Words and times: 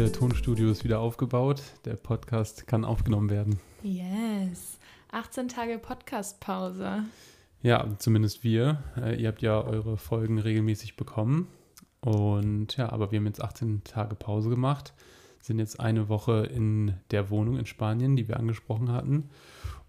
mobile 0.00 0.12
Tonstudio 0.12 0.70
ist 0.70 0.82
wieder 0.82 0.98
aufgebaut. 0.98 1.60
Der 1.84 1.94
Podcast 1.94 2.66
kann 2.66 2.86
aufgenommen 2.86 3.28
werden. 3.28 3.60
Yes. 3.82 4.78
18 5.12 5.48
Tage 5.48 5.78
Podcast-Pause. 5.78 7.02
Ja, 7.60 7.86
zumindest 7.98 8.42
wir. 8.42 8.82
Äh, 8.96 9.20
ihr 9.20 9.28
habt 9.28 9.42
ja 9.42 9.60
eure 9.60 9.98
Folgen 9.98 10.38
regelmäßig 10.38 10.96
bekommen. 10.96 11.48
Und 12.00 12.78
ja, 12.78 12.90
aber 12.90 13.10
wir 13.12 13.18
haben 13.18 13.26
jetzt 13.26 13.44
18 13.44 13.84
Tage 13.84 14.14
Pause 14.14 14.48
gemacht, 14.48 14.94
sind 15.38 15.58
jetzt 15.58 15.80
eine 15.80 16.08
Woche 16.08 16.46
in 16.46 16.94
der 17.10 17.28
Wohnung 17.28 17.58
in 17.58 17.66
Spanien, 17.66 18.16
die 18.16 18.26
wir 18.26 18.38
angesprochen 18.38 18.90
hatten. 18.90 19.28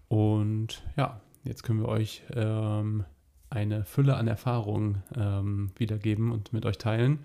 Und 0.08 0.84
ja, 0.94 1.22
jetzt 1.42 1.62
können 1.62 1.80
wir 1.80 1.88
euch 1.88 2.22
ähm, 2.34 3.06
eine 3.48 3.86
Fülle 3.86 4.16
an 4.16 4.28
Erfahrungen 4.28 5.02
ähm, 5.16 5.70
wiedergeben 5.76 6.32
und 6.32 6.52
mit 6.52 6.66
euch 6.66 6.76
teilen. 6.76 7.20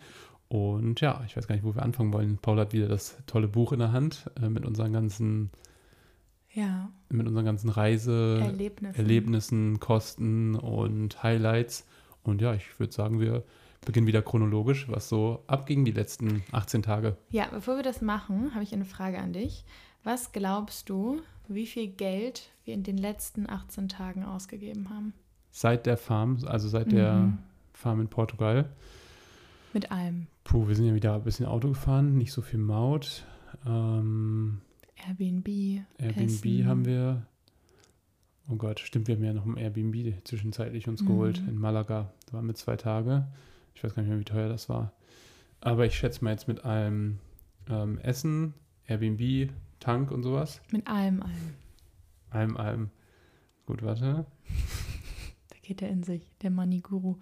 Und 0.49 1.01
ja, 1.01 1.21
ich 1.25 1.35
weiß 1.35 1.47
gar 1.47 1.55
nicht, 1.55 1.65
wo 1.65 1.75
wir 1.75 1.83
anfangen 1.83 2.13
wollen. 2.13 2.37
Paul 2.37 2.59
hat 2.59 2.71
wieder 2.73 2.87
das 2.87 3.17
tolle 3.25 3.47
Buch 3.47 3.73
in 3.73 3.79
der 3.79 3.91
Hand 3.91 4.29
äh, 4.41 4.47
mit 4.49 4.65
unseren 4.65 4.93
ganzen, 4.93 5.51
Ja. 6.53 6.89
mit 7.09 7.27
unseren 7.27 7.45
ganzen 7.45 7.69
Reise 7.69 8.39
Erlebnissen. 8.41 8.95
Erlebnissen, 8.97 9.79
Kosten 9.79 10.55
und 10.55 11.21
Highlights. 11.21 11.85
Und 12.23 12.41
ja, 12.41 12.53
ich 12.53 12.79
würde 12.79 12.93
sagen, 12.93 13.19
wir 13.19 13.43
beginnen 13.85 14.07
wieder 14.07 14.21
chronologisch, 14.21 14.87
was 14.89 15.07
so 15.09 15.43
abging 15.47 15.85
die 15.85 15.91
letzten 15.91 16.43
18 16.51 16.81
Tage. 16.81 17.17
Ja, 17.29 17.47
bevor 17.51 17.75
wir 17.75 17.83
das 17.83 18.01
machen, 18.01 18.53
habe 18.53 18.63
ich 18.63 18.73
eine 18.73 18.85
Frage 18.85 19.19
an 19.19 19.33
dich. 19.33 19.65
Was 20.03 20.31
glaubst 20.31 20.89
du, 20.89 21.21
wie 21.49 21.67
viel 21.67 21.87
Geld 21.87 22.49
wir 22.65 22.73
in 22.73 22.83
den 22.83 22.97
letzten 22.97 23.49
18 23.49 23.89
Tagen 23.89 24.23
ausgegeben 24.23 24.89
haben? 24.89 25.13
Seit 25.51 25.85
der 25.85 25.97
Farm, 25.97 26.37
also 26.45 26.67
seit 26.69 26.91
der 26.91 27.13
Mhm. 27.13 27.37
Farm 27.73 28.01
in 28.01 28.07
Portugal. 28.07 28.69
Mit 29.73 29.91
allem. 29.91 30.27
Puh, 30.43 30.67
wir 30.67 30.75
sind 30.75 30.85
ja 30.85 30.95
wieder 30.95 31.13
ein 31.15 31.23
bisschen 31.23 31.45
Auto 31.45 31.69
gefahren, 31.69 32.17
nicht 32.17 32.31
so 32.31 32.41
viel 32.41 32.59
Maut. 32.59 33.25
Ähm, 33.65 34.61
Airbnb. 35.07 35.47
Airbnb 35.97 36.25
Essen. 36.45 36.65
haben 36.67 36.85
wir. 36.85 37.25
Oh 38.49 38.55
Gott, 38.55 38.79
stimmt, 38.79 39.07
wir 39.07 39.15
haben 39.15 39.23
ja 39.23 39.33
noch 39.33 39.45
ein 39.45 39.57
Airbnb 39.57 40.25
zwischenzeitlich 40.25 40.87
uns 40.87 41.01
Mhm. 41.01 41.07
geholt 41.07 41.37
in 41.47 41.57
Malaga. 41.57 42.13
Da 42.27 42.33
waren 42.33 42.47
wir 42.47 42.55
zwei 42.55 42.77
Tage. 42.77 43.27
Ich 43.75 43.83
weiß 43.83 43.93
gar 43.93 44.01
nicht 44.03 44.09
mehr, 44.09 44.19
wie 44.19 44.23
teuer 44.25 44.47
das 44.49 44.69
war. 44.69 44.93
Aber 45.59 45.85
ich 45.85 45.97
schätze 45.97 46.23
mal 46.23 46.31
jetzt 46.31 46.47
mit 46.47 46.63
allem 46.63 47.19
ähm, 47.69 47.97
Essen, 47.99 48.53
Airbnb, 48.87 49.51
Tank 49.79 50.11
und 50.11 50.23
sowas. 50.23 50.61
Mit 50.71 50.87
allem, 50.87 51.21
allem. 51.21 51.53
Allem, 52.29 52.57
allem. 52.57 52.89
Gut, 53.65 53.83
warte. 53.83 54.25
Da 55.49 55.55
geht 55.61 55.81
er 55.81 55.89
in 55.89 56.03
sich, 56.03 56.31
der 56.41 56.49
Money-Guru. 56.49 57.17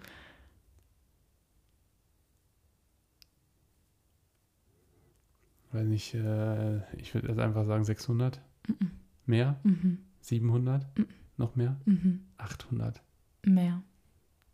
Weiß 5.75 5.85
nicht, 5.87 6.13
äh, 6.13 6.77
ich 6.95 7.13
würde 7.13 7.27
jetzt 7.27 7.39
einfach 7.39 7.65
sagen 7.65 7.83
600. 7.83 8.39
Mhm. 8.67 8.91
Mehr? 9.25 9.59
Mhm. 9.63 9.97
700? 10.21 10.85
Mhm. 10.97 11.07
Noch 11.37 11.55
mehr? 11.57 11.75
Mhm. 11.85 12.21
800. 12.37 13.01
Mehr, 13.45 13.83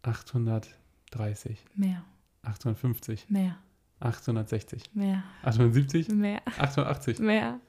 830. 0.02 1.64
mehr, 1.76 2.04
850. 2.44 3.30
mehr, 3.30 3.56
860. 4.00 4.84
mehr, 4.96 5.24
870. 5.44 6.10
mehr, 6.10 6.42
880. 6.58 7.20
mehr. 7.20 7.60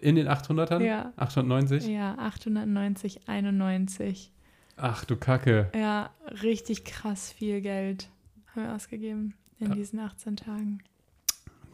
In 0.00 0.16
den 0.16 0.26
800ern? 0.28 0.82
Ja. 0.82 1.12
890? 1.16 1.86
Ja, 1.86 2.16
890, 2.18 3.28
91. 3.28 4.32
Ach 4.76 5.04
du 5.04 5.16
Kacke. 5.16 5.70
Ja, 5.74 6.10
richtig 6.42 6.84
krass 6.84 7.30
viel 7.32 7.60
Geld 7.60 8.08
haben 8.54 8.62
wir 8.64 8.74
ausgegeben 8.74 9.34
in 9.60 9.68
Ja. 9.68 9.74
diesen 9.74 10.00
18 10.00 10.36
Tagen. 10.36 10.78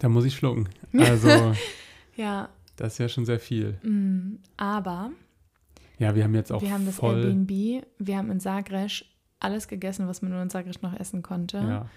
Da 0.05 0.10
muss 0.10 0.27
ich 0.27 0.34
schlucken. 0.34 0.69
Also, 0.92 1.55
Ja, 2.14 2.51
das 2.77 2.92
ist 2.92 2.98
ja 2.98 3.08
schon 3.08 3.24
sehr 3.24 3.40
viel. 3.40 3.79
mm, 3.83 4.39
aber 4.58 5.12
Ja, 5.98 6.14
wir 6.14 6.24
haben 6.24 6.34
jetzt 6.34 6.52
auch 6.52 6.61
wir 6.61 6.73
haben 6.73 6.84
das 6.84 6.96
voll. 6.96 7.24
Airbnb, 7.24 7.86
wir 7.98 8.18
haben 8.18 8.30
in 8.30 8.39
Zagreb 8.39 8.90
alles 9.40 9.67
gegessen, 9.67 10.06
was 10.06 10.20
man 10.20 10.33
nur 10.33 10.42
in 10.42 10.51
Zagreb 10.51 10.83
noch 10.83 10.92
essen 10.92 11.23
konnte. 11.23 11.56
Ja, 11.56 11.89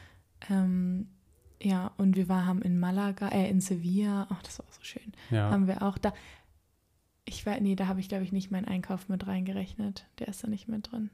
Ähm, 0.49 1.09
ja, 1.61 1.91
und 1.97 2.15
wir 2.15 2.29
war, 2.29 2.45
haben 2.45 2.61
in 2.61 2.79
Malaga, 2.79 3.27
äh, 3.27 3.49
in 3.49 3.59
Sevilla, 3.59 4.27
oh, 4.31 4.37
das 4.41 4.59
war 4.59 4.65
auch 4.67 4.71
so 4.73 4.83
schön, 4.83 5.11
ja. 5.29 5.49
haben 5.49 5.67
wir 5.67 5.81
auch 5.81 5.97
da. 5.97 6.13
Ich 7.25 7.45
weiß, 7.45 7.59
nee, 7.59 7.75
da 7.75 7.87
habe 7.87 7.99
ich, 7.99 8.07
glaube 8.07 8.23
ich, 8.23 8.31
nicht 8.31 8.51
meinen 8.51 8.69
Einkauf 8.69 9.09
mit 9.09 9.27
reingerechnet. 9.27 10.05
Der 10.19 10.29
ist 10.29 10.45
da 10.45 10.47
nicht 10.47 10.69
mit 10.69 10.93
drin. 10.93 11.09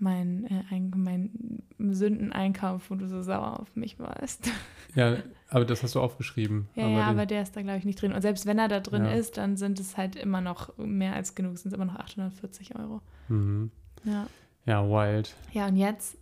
Mein, 0.00 0.44
äh, 0.46 0.62
ein, 0.70 0.92
mein 0.96 1.62
Sündeneinkauf, 1.78 2.90
wo 2.90 2.94
du 2.94 3.08
so 3.08 3.22
sauer 3.22 3.58
auf 3.60 3.74
mich 3.74 3.98
warst. 3.98 4.50
ja, 4.94 5.16
aber 5.48 5.64
das 5.64 5.82
hast 5.82 5.94
du 5.96 6.00
aufgeschrieben. 6.00 6.68
Ja, 6.76 6.84
aber 6.84 6.92
ja, 6.92 7.06
aber 7.06 7.26
der 7.26 7.42
ist 7.42 7.56
da, 7.56 7.62
glaube 7.62 7.78
ich, 7.78 7.84
nicht 7.84 8.00
drin. 8.00 8.12
Und 8.12 8.22
selbst 8.22 8.46
wenn 8.46 8.58
er 8.58 8.68
da 8.68 8.78
drin 8.80 9.04
Ja. 9.04 9.12
ist, 9.12 9.36
dann 9.36 9.56
sind 9.56 9.80
es 9.80 9.96
halt 9.96 10.14
immer 10.16 10.40
noch 10.40 10.76
mehr 10.78 11.14
als 11.14 11.34
genug, 11.34 11.58
sind 11.58 11.72
es 11.72 11.74
immer 11.74 11.84
noch 11.86 11.96
840 11.96 12.76
Euro. 12.78 13.00
mhm. 13.28 13.70
Ja. 14.04 14.26
Ja, 14.66 14.84
wild. 14.88 15.34
Ja, 15.52 15.66
und 15.66 15.76
jetzt 15.76 16.18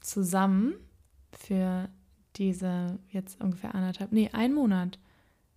zusammen 0.00 0.74
für 1.32 1.88
diese 2.36 2.98
jetzt 3.10 3.40
ungefähr 3.42 3.74
anderthalb, 3.74 4.12
nee, 4.12 4.30
ein 4.32 4.52
Monat. 4.54 4.98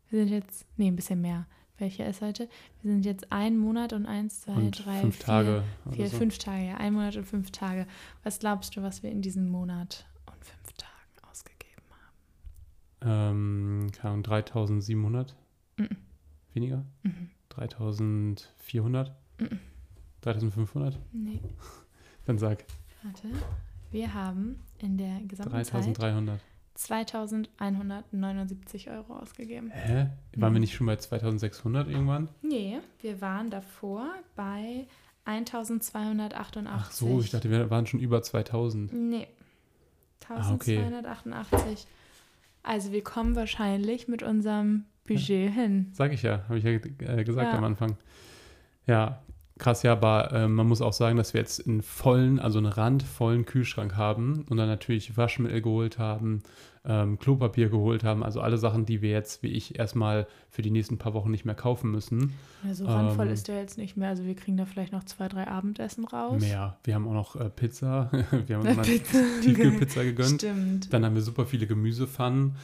Wir 0.10 0.20
sind 0.26 0.30
jetzt, 0.34 0.66
nee, 0.78 0.88
ein 0.88 0.96
bisschen 0.96 1.22
mehr. 1.22 1.46
Welcher 1.82 2.06
ist 2.08 2.22
heute? 2.22 2.48
Wir 2.84 2.92
sind 2.92 3.06
jetzt 3.06 3.32
ein 3.32 3.58
Monat 3.58 3.92
und 3.92 4.06
eins, 4.06 4.42
zwei, 4.42 4.54
Und 4.54 4.86
drei, 4.86 5.02
fünf 5.02 5.18
vier, 5.18 5.26
Tage 5.26 5.64
vier, 5.92 6.08
so. 6.10 6.18
fünf 6.18 6.38
Tage, 6.38 6.68
ja. 6.68 6.78
Ein 6.78 6.94
Monat 6.94 7.18
und 7.18 7.26
fünf 7.26 7.50
Tage. 7.50 7.88
Was 8.24 8.38
glaubst 8.38 8.76
du, 8.78 8.84
was 8.84 9.02
wir 9.02 9.10
in 9.12 9.24
diesem 9.24 9.50
Monat 9.50 10.06
und 10.28 10.46
fünf 10.46 10.74
Tagen 10.74 11.30
ausgegeben 11.32 11.82
Ähm, 13.02 13.88
keine 13.94 14.12
Ahnung, 14.12 14.24
3700? 14.24 15.36
Mhm. 15.78 15.90
Weniger? 16.54 16.78
haben? 16.78 16.86
Mhm. 17.04 17.30
3400? 17.50 19.16
Mhm. 19.40 19.60
3500? 20.22 21.00
Nee, 21.12 21.40
Dann 22.28 22.38
sag 22.38 22.64
warte. 23.02 23.28
Wir 23.90 24.14
haben 24.14 24.60
in 24.78 24.98
der 25.00 25.20
gesamten 25.22 25.52
Zeit 25.64 25.74
3300. 25.74 26.40
2179 26.76 28.90
Euro 28.90 29.16
ausgegeben. 29.18 29.70
Hä? 29.72 30.10
Waren 30.36 30.54
wir 30.54 30.60
Mhm. 30.60 30.60
nicht 30.62 30.74
schon 30.74 30.88
bei 30.88 30.96
2600 30.96 31.88
irgendwann? 31.88 32.30
Nee, 32.42 32.80
wir 33.02 33.22
waren 33.22 33.50
davor 33.50 34.08
bei 34.36 34.88
1288. 35.26 36.72
Ach 36.74 36.92
so, 36.92 37.20
ich 37.20 37.30
dachte, 37.30 37.50
wir 37.50 37.70
waren 37.70 37.86
schon 37.86 38.00
über 38.00 38.22
2000. 38.24 38.92
Nee. 38.94 39.28
Ah, 40.30 40.54
okay. 40.54 40.78
1288. 40.78 41.86
Also 42.64 42.92
wir 42.92 43.04
kommen 43.04 43.36
wahrscheinlich 43.36 44.08
mit 44.08 44.24
unserem 44.24 44.86
Budget 45.08 45.52
hin. 45.54 45.90
Sag 45.94 46.14
ich 46.14 46.22
ja, 46.22 46.44
habe 46.48 46.58
ich 46.58 46.64
ja 46.64 46.72
äh, 46.72 47.24
gesagt 47.24 47.52
Ja. 47.52 47.58
am 47.58 47.64
Anfang. 47.64 47.98
Ja, 48.88 49.22
krass, 49.62 49.84
ja, 49.84 49.94
aber 49.94 50.32
äh, 50.34 50.48
man 50.48 50.68
muss 50.68 50.82
auch 50.82 50.92
sagen, 50.92 51.18
dass 51.18 51.34
wir 51.34 51.40
jetzt 51.40 51.66
einen 51.68 51.82
vollen, 51.82 52.40
also 52.40 52.58
einen 52.58 52.72
randvollen 52.72 53.46
Kühlschrank 53.46 53.96
haben 53.96 54.46
und 54.50 54.58
dann 54.58 54.68
natürlich 54.68 55.16
Waschmittel 55.16 55.62
geholt 55.62 56.00
haben, 56.00 56.42
ähm, 56.84 57.20
Klopapier 57.20 57.70
geholt 57.70 58.04
haben, 58.04 58.24
also 58.24 58.42
alle 58.42 58.58
Sachen, 58.58 58.86
die 58.86 59.02
wir 59.02 59.12
jetzt, 59.12 59.44
wie 59.44 59.50
ich, 59.50 59.78
erstmal 59.78 60.26
für 60.50 60.64
die 60.64 60.72
nächsten 60.72 60.98
paar 60.98 61.14
Wochen 61.14 61.30
nicht 61.30 61.46
mehr 61.46 61.54
kaufen 61.54 61.92
müssen. 61.92 62.34
Ja, 62.66 62.74
so 62.74 62.86
randvoll 62.86 63.28
Ähm, 63.28 63.34
ist 63.34 63.48
der 63.48 63.60
jetzt 63.60 63.78
nicht 63.78 63.98
mehr. 63.98 64.10
Also 64.10 64.26
wir 64.26 64.36
kriegen 64.36 64.58
da 64.58 64.66
vielleicht 64.66 64.92
noch 64.92 65.04
zwei, 65.04 65.28
drei 65.28 65.48
Abendessen 65.48 66.06
raus. 66.06 66.42
Mehr. 66.42 66.78
Wir 66.84 66.96
haben 66.96 67.08
auch 67.08 67.14
noch 67.14 67.36
äh, 67.36 67.50
Pizza, 67.50 68.10
wir 68.48 68.58
haben 68.58 68.68
uns 68.68 68.76
mal 68.76 68.84
Pizza. 68.84 69.20
Tiefkühlpizza 69.44 70.04
gegönnt. 70.04 70.42
Stimmt. 70.42 70.92
Dann 70.92 71.06
haben 71.06 71.14
wir 71.14 71.22
super 71.22 71.46
viele 71.46 71.68
Gemüsepfannen. 71.68 72.56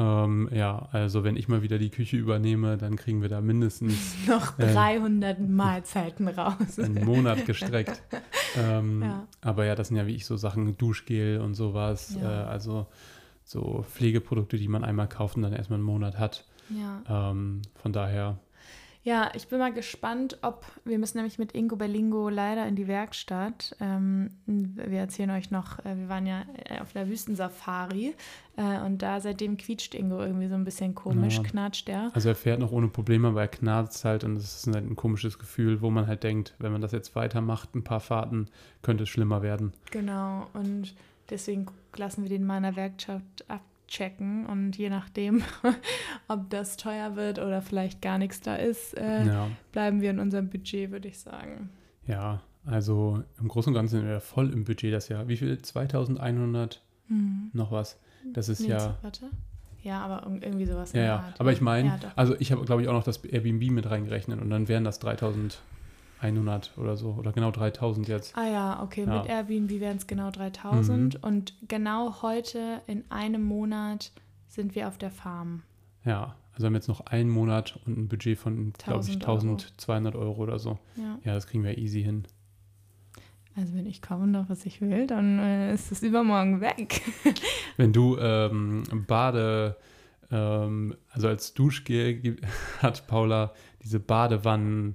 Ähm, 0.00 0.48
ja, 0.50 0.88
also 0.92 1.24
wenn 1.24 1.36
ich 1.36 1.46
mal 1.48 1.60
wieder 1.60 1.76
die 1.78 1.90
Küche 1.90 2.16
übernehme, 2.16 2.78
dann 2.78 2.96
kriegen 2.96 3.20
wir 3.20 3.28
da 3.28 3.42
mindestens 3.42 4.14
noch 4.26 4.58
äh, 4.58 4.72
300 4.72 5.38
Mahlzeiten 5.38 6.26
raus. 6.26 6.78
einen 6.78 7.04
Monat 7.04 7.44
gestreckt. 7.44 8.02
ähm, 8.56 9.02
Ja. 9.02 9.26
Aber 9.42 9.66
ja, 9.66 9.74
das 9.74 9.88
sind 9.88 9.98
ja 9.98 10.06
wie 10.06 10.14
ich 10.14 10.24
so 10.24 10.38
Sachen, 10.38 10.78
Duschgel 10.78 11.40
und 11.40 11.54
sowas. 11.54 12.16
Ja. 12.20 12.44
Äh, 12.44 12.44
also 12.46 12.86
so 13.44 13.84
Pflegeprodukte, 13.90 14.56
die 14.56 14.68
man 14.68 14.84
einmal 14.84 15.06
kauft 15.08 15.36
und 15.36 15.42
dann 15.42 15.52
erstmal 15.52 15.76
einen 15.78 15.84
Monat 15.86 16.18
hat. 16.18 16.46
Ja. 16.70 17.30
Ähm, 17.30 17.60
von 17.82 17.92
daher, 17.92 18.38
Ja, 19.02 19.30
ich 19.34 19.48
bin 19.48 19.58
mal 19.58 19.72
gespannt, 19.72 20.36
ob 20.42 20.66
wir 20.84 20.98
müssen 20.98 21.16
nämlich 21.16 21.38
mit 21.38 21.54
Ingo 21.54 21.74
Berlingo 21.76 22.28
leider 22.28 22.66
in 22.66 22.76
die 22.76 22.86
Werkstatt. 22.86 23.74
Ähm, 23.80 24.28
wir 24.44 24.98
erzählen 24.98 25.30
euch 25.30 25.50
noch, 25.50 25.78
äh, 25.86 25.96
wir 25.96 26.10
waren 26.10 26.26
ja 26.26 26.42
äh, 26.66 26.80
auf 26.80 26.92
der 26.92 27.08
Wüstensafari 27.08 28.14
äh, 28.58 28.78
und 28.84 29.00
da 29.00 29.20
seitdem 29.20 29.56
quietscht 29.56 29.94
Ingo 29.94 30.20
irgendwie 30.20 30.48
so 30.48 30.54
ein 30.54 30.64
bisschen 30.64 30.94
komisch, 30.94 31.38
Ja. 31.38 31.42
knatscht 31.44 31.88
er. 31.88 32.10
also 32.12 32.28
er 32.28 32.34
fährt 32.34 32.60
noch 32.60 32.72
ohne 32.72 32.88
Probleme, 32.88 33.28
aber 33.28 33.40
er 33.40 33.48
knarzt 33.48 34.04
halt 34.04 34.22
und 34.22 34.36
es 34.36 34.66
ist 34.66 34.74
halt 34.74 34.84
ein 34.84 34.96
komisches 34.96 35.38
Gefühl, 35.38 35.80
wo 35.80 35.88
man 35.88 36.06
halt 36.06 36.22
denkt, 36.22 36.54
wenn 36.58 36.72
man 36.72 36.82
das 36.82 36.92
jetzt 36.92 37.16
weitermacht, 37.16 37.74
ein 37.74 37.82
paar 37.84 38.00
Fahrten, 38.00 38.48
könnte 38.82 39.04
es 39.04 39.08
schlimmer 39.08 39.40
werden. 39.40 39.72
Genau, 39.92 40.46
und 40.52 40.94
deswegen 41.30 41.64
lassen 41.96 42.22
wir 42.24 42.28
den 42.28 42.44
mal 42.44 42.58
in 42.58 42.64
der 42.64 42.76
Werkstatt 42.76 43.22
abchecken 43.90 44.46
und 44.46 44.76
je 44.78 44.88
nachdem, 44.88 45.42
ob 46.28 46.48
das 46.50 46.76
teuer 46.76 47.16
wird 47.16 47.38
oder 47.40 47.60
vielleicht 47.60 48.00
gar 48.00 48.18
nichts 48.18 48.40
da 48.40 48.54
ist, 48.54 48.96
äh, 48.96 49.26
Ja. 49.26 49.48
bleiben 49.72 50.00
wir 50.00 50.10
in 50.10 50.20
unserem 50.20 50.48
Budget, 50.48 50.90
würde 50.92 51.08
ich 51.08 51.18
sagen. 51.18 51.70
Ja, 52.06 52.40
also 52.64 53.22
im 53.40 53.48
Großen 53.48 53.70
und 53.70 53.74
Ganzen 53.74 53.98
sind 54.00 54.08
wir 54.08 54.20
voll 54.20 54.52
im 54.52 54.64
Budget 54.64 54.92
das 54.94 55.08
Jahr. 55.08 55.26
Wie 55.28 55.36
viel? 55.36 55.60
2100 55.60 56.82
Mhm. 57.08 57.50
noch 57.52 57.72
was? 57.72 57.98
Das 58.32 58.48
ist 58.48 58.60
Nee, 58.60 58.68
ja, 58.68 58.96
Warte. 59.02 59.26
Ja, 59.82 60.00
aber 60.04 60.26
irg- 60.28 60.44
irgendwie 60.44 60.66
sowas. 60.66 60.92
Ja, 60.92 61.02
ja. 61.02 61.32
Aber 61.38 61.52
ich 61.52 61.60
meine, 61.60 61.88
Ja, 61.88 61.98
also 62.14 62.36
ich 62.38 62.52
habe, 62.52 62.64
glaube 62.64 62.82
ich, 62.82 62.88
auch 62.88 62.92
noch 62.92 63.02
das 63.02 63.24
Airbnb 63.24 63.70
mit 63.70 63.90
reingerechnet 63.90 64.40
und 64.40 64.50
dann 64.50 64.68
wären 64.68 64.84
das 64.84 64.98
3100 66.20 66.72
oder 66.78 66.96
so. 66.96 67.10
Oder 67.18 67.32
genau 67.32 67.50
3000 67.50 68.08
jetzt. 68.08 68.36
Ah 68.36 68.48
ja, 68.48 68.82
okay, 68.82 69.04
Ja. 69.06 69.18
mit 69.18 69.26
Airbnb 69.28 69.80
wären 69.80 69.96
es 69.96 70.06
genau 70.06 70.30
3000 70.30 71.14
Mhm. 71.14 71.20
und 71.28 71.54
genau 71.68 72.22
heute 72.22 72.80
in 72.86 73.04
einem 73.10 73.42
Monat 73.42 74.12
sind 74.48 74.74
wir 74.74 74.88
auf 74.88 74.98
der 74.98 75.10
Farm. 75.10 75.62
Ja, 76.04 76.34
also 76.54 76.66
haben 76.66 76.72
wir 76.74 76.78
jetzt 76.78 76.88
noch 76.88 77.00
einen 77.06 77.30
Monat 77.30 77.78
und 77.86 77.96
ein 77.98 78.08
Budget 78.08 78.38
von, 78.38 78.72
glaube 78.72 79.04
ich, 79.06 79.14
1000 79.14 79.26
Euro. 79.26 79.60
1200 79.78 80.14
Euro 80.16 80.42
oder 80.42 80.58
so. 80.58 80.78
Ja. 80.96 81.18
Ja, 81.24 81.34
das 81.34 81.46
kriegen 81.46 81.64
wir 81.64 81.78
easy 81.78 82.02
hin. 82.02 82.24
Also 83.56 83.74
wenn 83.74 83.86
ich 83.86 84.00
kaufen 84.00 84.32
darf, 84.32 84.48
was 84.48 84.64
ich 84.64 84.80
will, 84.80 85.06
dann 85.06 85.38
äh, 85.38 85.74
ist 85.74 85.90
es 85.90 86.02
übermorgen 86.02 86.60
weg. 86.60 87.02
Wenn 87.76 87.92
du 87.92 88.16
ähm, 88.18 88.84
Bade, 89.08 89.76
ähm, 90.30 90.94
also 91.10 91.26
als 91.28 91.52
Duschgel 91.52 92.36
hat 92.80 93.06
Paula 93.08 93.52
diese 93.82 93.98
Badewannen, 93.98 94.94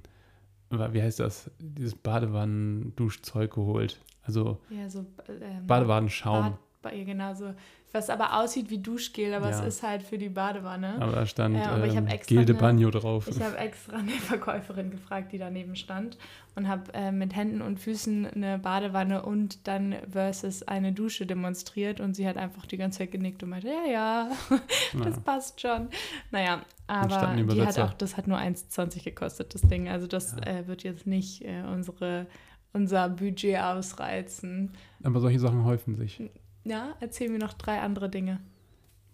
wie 0.70 1.02
heißt 1.02 1.20
das? 1.20 1.50
Dieses 1.58 1.94
Badewannen-Duschzeug 1.94 3.54
geholt. 3.54 4.00
Also 4.22 4.58
ja, 4.70 4.88
so 4.88 5.06
ähm, 5.28 5.66
Badewannenschaum. 5.66 6.58
Bad, 6.82 6.92
genau 7.04 7.34
so. 7.34 7.54
Was 7.96 8.10
aber 8.10 8.38
aussieht 8.38 8.68
wie 8.68 8.78
Duschgel, 8.78 9.32
aber 9.32 9.48
Ja. 9.48 9.60
es 9.60 9.76
ist 9.76 9.82
halt 9.82 10.02
für 10.02 10.18
die 10.18 10.28
Badewanne. 10.28 10.96
Aber 11.00 11.12
da 11.12 11.24
stand 11.26 11.56
Ja, 11.56 11.70
aber 11.70 11.86
ähm, 11.86 12.06
Gel 12.26 12.44
de 12.44 12.54
Bagno 12.54 12.90
drauf. 12.90 13.26
Ich 13.26 13.40
habe 13.40 13.56
extra 13.56 13.96
eine 13.96 14.10
Verkäuferin 14.10 14.90
gefragt, 14.90 15.32
die 15.32 15.38
daneben 15.38 15.76
stand 15.76 16.18
und 16.56 16.68
habe 16.68 16.92
äh, 16.92 17.10
mit 17.10 17.34
Händen 17.34 17.62
und 17.62 17.80
Füßen 17.80 18.26
eine 18.26 18.58
Badewanne 18.58 19.22
und 19.22 19.66
dann 19.66 19.94
versus 20.10 20.62
eine 20.62 20.92
Dusche 20.92 21.24
demonstriert 21.24 21.98
und 22.00 22.14
sie 22.14 22.28
hat 22.28 22.36
einfach 22.36 22.66
die 22.66 22.76
ganze 22.76 22.98
Zeit 22.98 23.12
genickt 23.12 23.42
und 23.42 23.48
meinte, 23.48 23.68
ja, 23.68 23.90
ja, 23.90 24.28
das 25.02 25.16
Ja. 25.16 25.20
passt 25.22 25.60
schon. 25.62 25.88
Naja, 26.30 26.60
aber 26.86 27.34
die 27.34 27.62
hat 27.64 27.78
auch, 27.78 27.94
das 27.94 28.18
hat 28.18 28.26
nur 28.28 28.36
1,20 28.38 29.04
gekostet, 29.04 29.54
das 29.54 29.62
Ding. 29.62 29.88
Also 29.88 30.06
das 30.06 30.36
äh, 30.38 30.66
wird 30.66 30.82
jetzt 30.82 31.06
nicht 31.06 31.42
äh, 31.46 31.62
unsere, 31.72 32.26
unser 32.74 33.08
Budget 33.08 33.58
ausreizen. 33.58 34.72
Aber 35.02 35.20
solche 35.20 35.38
Sachen 35.40 35.64
häufen 35.64 35.96
sich. 35.96 36.20
Ja, 36.66 36.96
erzähl 37.00 37.28
mir 37.30 37.38
noch 37.38 37.52
drei 37.54 37.80
andere 37.80 38.08
Dinge. 38.10 38.40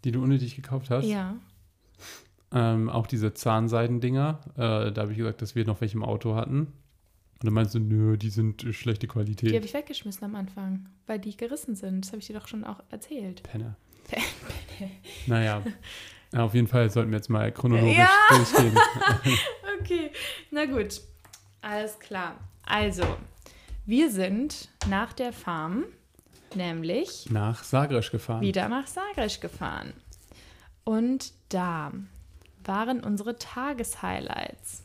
Die 0.04 0.10
du 0.12 0.22
unnötig 0.22 0.56
gekauft 0.56 0.90
hast. 0.90 1.06
Ja. 1.06 1.36
Ähm, 2.50 2.88
auch 2.88 3.06
diese 3.06 3.34
Zahnseidendinger. 3.34 4.40
Äh, 4.56 4.92
da 4.92 5.02
habe 5.02 5.12
ich 5.12 5.18
gesagt, 5.18 5.42
dass 5.42 5.54
wir 5.54 5.64
noch 5.64 5.80
welche 5.80 5.96
im 5.96 6.04
Auto 6.04 6.34
hatten. 6.34 6.60
Und 6.60 7.44
dann 7.46 7.52
meinst 7.54 7.74
du, 7.74 7.78
nö, 7.78 8.16
die 8.16 8.30
sind 8.30 8.64
äh, 8.64 8.72
schlechte 8.72 9.06
Die 9.06 9.12
Qualität. 9.12 9.54
habe 9.54 9.64
ich 9.64 9.74
weggeschmissen 9.74 10.24
am 10.24 10.34
Anfang, 10.34 10.88
weil 11.06 11.18
die 11.18 11.36
gerissen 11.36 11.74
sind. 11.76 12.04
Das 12.04 12.12
habe 12.12 12.20
ich 12.20 12.26
dir 12.26 12.38
doch 12.38 12.48
schon 12.48 12.64
auch 12.64 12.80
erzählt. 12.90 13.42
Penner. 13.42 13.76
Naja. 15.26 15.62
Ja, 16.32 16.44
auf 16.44 16.54
jeden 16.54 16.66
Fall 16.66 16.90
sollten 16.90 17.10
wir 17.10 17.18
jetzt 17.18 17.28
mal 17.28 17.52
chronologisch 17.52 17.96
Ja. 17.96 18.10
durchgehen. 18.30 18.76
Okay, 19.80 20.10
na 20.52 20.64
gut. 20.64 21.00
Alles 21.60 21.98
klar. 21.98 22.36
Also, 22.64 23.02
wir 23.84 24.10
sind 24.10 24.68
nach 24.88 25.12
der 25.12 25.32
Farm 25.32 25.84
nämlich 26.56 27.28
Nach 27.30 27.62
Sagres 27.64 28.10
gefahren. 28.10 28.40
wieder 28.42 28.68
nach 28.68 28.86
Sagres 28.86 29.40
gefahren. 29.40 29.92
Und 30.84 31.32
da 31.48 31.92
waren 32.64 33.00
unsere 33.00 33.36
Tageshighlights. 33.38 34.82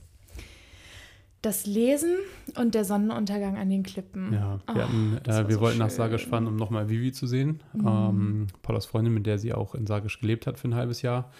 Das 1.43 1.65
Lesen 1.67 2.15
und 2.57 2.73
der 2.75 2.83
Sonnenuntergang 2.83 3.57
an 3.57 3.69
den 3.69 3.83
Klippen. 3.83 4.33
Ja, 4.33 4.59
wir, 4.67 4.75
Oh, 4.75 4.79
hatten, 4.79 5.17
äh, 5.23 5.47
wir 5.47 5.55
so 5.55 5.61
wollten 5.61 5.77
nach 5.77 5.89
schön. 5.89 5.97
Sagres 5.97 6.23
fahren, 6.23 6.47
um 6.47 6.55
nochmal 6.55 6.89
Vivi 6.89 7.11
zu 7.11 7.27
sehen. 7.27 7.61
Mhm. 7.73 7.87
Ähm, 7.87 8.47
Paulas 8.63 8.85
Freundin, 8.87 9.13
mit 9.13 9.25
der 9.27 9.37
sie 9.37 9.53
auch 9.53 9.75
in 9.75 9.85
Sagres 9.85 10.19
gelebt 10.19 10.47
hat 10.47 10.57
für 10.59 10.67
ein 10.67 10.75
halbes 10.75 11.03
Jahr. 11.03 11.31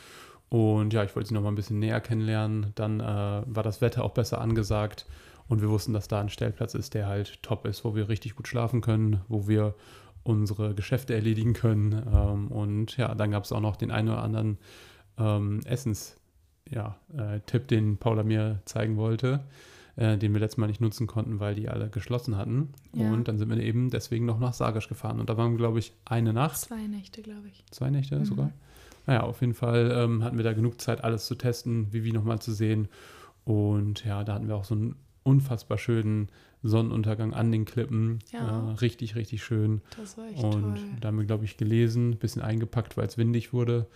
Und 0.49 0.93
ja, 0.93 1.03
ich 1.03 1.13
wollte 1.15 1.29
sie 1.29 1.33
nochmal 1.33 1.51
ein 1.51 1.55
bisschen 1.55 1.79
näher 1.79 1.99
kennenlernen. 1.99 2.71
Dann 2.75 2.99
äh, 2.99 3.03
war 3.47 3.63
das 3.63 3.81
Wetter 3.81 4.03
auch 4.05 4.11
besser 4.13 4.39
angesagt. 4.39 5.07
Und 5.49 5.61
wir 5.61 5.69
wussten, 5.69 5.93
dass 5.93 6.07
da 6.07 6.21
ein 6.21 6.29
Stellplatz 6.29 6.73
ist, 6.73 6.93
der 6.93 7.07
halt 7.07 7.41
top 7.41 7.65
ist, 7.65 7.83
wo 7.83 7.95
wir 7.95 8.07
richtig 8.07 8.35
gut 8.35 8.47
schlafen 8.47 8.81
können, 8.81 9.21
wo 9.27 9.47
wir 9.47 9.73
unsere 10.27 10.75
Geschäfte 10.75 11.13
erledigen 11.15 11.53
können. 11.53 11.93
Ähm, 12.13 12.47
und 12.49 12.97
ja, 12.97 13.15
dann 13.15 13.31
gab 13.31 13.43
es 13.45 13.51
auch 13.51 13.61
noch 13.61 13.75
den 13.77 13.91
einen 13.91 14.09
oder 14.09 14.21
anderen 14.23 14.57
ähm, 15.17 15.61
Essens, 15.65 16.15
ja, 16.69 16.97
äh, 17.17 17.59
den 17.59 17.97
Paula 17.97 18.23
mir 18.23 18.59
zeigen 18.65 18.97
wollte, 18.97 19.45
äh, 19.95 20.17
den 20.17 20.33
wir 20.33 20.39
letztes 20.41 20.57
Mal 20.57 20.67
nicht 20.67 20.81
nutzen 20.81 21.07
konnten, 21.07 21.39
weil 21.39 21.55
die 21.55 21.69
alle 21.69 21.89
geschlossen 21.89 22.35
hatten. 22.37 22.73
Ja. 22.93 23.11
Und 23.11 23.27
dann 23.27 23.37
sind 23.37 23.49
wir 23.49 23.57
eben 23.57 23.89
deswegen 23.89 24.25
noch 24.25 24.39
nach 24.39 24.53
Sagres 24.53 24.87
gefahren. 24.89 25.19
Und 25.19 25.29
da 25.29 25.37
waren 25.37 25.51
wir, 25.51 25.57
glaube 25.57 25.79
ich, 25.79 25.93
eine 26.05 26.33
Nacht, 26.33 26.57
Zwei 26.57 26.85
Nächte, 26.87 27.21
glaube 27.21 27.47
ich. 27.47 27.63
zwei 27.71 27.89
Nächte 27.89 28.19
Mhm. 28.19 28.25
sogar. 28.25 28.51
Naja, 29.05 29.21
auf 29.23 29.39
jeden 29.39 29.53
Fall 29.53 29.89
ähm, 29.95 30.23
hatten 30.23 30.35
wir 30.35 30.43
da 30.43 30.51
genug 30.51 30.81
Zeit, 30.81 31.03
alles 31.05 31.25
zu 31.27 31.35
testen, 31.35 31.93
Vivi 31.93 32.11
nochmal 32.11 32.39
zu 32.39 32.51
sehen. 32.51 32.89
Und 33.45 34.03
ja, 34.03 34.25
da 34.25 34.33
hatten 34.33 34.49
wir 34.49 34.55
auch 34.57 34.65
so 34.65 34.75
einen 34.75 34.95
unfassbar 35.23 35.77
schönen 35.77 36.27
Sonnenuntergang 36.63 37.33
an 37.33 37.51
den 37.51 37.65
Klippen. 37.65 38.19
Ja. 38.31 38.69
Äh, 38.69 38.73
richtig, 38.75 39.15
richtig 39.15 39.43
schön. 39.43 39.81
Das 39.97 40.17
war 40.17 40.27
echt 40.27 40.43
Und 40.43 40.61
toll. 40.61 40.79
da 40.99 41.07
haben 41.09 41.17
wir, 41.17 41.25
glaube 41.25 41.45
ich, 41.45 41.57
gelesen, 41.57 42.11
ein 42.11 42.17
bisschen 42.17 42.41
eingepackt, 42.41 42.97
weil 42.97 43.07
es 43.07 43.17
windig 43.17 43.53
wurde. 43.53 43.87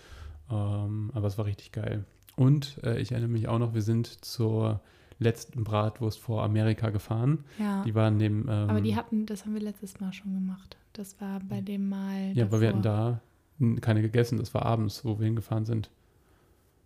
Ähm, 0.49 1.11
aber 1.13 1.27
es 1.27 1.37
war 1.37 1.45
richtig 1.45 1.71
geil. 1.71 2.05
Und 2.35 2.77
äh, 2.83 2.99
ich 3.01 3.11
erinnere 3.11 3.29
mich 3.31 3.47
auch 3.47 3.59
noch, 3.59 3.73
wir 3.73 3.81
sind 3.81 4.23
zur 4.23 4.81
letzten 5.19 5.63
Bratwurst 5.63 6.19
vor 6.19 6.43
Amerika 6.43 6.89
gefahren. 6.89 7.43
Ja. 7.59 7.83
Die 7.83 7.93
waren 7.95 8.19
dem. 8.19 8.41
Ähm, 8.43 8.69
Aber 8.69 8.81
die 8.81 8.95
hatten, 8.95 9.25
das 9.25 9.45
haben 9.45 9.53
wir 9.53 9.61
letztes 9.61 9.99
Mal 9.99 10.13
schon 10.13 10.33
gemacht. 10.33 10.77
Das 10.93 11.19
war 11.21 11.39
bei 11.41 11.61
dem 11.61 11.89
Mal. 11.89 12.31
Ja, 12.33 12.45
aber 12.45 12.59
wir 12.61 12.69
hatten 12.69 12.81
davor. 12.81 13.21
da 13.59 13.81
keine 13.81 14.01
gegessen. 14.01 14.37
Das 14.39 14.53
war 14.53 14.65
abends, 14.65 15.05
wo 15.05 15.19
wir 15.19 15.25
hingefahren 15.25 15.65
sind. 15.65 15.89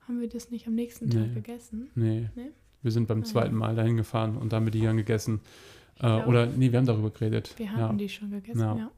Haben 0.08 0.20
wir 0.20 0.28
das 0.30 0.52
nicht 0.52 0.68
am 0.68 0.76
nächsten 0.76 1.06
Nee. 1.08 1.16
Tag 1.16 1.34
gegessen? 1.34 1.90
Nee. 1.96 2.30
Nee? 2.36 2.50
Wir 2.86 2.92
sind 2.92 3.08
beim 3.08 3.22
Ah, 3.22 3.26
zweiten. 3.26 3.56
Mal 3.56 3.76
dahin 3.76 3.98
gefahren 3.98 4.38
und 4.38 4.54
da 4.54 4.58
haben 4.58 4.66
wir 4.66 4.72
die 4.72 4.82
dann 4.82 4.96
gegessen. 4.96 5.42
Äh, 6.00 6.22
oder, 6.24 6.46
nee, 6.46 6.72
wir 6.72 6.78
haben 6.78 6.86
darüber 6.86 7.10
geredet. 7.10 7.56
Wir 7.58 7.72
haben 7.72 7.80
ja. 7.80 7.94
die 8.06 8.10
schon 8.10 8.30
gegessen, 8.32 8.60
Ja. 8.60 8.76
ja. 8.76 8.92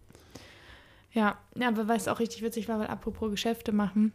ja. 1.13 1.38
Ja, 1.56 1.68
aber 1.69 1.88
was 1.88 2.10
auch 2.10 2.19
richtig 2.19 2.42
witzig 2.44 2.68
war, 2.68 2.80
weil 2.80 2.88
apropos 2.88 3.31
Geschäfte 3.31 3.72
machen, 3.72 4.12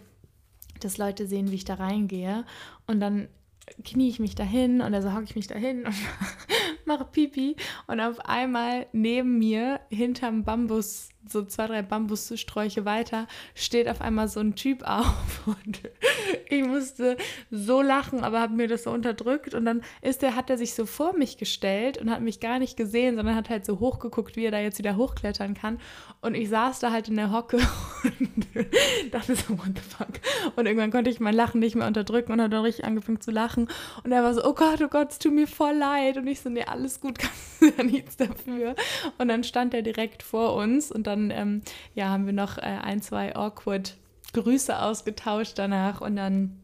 dass 0.84 0.98
Leute 0.98 1.28
sehen, 1.28 1.52
wie 1.52 1.56
ich 1.56 1.66
da 1.66 1.76
reingehe. 1.76 2.46
Und 2.88 3.00
dann 3.00 3.28
knie 3.84 4.10
ich 4.10 4.20
mich 4.20 4.36
dahin 4.36 4.82
und 4.82 4.94
also 4.94 5.14
hocke 5.14 5.24
ich 5.24 5.36
mich 5.36 5.48
dahin 5.48 5.86
und 5.86 5.96
mache 6.86 7.06
Pipi 7.06 7.56
und 7.88 8.00
auf 8.00 8.20
einmal 8.20 8.88
neben 8.92 9.38
mir 9.40 9.80
hinterm 9.90 10.44
Bambus, 10.44 11.10
so 11.28 11.44
zwei, 11.46 11.68
drei 11.68 11.82
Bambussträuche 11.82 12.86
weiter, 12.86 13.28
steht 13.56 13.88
auf 13.88 14.02
einmal 14.02 14.28
so 14.28 14.40
ein 14.40 14.56
Typ 14.56 14.84
auf 14.84 15.14
und 15.46 15.82
ich 16.50 16.64
musste 16.64 17.18
so 17.52 17.82
lachen, 17.82 18.24
aber 18.24 18.40
habe 18.40 18.54
mir 18.54 18.68
das 18.68 18.84
so 18.84 18.92
unterdrückt 18.92 19.54
und 19.54 19.66
dann 19.66 19.82
ist 20.02 20.22
der, 20.22 20.36
hat 20.36 20.50
er 20.50 20.58
sich 20.58 20.74
so 20.74 20.86
vor 20.86 21.18
mich 21.18 21.38
gestellt 21.38 21.98
und 21.98 22.12
hat 22.12 22.22
mich 22.22 22.40
gar 22.40 22.60
nicht 22.60 22.78
gesehen, 22.78 23.16
sondern 23.16 23.36
hat 23.36 23.50
halt 23.50 23.66
so 23.66 23.80
hochgeguckt, 23.80 24.36
wie 24.36 24.46
er 24.46 24.52
da 24.52 24.60
jetzt 24.60 24.80
wieder 24.80 24.98
hochklettern 24.98 25.54
kann 25.54 25.80
und 26.22 26.36
ich 26.36 26.50
saß 26.50 26.80
da 26.80 26.92
halt 26.92 27.08
in 27.08 27.16
der 27.16 27.32
Hocke 27.32 27.58
und 28.04 28.48
dachte 29.12 29.36
so, 29.36 29.58
what 29.58 29.72
the 29.76 29.82
fuck? 29.82 30.20
Und 30.56 30.66
irgendwann 30.66 30.92
konnte 30.92 31.10
ich 31.10 31.20
mein 31.20 31.36
Lachen 31.36 31.60
nicht 31.60 31.76
mehr 31.76 31.88
unterdrücken 31.88 32.34
und 32.34 32.42
hat 32.42 32.54
dann 32.54 32.64
richtig 32.64 32.86
angefangen 32.86 33.22
zu 33.22 33.32
lachen 33.32 33.68
und 34.04 34.12
er 34.12 34.24
war 34.24 34.34
so, 34.34 34.44
oh 34.44 34.54
Gott, 34.54 34.82
oh 34.82 34.88
Gott, 34.88 35.12
es 35.12 35.20
tut 35.20 35.34
mir 35.34 35.48
voll 35.48 35.76
leid 35.76 36.18
und 36.18 36.28
ich 36.28 36.42
so, 36.42 36.50
nee, 36.50 36.64
alles 36.64 37.00
gut, 37.00 37.20
kannst 37.20 37.62
du 37.62 37.68
ja 37.78 37.84
nichts 37.84 38.18
dafür. 38.18 38.76
Und 39.18 39.28
dann 39.28 39.44
stand 39.44 39.74
er 39.74 39.82
direkt 39.82 40.24
vor 40.24 40.56
uns 40.56 40.92
und 40.92 41.08
dann, 41.08 41.13
ähm, 41.14 41.62
ja, 41.96 42.10
haben 42.10 42.26
wir 42.26 42.34
noch 42.34 42.58
äh, 42.58 42.62
ein, 42.62 43.02
zwei 43.02 43.36
awkward 43.36 43.98
Grüße 44.34 44.82
ausgetauscht 44.82 45.54
danach 45.60 46.02
und 46.02 46.16
dann 46.16 46.60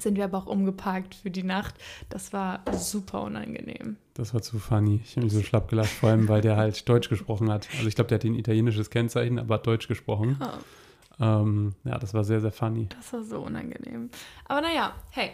sind 0.00 0.16
wir 0.16 0.24
aber 0.24 0.38
auch 0.38 0.46
umgeparkt 0.46 1.14
für 1.14 1.30
die 1.30 1.44
Nacht. 1.44 1.74
Das 2.08 2.32
war 2.32 2.64
super 2.72 3.22
unangenehm. 3.22 3.96
Das 4.14 4.34
war 4.34 4.42
zu 4.42 4.58
funny. 4.58 5.00
Ich 5.04 5.12
habe 5.16 5.24
mich 5.26 5.32
so 5.32 5.42
schlapp 5.42 5.68
gelacht, 5.68 5.88
vor 5.90 6.08
allem, 6.10 6.26
weil 6.28 6.40
der 6.40 6.56
halt 6.56 6.88
Deutsch 6.88 7.08
gesprochen 7.08 7.50
hat. 7.52 7.68
Also 7.76 7.86
ich 7.86 7.94
glaube, 7.94 8.08
der 8.08 8.18
hat 8.18 8.24
ein 8.24 8.34
italienisches 8.34 8.90
Kennzeichen, 8.90 9.38
aber 9.38 9.54
hat 9.54 9.66
Deutsch 9.66 9.86
gesprochen. 9.86 10.36
Oh, 10.40 11.24
Ähm, 11.24 11.74
ja, 11.84 11.96
das 11.98 12.12
war 12.12 12.24
sehr, 12.24 12.40
sehr 12.40 12.50
funny. 12.50 12.88
das 12.96 13.12
war 13.12 13.22
so 13.22 13.40
unangenehm. 13.42 14.10
Aber 14.46 14.60
naja, 14.62 14.94
hey. 15.10 15.30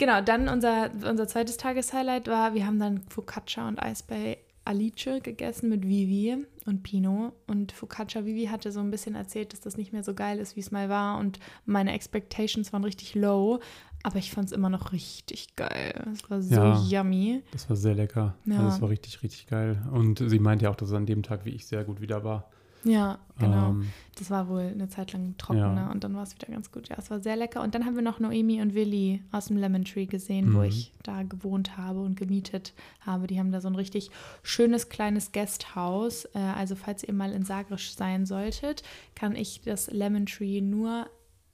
Genau, 0.00 0.20
dann 0.22 0.48
unser, 0.48 0.90
unser 1.08 1.26
zweites 1.28 1.56
Tageshighlight 1.56 2.26
war, 2.28 2.54
wir 2.54 2.66
haben 2.66 2.78
dann 2.80 3.02
Focaccia 3.08 3.66
und 3.66 3.80
Eis 3.80 4.02
bei 4.02 4.38
Alice 4.68 5.22
gegessen 5.22 5.68
mit 5.70 5.86
Vivi 5.86 6.44
und 6.66 6.82
Pino. 6.82 7.32
Und 7.46 7.72
Focaccia 7.72 8.24
Vivi 8.26 8.46
hatte 8.46 8.70
so 8.70 8.80
ein 8.80 8.90
bisschen 8.90 9.14
erzählt, 9.14 9.52
dass 9.52 9.60
das 9.60 9.76
nicht 9.76 9.92
mehr 9.92 10.02
so 10.04 10.14
geil 10.14 10.38
ist, 10.38 10.56
wie 10.56 10.60
es 10.60 10.70
mal 10.70 10.88
war. 10.88 11.18
Und 11.18 11.38
meine 11.64 11.92
Expectations 11.94 12.72
waren 12.72 12.84
richtig 12.84 13.14
low. 13.14 13.60
Aber 14.02 14.18
ich 14.18 14.30
fand 14.30 14.46
es 14.46 14.52
immer 14.52 14.68
noch 14.68 14.92
richtig 14.92 15.56
geil. 15.56 16.06
Es 16.12 16.30
war 16.30 16.40
so 16.42 16.54
Ja. 16.54 16.80
yummy. 16.88 17.42
Das 17.52 17.68
war 17.68 17.76
sehr 17.76 17.94
lecker. 17.94 18.36
Ja. 18.44 18.58
Also 18.58 18.68
es 18.68 18.80
war 18.80 18.90
richtig, 18.90 19.22
richtig 19.22 19.46
geil. 19.48 19.82
Und 19.92 20.22
sie 20.24 20.38
meinte 20.38 20.66
ja 20.66 20.70
auch, 20.70 20.76
dass 20.76 20.90
es 20.90 20.94
an 20.94 21.06
dem 21.06 21.22
Tag 21.22 21.44
wie 21.44 21.50
ich 21.50 21.66
sehr 21.66 21.82
gut 21.84 22.00
wieder 22.00 22.22
war. 22.22 22.50
Ja, 22.84 23.18
genau. 23.38 23.70
Ähm, 23.70 23.88
das 24.18 24.30
war 24.30 24.48
wohl 24.48 24.62
eine 24.62 24.88
Zeit 24.88 25.12
lang 25.12 25.36
trockener 25.38 25.86
ja. 25.86 25.90
und 25.90 26.02
dann 26.04 26.14
war 26.14 26.22
es 26.22 26.34
wieder 26.34 26.48
ganz 26.48 26.72
gut. 26.72 26.88
Ja, 26.88 26.96
es 26.98 27.10
war 27.10 27.20
sehr 27.20 27.36
lecker. 27.36 27.62
Und 27.62 27.74
dann 27.74 27.84
haben 27.84 27.94
wir 27.94 28.02
noch 28.02 28.18
Noemi 28.18 28.60
und 28.60 28.74
Willi 28.74 29.22
aus 29.30 29.46
dem 29.46 29.56
Lemon 29.56 29.84
Tree 29.84 30.06
gesehen, 30.06 30.50
mhm. 30.50 30.54
wo 30.54 30.62
ich 30.62 30.92
da 31.02 31.22
gewohnt 31.22 31.76
habe 31.76 32.00
und 32.00 32.16
gemietet 32.16 32.74
habe. 33.00 33.26
Die 33.26 33.38
haben 33.38 33.52
da 33.52 33.60
so 33.60 33.68
ein 33.68 33.74
richtig 33.74 34.10
schönes 34.42 34.88
kleines 34.88 35.32
Guesthouse. 35.32 36.26
Äh, 36.34 36.38
also 36.38 36.74
falls 36.74 37.04
ihr 37.04 37.14
mal 37.14 37.32
in 37.32 37.44
Sagrisch 37.44 37.94
sein 37.94 38.26
solltet, 38.26 38.82
kann 39.14 39.36
ich 39.36 39.60
das 39.64 39.90
Lemon 39.90 40.26
Tree 40.26 40.60
nur 40.60 41.08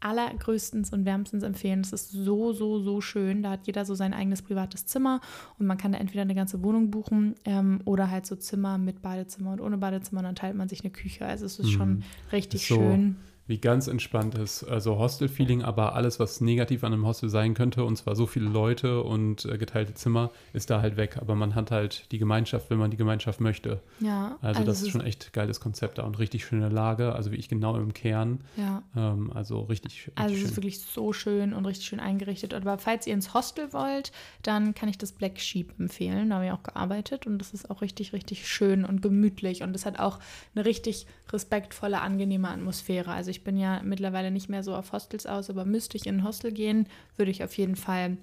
allergrößtens 0.05 0.93
und 0.93 1.05
wärmstens 1.05 1.43
empfehlen. 1.43 1.81
Es 1.81 1.93
ist 1.93 2.11
so, 2.11 2.53
so, 2.53 2.81
so 2.81 3.01
schön. 3.01 3.43
Da 3.43 3.51
hat 3.51 3.67
jeder 3.67 3.85
so 3.85 3.95
sein 3.95 4.13
eigenes 4.13 4.43
privates 4.43 4.87
Zimmer 4.87 5.21
und 5.59 5.67
man 5.67 5.79
kann 5.79 5.93
da 5.93 5.99
entweder 5.99 6.23
eine 6.23 6.35
ganze 6.35 6.63
Wohnung 6.63 6.91
buchen 6.91 7.35
ähm, 7.45 7.81
oder 7.85 8.11
halt 8.11 8.27
so 8.27 8.37
Zimmer 8.37 8.79
mit 8.79 9.03
Badezimmer 9.03 9.53
und 9.53 9.61
ohne 9.61 9.79
Badezimmer 9.79 10.21
und 10.21 10.27
dann 10.27 10.35
teilt 10.35 10.57
man 10.57 10.69
sich 10.69 10.83
eine 10.83 10.91
Küche. 10.91 11.25
Also 11.25 11.47
es 11.47 11.59
ist 11.59 11.67
mhm. 11.67 11.73
schon 11.73 12.05
richtig 12.33 12.67
so, 12.67 12.77
schön 12.77 13.17
wie 13.47 13.59
ganz 13.59 13.89
entspannt 13.89 14.35
ist. 14.37 14.65
Also 14.65 14.99
Hostel-Feeling, 14.99 15.63
aber 15.63 15.95
alles, 15.95 16.19
was 16.19 16.41
negativ 16.41 16.83
an 16.83 16.93
einem 16.93 17.07
Hostel 17.07 17.29
sein 17.29 17.53
könnte, 17.55 17.85
und 17.85 17.97
zwar 17.97 18.17
so 18.17 18.27
viele 18.27 18.49
Leute 18.49 19.03
und 19.03 19.45
äh, 19.45 19.59
geteilte 19.59 19.93
Zimmer, 19.93 20.31
ist 20.55 20.71
da 20.71 20.81
halt 20.81 20.97
weg. 20.97 21.19
Aber 21.21 21.35
man 21.35 21.55
hat 21.55 21.71
halt 21.71 22.11
die 22.11 22.19
Gemeinschaft, 22.19 22.71
wenn 22.71 22.79
man 22.79 22.91
die 22.91 22.97
Gemeinschaft 22.97 23.41
möchte. 23.41 23.81
Ja. 24.01 24.39
Also, 24.41 24.61
also 24.61 24.65
das 24.65 24.83
ist 24.83 24.91
schon 24.91 25.03
echt 25.03 25.33
geiles 25.35 25.61
Konzept 25.61 25.99
da 25.99 26.05
und 26.05 26.19
richtig 26.19 26.47
schöne 26.47 26.71
Lage. 26.71 27.13
Also 27.15 27.33
wie 27.33 27.37
ich 27.37 27.49
genau 27.49 27.77
im 27.77 27.93
Kern. 27.93 28.41
Ja. 28.57 28.83
Ähm, 28.97 29.31
also 29.35 29.61
richtig, 29.63 30.07
richtig 30.07 30.19
Also 30.19 30.35
es 30.37 30.43
ist 30.43 30.57
wirklich 30.57 30.81
so 30.81 31.13
schön 31.13 31.53
und 31.53 31.67
richtig 31.67 31.87
schön 31.87 32.01
eingerichtet. 32.01 32.55
Aber 32.55 32.79
falls 32.79 33.07
ihr 33.07 33.13
ins 33.13 33.35
Hostel 33.35 33.75
wollt, 33.75 34.13
dann 34.43 34.75
kann 34.75 34.89
ich 34.89 34.97
das 34.97 35.13
Black 35.13 35.39
Sheep 35.39 35.79
empfehlen. 35.79 36.31
Da 36.31 36.37
haben 36.37 36.45
wir 36.45 36.55
auch 36.55 36.63
gearbeitet 36.63 37.27
und 37.27 37.39
das 37.39 37.53
ist 37.53 37.71
auch 37.71 37.83
richtig, 37.83 38.15
richtig 38.15 38.49
schön 38.49 38.87
und 38.87 39.03
gemütlich. 39.03 39.63
Und 39.63 39.77
es 39.77 39.85
hat 39.85 39.99
auch 39.99 40.19
eine 40.55 40.65
richtig 40.65 41.07
respektvolle, 41.31 42.01
angenehme 42.01 42.49
Atmosphäre. 42.49 43.13
Also 43.13 43.34
ich 43.35 43.45
bin 43.45 43.57
ja 43.57 43.83
mittlerweile 43.83 44.31
nicht 44.31 44.49
mehr 44.49 44.63
so 44.63 44.75
auf 44.75 44.93
Hostels 44.93 45.27
aus, 45.27 45.51
aber 45.51 45.65
müsste 45.65 45.97
ich 45.97 46.07
in 46.07 46.19
ein 46.21 46.25
Hostel 46.25 46.53
gehen, 46.53 46.87
würde 47.17 47.31
ich 47.31 47.43
auf 47.43 47.57
jeden 47.57 47.77
Fall 47.77 48.17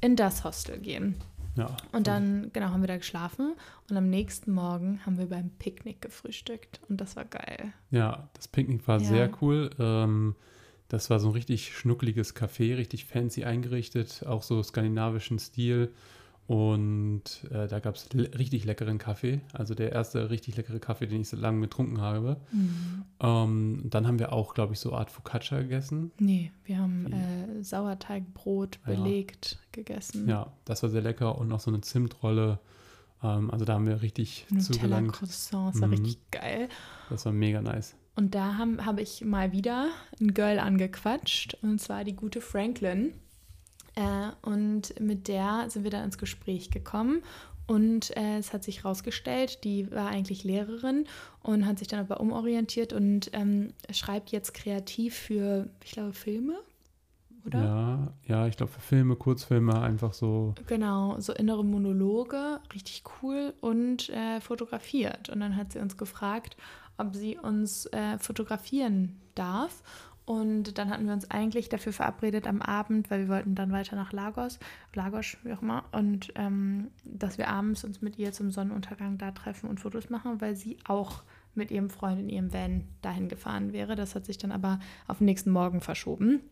in 0.00 0.14
das 0.14 0.44
Hostel 0.44 0.78
gehen. 0.78 1.14
Ja. 1.56 1.76
Und 1.90 2.06
dann, 2.06 2.50
genau, 2.52 2.68
haben 2.68 2.82
wir 2.82 2.88
da 2.88 2.98
geschlafen 2.98 3.54
und 3.90 3.96
am 3.96 4.08
nächsten 4.10 4.52
Morgen 4.52 5.00
haben 5.04 5.18
wir 5.18 5.26
beim 5.26 5.50
Picknick 5.58 6.00
gefrühstückt 6.00 6.80
und 6.88 7.00
das 7.00 7.16
war 7.16 7.24
geil. 7.24 7.72
Ja, 7.90 8.28
das 8.34 8.46
Picknick 8.46 8.86
war 8.86 9.00
ja. 9.00 9.08
sehr 9.08 9.30
cool. 9.40 9.70
Ähm, 9.78 10.36
das 10.88 11.10
war 11.10 11.18
so 11.18 11.28
ein 11.28 11.32
richtig 11.32 11.76
schnuckeliges 11.76 12.36
Café, 12.36 12.76
richtig 12.76 13.06
fancy 13.06 13.44
eingerichtet, 13.44 14.24
auch 14.26 14.42
so 14.42 14.62
skandinavischen 14.62 15.38
Stil. 15.38 15.92
Und 16.48 17.44
äh, 17.50 17.68
da 17.68 17.78
gab 17.78 17.96
es 17.96 18.10
le 18.14 18.30
richtig 18.38 18.64
leckeren 18.64 18.96
Kaffee. 18.96 19.42
Also 19.52 19.74
der 19.74 19.92
erste 19.92 20.30
richtig 20.30 20.56
leckere 20.56 20.78
Kaffee, 20.78 21.06
den 21.06 21.20
ich 21.20 21.28
so 21.28 21.36
lange 21.36 21.60
getrunken 21.60 22.00
habe. 22.00 22.38
Mhm. 22.50 23.04
Ähm, 23.20 23.82
dann 23.84 24.06
haben 24.06 24.18
wir 24.18 24.32
auch, 24.32 24.54
glaube 24.54 24.72
ich, 24.72 24.80
so 24.80 24.94
Art 24.94 25.10
Focaccia 25.10 25.60
gegessen. 25.60 26.10
Nee, 26.18 26.50
wir 26.64 26.78
haben 26.78 27.12
äh, 27.12 27.62
Sauerteigbrot 27.62 28.82
belegt 28.82 29.52
ja. 29.52 29.58
gegessen. 29.72 30.26
Ja, 30.26 30.50
das 30.64 30.82
war 30.82 30.88
sehr 30.88 31.02
lecker. 31.02 31.36
Und 31.36 31.48
noch 31.48 31.60
so 31.60 31.70
eine 31.70 31.82
Zimtrolle. 31.82 32.60
Ähm, 33.22 33.50
also 33.50 33.66
da 33.66 33.74
haben 33.74 33.86
wir 33.86 34.00
richtig 34.00 34.46
zugelangt. 34.58 35.12
Croissant, 35.12 35.74
das 35.74 35.82
war 35.82 35.88
mhm. 35.88 35.94
richtig 35.94 36.30
geil. 36.30 36.70
Das 37.10 37.26
war 37.26 37.32
mega 37.32 37.60
nice. 37.60 37.94
Und 38.16 38.34
da 38.34 38.56
habe 38.56 38.86
hab 38.86 38.98
ich 38.98 39.22
mal 39.22 39.52
wieder 39.52 39.90
ein 40.18 40.32
Girl 40.32 40.58
angequatscht. 40.60 41.58
Und 41.60 41.78
zwar 41.78 42.04
die 42.04 42.16
gute 42.16 42.40
Franklin. 42.40 43.12
Äh, 43.98 44.30
und 44.48 44.98
mit 45.00 45.26
der 45.26 45.66
sind 45.68 45.82
wir 45.82 45.90
dann 45.90 46.04
ins 46.04 46.18
Gespräch 46.18 46.70
gekommen. 46.70 47.22
Und 47.66 48.16
äh, 48.16 48.38
es 48.38 48.52
hat 48.52 48.64
sich 48.64 48.84
herausgestellt, 48.84 49.62
die 49.64 49.90
war 49.90 50.08
eigentlich 50.08 50.42
Lehrerin 50.44 51.06
und 51.42 51.66
hat 51.66 51.78
sich 51.78 51.88
dann 51.88 52.00
aber 52.00 52.20
umorientiert 52.20 52.94
und 52.94 53.30
ähm, 53.34 53.74
schreibt 53.90 54.30
jetzt 54.30 54.54
kreativ 54.54 55.14
für, 55.14 55.68
ich 55.84 55.92
glaube, 55.92 56.14
Filme. 56.14 56.54
Oder? 57.44 57.62
Ja, 57.62 58.12
ja, 58.26 58.46
ich 58.46 58.56
glaube 58.56 58.72
für 58.72 58.80
Filme, 58.80 59.16
Kurzfilme 59.16 59.80
einfach 59.80 60.14
so. 60.14 60.54
Genau, 60.66 61.20
so 61.20 61.34
innere 61.34 61.64
Monologe, 61.64 62.60
richtig 62.72 63.02
cool 63.22 63.52
und 63.60 64.08
äh, 64.10 64.40
fotografiert. 64.40 65.28
Und 65.28 65.40
dann 65.40 65.56
hat 65.56 65.72
sie 65.72 65.78
uns 65.78 65.96
gefragt, 65.96 66.56
ob 66.96 67.14
sie 67.14 67.36
uns 67.36 67.86
äh, 67.86 68.18
fotografieren 68.18 69.20
darf. 69.34 69.82
Und 70.28 70.76
dann 70.76 70.90
hatten 70.90 71.06
wir 71.06 71.14
uns 71.14 71.30
eigentlich 71.30 71.70
dafür 71.70 71.94
verabredet 71.94 72.46
am 72.46 72.60
Abend, 72.60 73.10
weil 73.10 73.20
wir 73.20 73.28
wollten 73.28 73.54
dann 73.54 73.72
weiter 73.72 73.96
nach 73.96 74.12
Lagos, 74.12 74.58
Lagos, 74.92 75.38
wie 75.42 75.54
auch 75.54 75.62
immer, 75.62 75.84
und 75.90 76.34
ähm, 76.34 76.88
dass 77.06 77.38
wir 77.38 77.48
abends 77.48 77.82
uns 77.82 78.02
mit 78.02 78.18
ihr 78.18 78.30
zum 78.32 78.50
Sonnenuntergang 78.50 79.16
da 79.16 79.30
treffen 79.30 79.70
und 79.70 79.80
Fotos 79.80 80.10
machen, 80.10 80.42
weil 80.42 80.54
sie 80.54 80.76
auch 80.86 81.22
mit 81.54 81.70
ihrem 81.70 81.88
Freund 81.88 82.20
in 82.20 82.28
ihrem 82.28 82.52
Van 82.52 82.84
dahin 83.00 83.30
gefahren 83.30 83.72
wäre. 83.72 83.96
Das 83.96 84.14
hat 84.14 84.26
sich 84.26 84.36
dann 84.36 84.52
aber 84.52 84.80
auf 85.06 85.16
den 85.16 85.24
nächsten 85.24 85.50
Morgen 85.50 85.80
verschoben. 85.80 86.42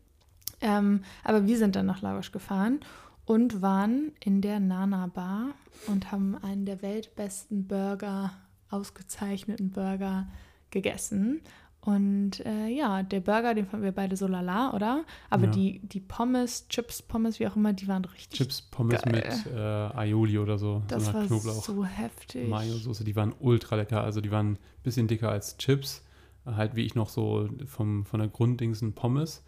Ähm, 0.62 1.02
aber 1.23 1.47
wir 1.47 1.59
sind 1.59 1.76
dann 1.76 1.85
nach 1.85 2.00
Lagos 2.00 2.33
gefahren 2.33 2.80
und 3.26 3.61
waren 3.61 4.12
in 4.25 4.40
der 4.40 4.59
Nana 4.59 5.09
Bar 5.09 5.50
und 5.87 6.12
haben 6.12 6.35
einen 6.42 6.64
der 6.64 6.80
weltbesten 6.80 7.68
Burger, 7.68 8.33
ausgezeichneten 8.71 9.68
Burger 9.68 10.28
gegessen. 10.71 11.42
Und 11.87 12.45
äh, 12.45 12.66
ja, 12.66 13.05
der 13.05 13.21
Burger, 13.21 13.55
den 13.55 13.64
fanden 13.64 13.85
wir 13.85 13.93
beide 13.93 14.16
so 14.16 14.26
lala, 14.26 14.75
oder? 14.75 15.05
Aber 15.31 15.45
ja. 15.45 15.50
die, 15.52 15.78
die 15.85 16.00
Pommes, 16.00 16.66
Chips, 16.66 17.00
Pommes, 17.00 17.38
wie 17.38 17.47
auch 17.47 17.55
immer, 17.55 17.73
die 17.75 17.87
waren 17.87 18.05
richtig. 18.05 18.38
Chips, 18.38 18.61
Pommes 18.61 19.02
geil. 19.02 19.12
mit 19.14 19.55
äh, 19.55 19.61
Aioli 19.61 20.37
oder 20.40 20.59
so. 20.59 20.83
Das 20.88 21.07
so 21.07 21.14
war 21.14 21.26
Knoblauch. 21.26 21.62
so 21.62 21.85
heftig. 21.85 22.49
Mayo-Soße, 22.49 23.05
die 23.05 23.14
waren 23.14 23.33
ultra 23.38 23.76
lecker. 23.76 24.02
Also 24.02 24.21
die 24.21 24.33
waren 24.33 24.55
ein 24.55 24.59
bisschen 24.83 25.07
dicker 25.07 25.31
als 25.31 25.59
Chips. 25.59 26.05
Halt 26.45 26.75
wie 26.75 26.85
ich 26.85 26.97
noch 26.97 27.09
so 27.09 27.49
vom, 27.66 28.05
von 28.05 28.19
der 28.19 28.31
Grunddingsen 28.31 28.95
Pommes. 28.95 29.45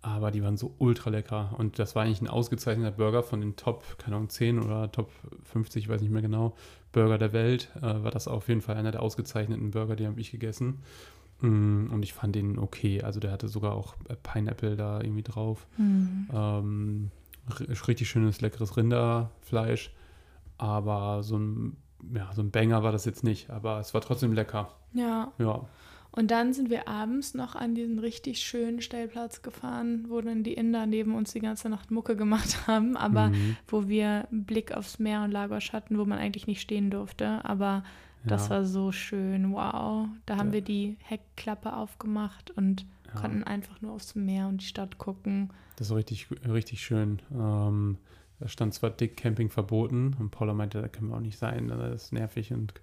Aber 0.00 0.30
die 0.30 0.44
waren 0.44 0.56
so 0.56 0.72
ultra 0.78 1.10
lecker. 1.10 1.56
Und 1.58 1.80
das 1.80 1.96
war 1.96 2.04
eigentlich 2.04 2.22
ein 2.22 2.28
ausgezeichneter 2.28 2.92
Burger 2.92 3.24
von 3.24 3.40
den 3.40 3.56
Top, 3.56 3.98
keine 3.98 4.14
Ahnung, 4.14 4.28
10 4.28 4.60
oder 4.60 4.92
Top 4.92 5.10
50, 5.42 5.82
ich 5.82 5.88
weiß 5.88 6.02
nicht 6.02 6.12
mehr 6.12 6.22
genau, 6.22 6.54
Burger 6.92 7.18
der 7.18 7.32
Welt. 7.32 7.68
Äh, 7.78 8.04
war 8.04 8.12
das 8.12 8.28
auf 8.28 8.46
jeden 8.46 8.60
Fall 8.60 8.76
einer 8.76 8.92
der 8.92 9.02
ausgezeichneten 9.02 9.72
Burger, 9.72 9.96
die 9.96 10.06
habe 10.06 10.20
ich 10.20 10.30
gegessen. 10.30 10.84
Mm, 11.40 11.90
und 11.92 12.02
ich 12.02 12.12
fand 12.12 12.34
den 12.34 12.58
okay. 12.58 13.02
Also 13.02 13.20
der 13.20 13.32
hatte 13.32 13.48
sogar 13.48 13.74
auch 13.74 13.94
äh, 14.08 14.16
Pineapple 14.16 14.76
da 14.76 15.00
irgendwie 15.00 15.22
drauf. 15.22 15.66
Mhm. 15.76 16.28
Ähm, 16.32 17.10
richtig 17.86 18.08
schönes, 18.08 18.40
leckeres 18.40 18.76
Rinderfleisch. 18.76 19.92
Aber 20.58 21.22
so 21.22 21.38
ein, 21.38 21.76
ja, 22.14 22.30
so 22.34 22.42
ein 22.42 22.50
Banger 22.50 22.82
war 22.82 22.92
das 22.92 23.04
jetzt 23.04 23.24
nicht. 23.24 23.50
Aber 23.50 23.80
es 23.80 23.94
war 23.94 24.00
trotzdem 24.00 24.32
lecker. 24.32 24.74
Ja. 24.92 25.32
Ja. 25.38 25.66
Und 26.12 26.32
dann 26.32 26.52
sind 26.52 26.70
wir 26.70 26.88
abends 26.88 27.34
noch 27.34 27.54
an 27.54 27.74
diesen 27.74 28.00
richtig 28.00 28.40
schönen 28.40 28.80
Stellplatz 28.80 29.42
gefahren, 29.42 30.06
wo 30.08 30.20
dann 30.20 30.42
die 30.42 30.54
Inder 30.54 30.86
neben 30.86 31.14
uns 31.14 31.32
die 31.32 31.40
ganze 31.40 31.68
Nacht 31.68 31.90
Mucke 31.92 32.16
gemacht 32.16 32.58
haben, 32.66 32.96
aber 32.96 33.28
mhm. 33.28 33.56
wo 33.68 33.86
wir 33.88 34.26
einen 34.30 34.44
Blick 34.44 34.72
aufs 34.72 34.98
Meer 34.98 35.22
und 35.22 35.30
Lagos 35.30 35.72
hatten, 35.72 35.98
wo 35.98 36.04
man 36.04 36.18
eigentlich 36.18 36.48
nicht 36.48 36.60
stehen 36.60 36.90
durfte. 36.90 37.44
Aber 37.44 37.84
das 38.24 38.44
ja. 38.44 38.56
war 38.56 38.64
so 38.64 38.92
schön, 38.92 39.52
wow. 39.52 40.08
Da 40.26 40.36
haben 40.36 40.48
ja. 40.48 40.54
wir 40.54 40.62
die 40.62 40.96
Heckklappe 41.00 41.74
aufgemacht 41.74 42.50
und 42.50 42.86
ja. 43.06 43.20
konnten 43.20 43.44
einfach 43.44 43.80
nur 43.80 43.92
aufs 43.92 44.14
Meer 44.14 44.48
und 44.48 44.60
die 44.60 44.66
Stadt 44.66 44.98
gucken. 44.98 45.50
Das 45.76 45.90
war 45.90 45.96
richtig, 45.96 46.28
richtig 46.46 46.82
schön. 46.82 47.20
Ähm, 47.32 47.98
da 48.38 48.48
stand 48.48 48.74
zwar 48.74 48.90
dick 48.90 49.16
Camping 49.16 49.50
verboten 49.50 50.16
und 50.18 50.30
Paula 50.30 50.54
meinte, 50.54 50.80
da 50.80 50.88
können 50.88 51.08
wir 51.08 51.16
auch 51.16 51.20
nicht 51.20 51.38
sein, 51.38 51.68
das 51.68 52.04
ist 52.04 52.12
nervig 52.12 52.52
und 52.52 52.74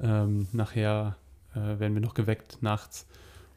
ähm, 0.00 0.46
nachher 0.52 1.16
äh, 1.54 1.78
werden 1.78 1.94
wir 1.94 2.00
noch 2.00 2.14
geweckt 2.14 2.58
nachts. 2.62 3.06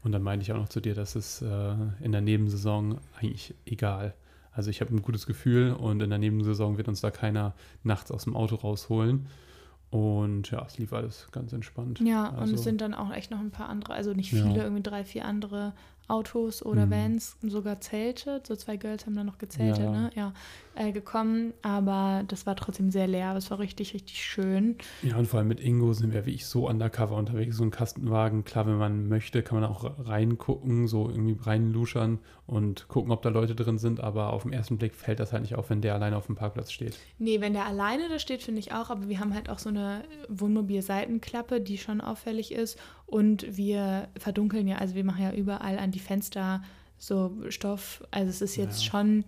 Und 0.02 0.12
dann 0.12 0.22
meinte 0.22 0.42
ich 0.42 0.52
auch 0.52 0.58
noch 0.58 0.68
zu 0.68 0.80
dir, 0.80 0.94
dass 0.94 1.14
es 1.14 1.40
äh, 1.40 1.74
in 2.00 2.12
der 2.12 2.20
Nebensaison 2.20 2.98
eigentlich 3.16 3.54
egal. 3.64 4.14
Also 4.52 4.70
ich 4.70 4.80
habe 4.80 4.94
ein 4.94 5.02
gutes 5.02 5.26
Gefühl 5.26 5.72
und 5.72 6.00
in 6.02 6.10
der 6.10 6.18
Nebensaison 6.18 6.76
wird 6.76 6.88
uns 6.88 7.00
da 7.00 7.10
keiner 7.10 7.54
nachts 7.82 8.10
aus 8.12 8.24
dem 8.24 8.36
Auto 8.36 8.56
rausholen. 8.56 9.26
Und 9.94 10.50
ja, 10.50 10.64
es 10.66 10.76
lief 10.76 10.92
alles 10.92 11.28
ganz 11.30 11.52
entspannt. 11.52 12.00
Ja, 12.00 12.30
also, 12.30 12.42
und 12.42 12.54
es 12.54 12.64
sind 12.64 12.80
dann 12.80 12.94
auch 12.94 13.12
echt 13.12 13.30
noch 13.30 13.38
ein 13.38 13.52
paar 13.52 13.68
andere, 13.68 13.94
also 13.94 14.12
nicht 14.12 14.30
viele, 14.30 14.56
ja. 14.56 14.64
irgendwie 14.64 14.82
drei, 14.82 15.04
vier 15.04 15.24
andere 15.24 15.72
Autos 16.08 16.64
oder 16.64 16.86
mhm. 16.86 16.90
Vans, 16.90 17.36
sogar 17.42 17.80
Zelte. 17.80 18.42
So 18.46 18.56
zwei 18.56 18.76
Girls 18.76 19.06
haben 19.06 19.16
da 19.16 19.24
noch 19.24 19.38
gezeltet, 19.38 19.84
ja. 19.84 19.90
ne? 19.90 20.10
Ja, 20.14 20.32
äh, 20.74 20.92
gekommen. 20.92 21.54
Aber 21.62 22.24
das 22.28 22.46
war 22.46 22.56
trotzdem 22.56 22.90
sehr 22.90 23.06
leer. 23.06 23.28
Aber 23.28 23.38
es 23.38 23.50
war 23.50 23.58
richtig, 23.58 23.94
richtig 23.94 24.22
schön. 24.22 24.76
Ja, 25.02 25.16
und 25.16 25.26
vor 25.26 25.38
allem 25.38 25.48
mit 25.48 25.60
Ingo 25.60 25.92
sind 25.92 26.12
wir 26.12 26.26
wie 26.26 26.32
ich 26.32 26.46
so 26.46 26.68
undercover 26.68 27.16
unterwegs. 27.16 27.56
So 27.56 27.64
ein 27.64 27.70
Kastenwagen. 27.70 28.44
Klar, 28.44 28.66
wenn 28.66 28.76
man 28.76 29.08
möchte, 29.08 29.42
kann 29.42 29.60
man 29.60 29.70
auch 29.70 29.90
reingucken, 29.98 30.88
so 30.88 31.08
irgendwie 31.08 31.36
reinluschern 31.40 32.18
und 32.46 32.88
gucken, 32.88 33.10
ob 33.10 33.22
da 33.22 33.30
Leute 33.30 33.54
drin 33.54 33.78
sind. 33.78 34.00
Aber 34.00 34.32
auf 34.32 34.42
den 34.42 34.52
ersten 34.52 34.76
Blick 34.76 34.94
fällt 34.94 35.20
das 35.20 35.32
halt 35.32 35.42
nicht 35.42 35.54
auf, 35.54 35.70
wenn 35.70 35.80
der 35.80 35.94
alleine 35.94 36.16
auf 36.16 36.26
dem 36.26 36.36
Parkplatz 36.36 36.70
steht. 36.70 36.98
Nee, 37.18 37.40
wenn 37.40 37.54
der 37.54 37.66
alleine 37.66 38.08
da 38.08 38.18
steht, 38.18 38.42
finde 38.42 38.60
ich 38.60 38.72
auch. 38.72 38.90
Aber 38.90 39.08
wir 39.08 39.20
haben 39.20 39.32
halt 39.32 39.48
auch 39.48 39.58
so 39.58 39.70
eine 39.70 40.04
Wohnmobil-Seitenklappe, 40.28 41.60
die 41.60 41.78
schon 41.78 42.00
auffällig 42.00 42.52
ist. 42.52 42.78
Und 43.06 43.56
wir 43.56 44.08
verdunkeln 44.18 44.66
ja, 44.66 44.76
also 44.76 44.94
wir 44.94 45.04
machen 45.04 45.22
ja 45.22 45.32
überall 45.32 45.78
an 45.78 45.90
die 45.90 45.98
Fenster 46.00 46.62
so 46.98 47.36
Stoff. 47.48 48.02
Also 48.10 48.30
es 48.30 48.40
ist 48.40 48.56
jetzt 48.56 48.84
ja. 48.84 48.90
schon 48.90 49.24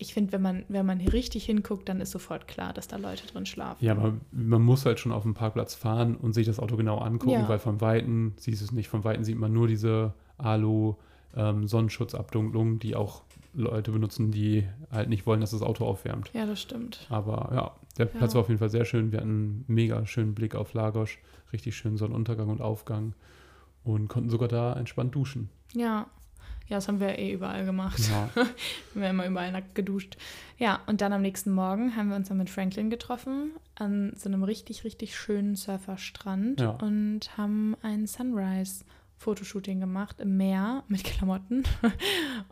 ich 0.00 0.14
finde, 0.14 0.32
wenn 0.32 0.42
man, 0.42 0.64
wenn 0.68 0.86
man 0.86 0.98
hier 0.98 1.12
richtig 1.12 1.44
hinguckt, 1.44 1.88
dann 1.88 2.00
ist 2.00 2.10
sofort 2.10 2.48
klar, 2.48 2.72
dass 2.72 2.88
da 2.88 2.96
Leute 2.96 3.26
drin 3.26 3.44
schlafen. 3.44 3.84
Ja, 3.84 3.92
aber 3.92 4.14
man 4.32 4.62
muss 4.62 4.86
halt 4.86 4.98
schon 4.98 5.12
auf 5.12 5.22
dem 5.24 5.34
Parkplatz 5.34 5.74
fahren 5.74 6.16
und 6.16 6.32
sich 6.32 6.46
das 6.46 6.58
Auto 6.58 6.76
genau 6.76 6.98
angucken, 6.98 7.32
Ja. 7.32 7.48
weil 7.48 7.58
vom 7.58 7.80
Weiten 7.82 8.32
siehst 8.38 8.62
du 8.62 8.64
es 8.64 8.72
nicht. 8.72 8.88
Vom 8.88 9.04
Weiten 9.04 9.24
sieht 9.24 9.38
man 9.38 9.52
nur 9.52 9.68
diese 9.68 10.14
Alu 10.38 10.94
ähm, 11.36 11.66
die 12.78 12.96
auch 12.96 13.22
Leute 13.52 13.90
benutzen, 13.92 14.30
die 14.30 14.66
halt 14.90 15.08
nicht 15.08 15.26
wollen, 15.26 15.40
dass 15.40 15.50
das 15.50 15.62
Auto 15.62 15.84
aufwärmt. 15.84 16.30
Ja, 16.32 16.46
das 16.46 16.60
stimmt. 16.62 17.06
Aber 17.10 17.50
ja, 17.54 17.72
der 17.98 18.06
Platz 18.06 18.32
Ja. 18.32 18.36
war 18.36 18.42
auf 18.42 18.48
jeden 18.48 18.58
Fall 18.60 18.70
sehr 18.70 18.84
schön. 18.84 19.10
Wir 19.12 19.18
hatten 19.20 19.28
einen 19.30 19.64
mega 19.66 20.06
schönen 20.06 20.34
Blick 20.34 20.54
auf 20.54 20.72
Lagos, 20.74 21.10
richtig 21.52 21.76
schönen 21.76 21.96
Sonnenuntergang 21.96 22.48
und 22.48 22.60
Aufgang 22.60 23.14
und 23.82 24.08
konnten 24.08 24.30
sogar 24.30 24.48
da 24.48 24.74
entspannt 24.74 25.14
duschen. 25.14 25.48
Ja. 25.74 26.06
Ja, 26.68 26.76
das 26.76 26.86
haben 26.86 27.00
wir 27.00 27.18
eh 27.18 27.32
überall 27.32 27.64
gemacht. 27.64 27.98
Ja, 28.08 28.28
Wir 28.94 29.08
haben 29.08 29.16
immer 29.18 29.26
überall 29.26 29.50
nackt 29.50 29.74
geduscht. 29.74 30.16
Ja, 30.56 30.78
und 30.86 31.00
dann 31.00 31.12
am 31.12 31.20
nächsten 31.20 31.50
Morgen 31.50 31.96
haben 31.96 32.10
wir 32.10 32.14
uns 32.16 32.28
dann 32.28 32.36
mit 32.38 32.48
Franklin 32.48 32.90
getroffen 32.90 33.50
an 33.74 34.12
so 34.16 34.28
einem 34.28 34.44
richtig, 34.44 34.84
richtig 34.84 35.16
schönen 35.16 35.56
Surferstrand 35.56 36.60
Ja. 36.60 36.70
und 36.70 37.36
haben 37.36 37.74
ein 37.82 38.06
Sunrise-Fotoshooting 39.20 39.80
gemacht 39.80 40.16
im 40.20 40.36
Meer 40.36 40.84
mit 40.88 41.04
Klamotten. 41.04 41.64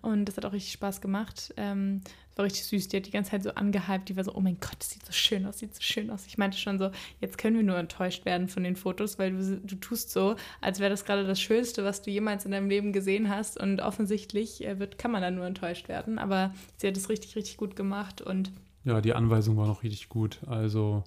Und 0.03 0.27
das 0.27 0.37
hat 0.37 0.45
auch 0.45 0.53
richtig 0.53 0.73
Spaß 0.73 1.01
gemacht. 1.01 1.53
Ähm, 1.57 2.03
war 2.37 2.45
richtig 2.45 2.65
süß. 2.65 2.89
Die 2.89 2.99
hat 2.99 3.07
die 3.07 3.11
ganze 3.11 3.33
Zeit 3.33 3.43
so 3.43 3.51
angehypt. 3.51 4.09
Die 4.09 4.17
war 4.17 4.25
so, 4.25 4.35
oh 4.35 4.41
mein 4.41 4.59
Gott, 4.61 4.77
das 4.79 4.91
sieht 4.91 5.05
so 5.05 5.13
schön 5.13 5.45
aus, 5.47 5.59
sieht 5.59 5.75
so 5.75 5.81
schön 5.83 6.11
aus. 6.11 6.27
Ich 6.27 6.39
meinte 6.39 6.57
schon 6.57 6.79
so, 6.79 6.91
jetzt 7.21 7.39
können 7.39 7.57
wir 7.57 7.65
nur 7.65 7.79
enttäuscht 7.79 8.25
werden 8.25 8.49
von 8.49 8.63
den 8.63 8.77
Fotos, 8.77 9.19
weil 9.19 9.33
du, 9.33 9.57
du 9.59 9.75
tust 9.77 10.11
so, 10.11 10.37
als 10.61 10.79
wäre 10.79 10.91
das 10.91 11.05
gerade 11.05 11.27
das 11.27 11.41
Schönste, 11.41 11.85
was 11.85 12.03
du 12.03 12.11
jemals 12.11 12.45
in 12.45 12.53
deinem 12.53 12.69
Leben 12.69 12.93
gesehen 12.93 13.29
hast. 13.29 13.59
Und 13.59 13.81
offensichtlich 13.81 14.65
äh, 14.65 14.79
wird, 14.79 14.99
kann 14.99 15.11
man 15.11 15.23
dann 15.23 15.35
nur 15.35 15.47
enttäuscht 15.47 15.89
werden. 15.89 16.19
Aber 16.19 16.55
sie 16.77 16.87
hat 16.87 16.97
es 16.97 17.09
richtig, 17.09 17.35
richtig 17.37 17.57
gut 17.57 17.77
gemacht. 17.77 18.21
Und 18.21 18.53
ja, 18.85 19.01
die 19.01 19.15
Anweisung 19.15 19.57
war 19.57 19.67
noch 19.67 19.83
richtig 19.83 20.09
gut. 20.09 20.39
Also 20.47 21.05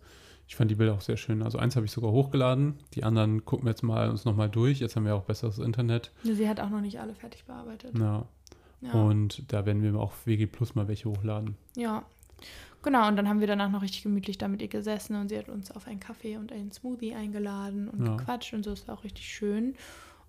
ich 0.51 0.57
fand 0.57 0.69
die 0.69 0.75
Bilder 0.75 0.93
auch 0.95 0.99
sehr 0.99 1.15
schön. 1.15 1.43
Also 1.43 1.59
eins 1.59 1.77
habe 1.77 1.85
ich 1.85 1.93
sogar 1.93 2.11
hochgeladen. 2.11 2.73
Die 2.93 3.05
anderen 3.05 3.45
gucken 3.45 3.65
wir 3.65 3.69
jetzt 3.69 3.83
mal 3.83 4.09
uns 4.09 4.25
nochmal 4.25 4.49
durch. 4.49 4.81
Jetzt 4.81 4.97
haben 4.97 5.05
wir 5.05 5.15
auch 5.15 5.23
besseres 5.23 5.59
Internet. 5.59 6.11
sie 6.23 6.49
hat 6.49 6.59
auch 6.59 6.69
noch 6.69 6.81
nicht 6.81 6.99
alle 6.99 7.15
fertig 7.15 7.45
bearbeitet. 7.45 7.97
Ja. 7.97 8.25
Ja. 8.81 8.91
Und 8.91 9.49
da 9.53 9.65
werden 9.65 9.81
wir 9.81 9.95
auch 9.95 10.11
WG 10.25 10.47
Plus 10.47 10.75
mal 10.75 10.89
welche 10.89 11.07
hochladen. 11.07 11.55
Ja, 11.77 12.03
genau. 12.83 13.07
Und 13.07 13.15
dann 13.15 13.29
haben 13.29 13.39
wir 13.39 13.47
danach 13.47 13.71
noch 13.71 13.81
richtig 13.81 14.03
gemütlich 14.03 14.37
da 14.37 14.49
mit 14.49 14.61
ihr 14.61 14.67
gesessen 14.67 15.15
und 15.15 15.29
sie 15.29 15.37
hat 15.37 15.47
uns 15.47 15.71
auf 15.71 15.87
einen 15.87 16.01
Kaffee 16.01 16.35
und 16.35 16.51
einen 16.51 16.73
Smoothie 16.73 17.15
eingeladen 17.15 17.87
und 17.87 18.05
Ja. 18.05 18.17
gequatscht 18.17 18.53
und 18.53 18.65
so. 18.65 18.71
Es 18.71 18.85
war 18.89 18.97
auch 18.97 19.05
richtig 19.05 19.33
schön. 19.33 19.75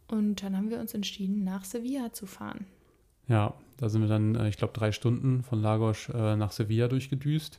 Und 0.06 0.44
dann 0.44 0.56
haben 0.56 0.70
wir 0.70 0.78
uns 0.78 0.94
entschieden, 0.94 1.42
nach 1.42 1.64
Sevilla 1.64 2.12
zu 2.12 2.26
fahren. 2.26 2.66
Ja, 3.26 3.54
da 3.78 3.88
sind 3.88 4.02
wir 4.02 4.08
dann, 4.08 4.36
äh, 4.36 4.48
ich 4.48 4.56
glaube, 4.56 4.72
drei 4.72 4.92
Stunden 4.92 5.42
von 5.42 5.60
Lagos 5.60 6.08
äh, 6.10 6.36
nach 6.36 6.52
Sevilla 6.52 6.86
durchgedüst. 6.86 7.58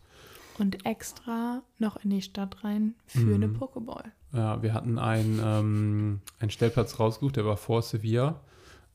Und 0.60 0.86
extra 0.86 1.62
noch 1.80 1.98
in 2.04 2.12
die 2.12 2.22
Stadt 2.22 2.64
rein 2.64 2.96
für 3.06 3.20
Mhm. 3.20 3.34
eine 3.34 3.48
Pokeball. 3.50 4.12
Ja, 4.34 4.62
wir 4.62 4.74
hatten 4.74 5.00
einen, 5.00 5.40
ähm, 5.44 6.22
einen 6.40 6.52
Stellplatz 6.52 7.00
rausgesucht, 7.00 7.36
der 7.38 7.46
war 7.46 7.58
vor 7.58 7.82
Sevilla. 7.82 8.40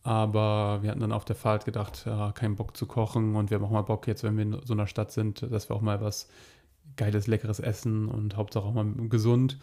Aber 0.04 0.78
wir 0.82 0.90
hatten 0.90 1.00
dann 1.00 1.12
auf 1.12 1.24
der 1.24 1.36
Fahrt 1.36 1.64
gedacht, 1.64 2.04
ja, 2.06 2.32
keinen 2.32 2.54
Bock 2.56 2.76
zu 2.76 2.86
kochen 2.86 3.34
und 3.34 3.50
wir 3.50 3.56
haben 3.58 3.64
auch 3.64 3.70
mal 3.70 3.82
Bock 3.82 4.06
jetzt, 4.06 4.22
wenn 4.22 4.36
wir 4.36 4.42
in 4.44 4.56
so 4.64 4.72
einer 4.72 4.86
Stadt 4.86 5.10
sind, 5.12 5.42
dass 5.42 5.68
wir 5.68 5.76
auch 5.76 5.80
mal 5.82 6.00
was 6.00 6.28
geiles, 6.96 7.26
leckeres 7.26 7.58
essen 7.60 8.08
und 8.08 8.36
Hauptsache 8.36 8.64
auch 8.64 8.72
mal 8.72 8.86
gesund. 9.08 9.58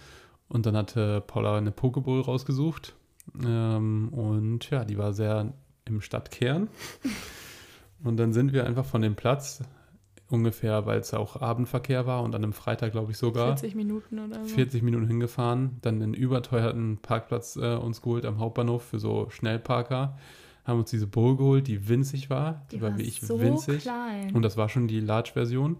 Und 0.48 0.66
dann 0.66 0.76
hatte 0.78 1.22
Paula 1.22 1.58
eine 1.58 1.72
Pokeball 1.72 2.22
rausgesucht. 2.22 2.96
Ähm, 3.44 4.10
und 4.10 4.70
ja, 4.70 4.86
die 4.86 4.98
war 4.98 5.14
sehr 5.14 5.54
im 5.86 6.02
Stadtkern. 6.02 6.68
Und 8.04 8.18
dann 8.18 8.34
sind 8.34 8.54
wir 8.54 8.68
einfach 8.68 8.86
von 8.86 9.02
dem 9.02 9.16
Platz 9.16 9.64
ungefähr, 10.30 10.86
weil 10.86 11.00
es 11.00 11.14
auch 11.14 11.40
Abendverkehr 11.42 12.06
war 12.08 12.24
und 12.24 12.34
an 12.36 12.44
einem 12.44 12.54
Freitag, 12.54 12.92
glaube 12.94 13.12
ich, 13.12 13.18
sogar. 13.18 13.48
40 13.58 13.76
Minuten 13.76 14.20
oder 14.20 14.44
so. 14.44 14.56
40 14.56 14.82
Minuten 14.82 15.08
hingefahren, 15.08 15.78
dann 15.82 16.02
einen 16.02 16.14
überteuerten 16.14 16.98
Parkplatz 16.98 17.56
äh, 17.58 17.76
uns 17.76 18.02
geholt 18.02 18.26
am 18.26 18.40
Hauptbahnhof 18.40 18.84
für 18.84 19.00
so 19.00 19.30
Schnellparker, 19.30 20.18
haben 20.66 20.80
uns 20.80 20.90
diese 20.90 21.06
Bowl 21.08 21.38
geholt, 21.38 21.68
die 21.68 21.88
winzig 21.88 22.30
war, 22.32 22.66
die, 22.72 22.82
war, 22.82 22.98
wie 22.98 23.04
ich 23.04 23.22
so 23.22 23.40
winzig 23.40 23.84
klein. 23.84 24.34
und 24.34 24.42
das 24.42 24.58
war 24.58 24.68
schon 24.68 24.88
die 24.88 25.00
Large-Version 25.00 25.78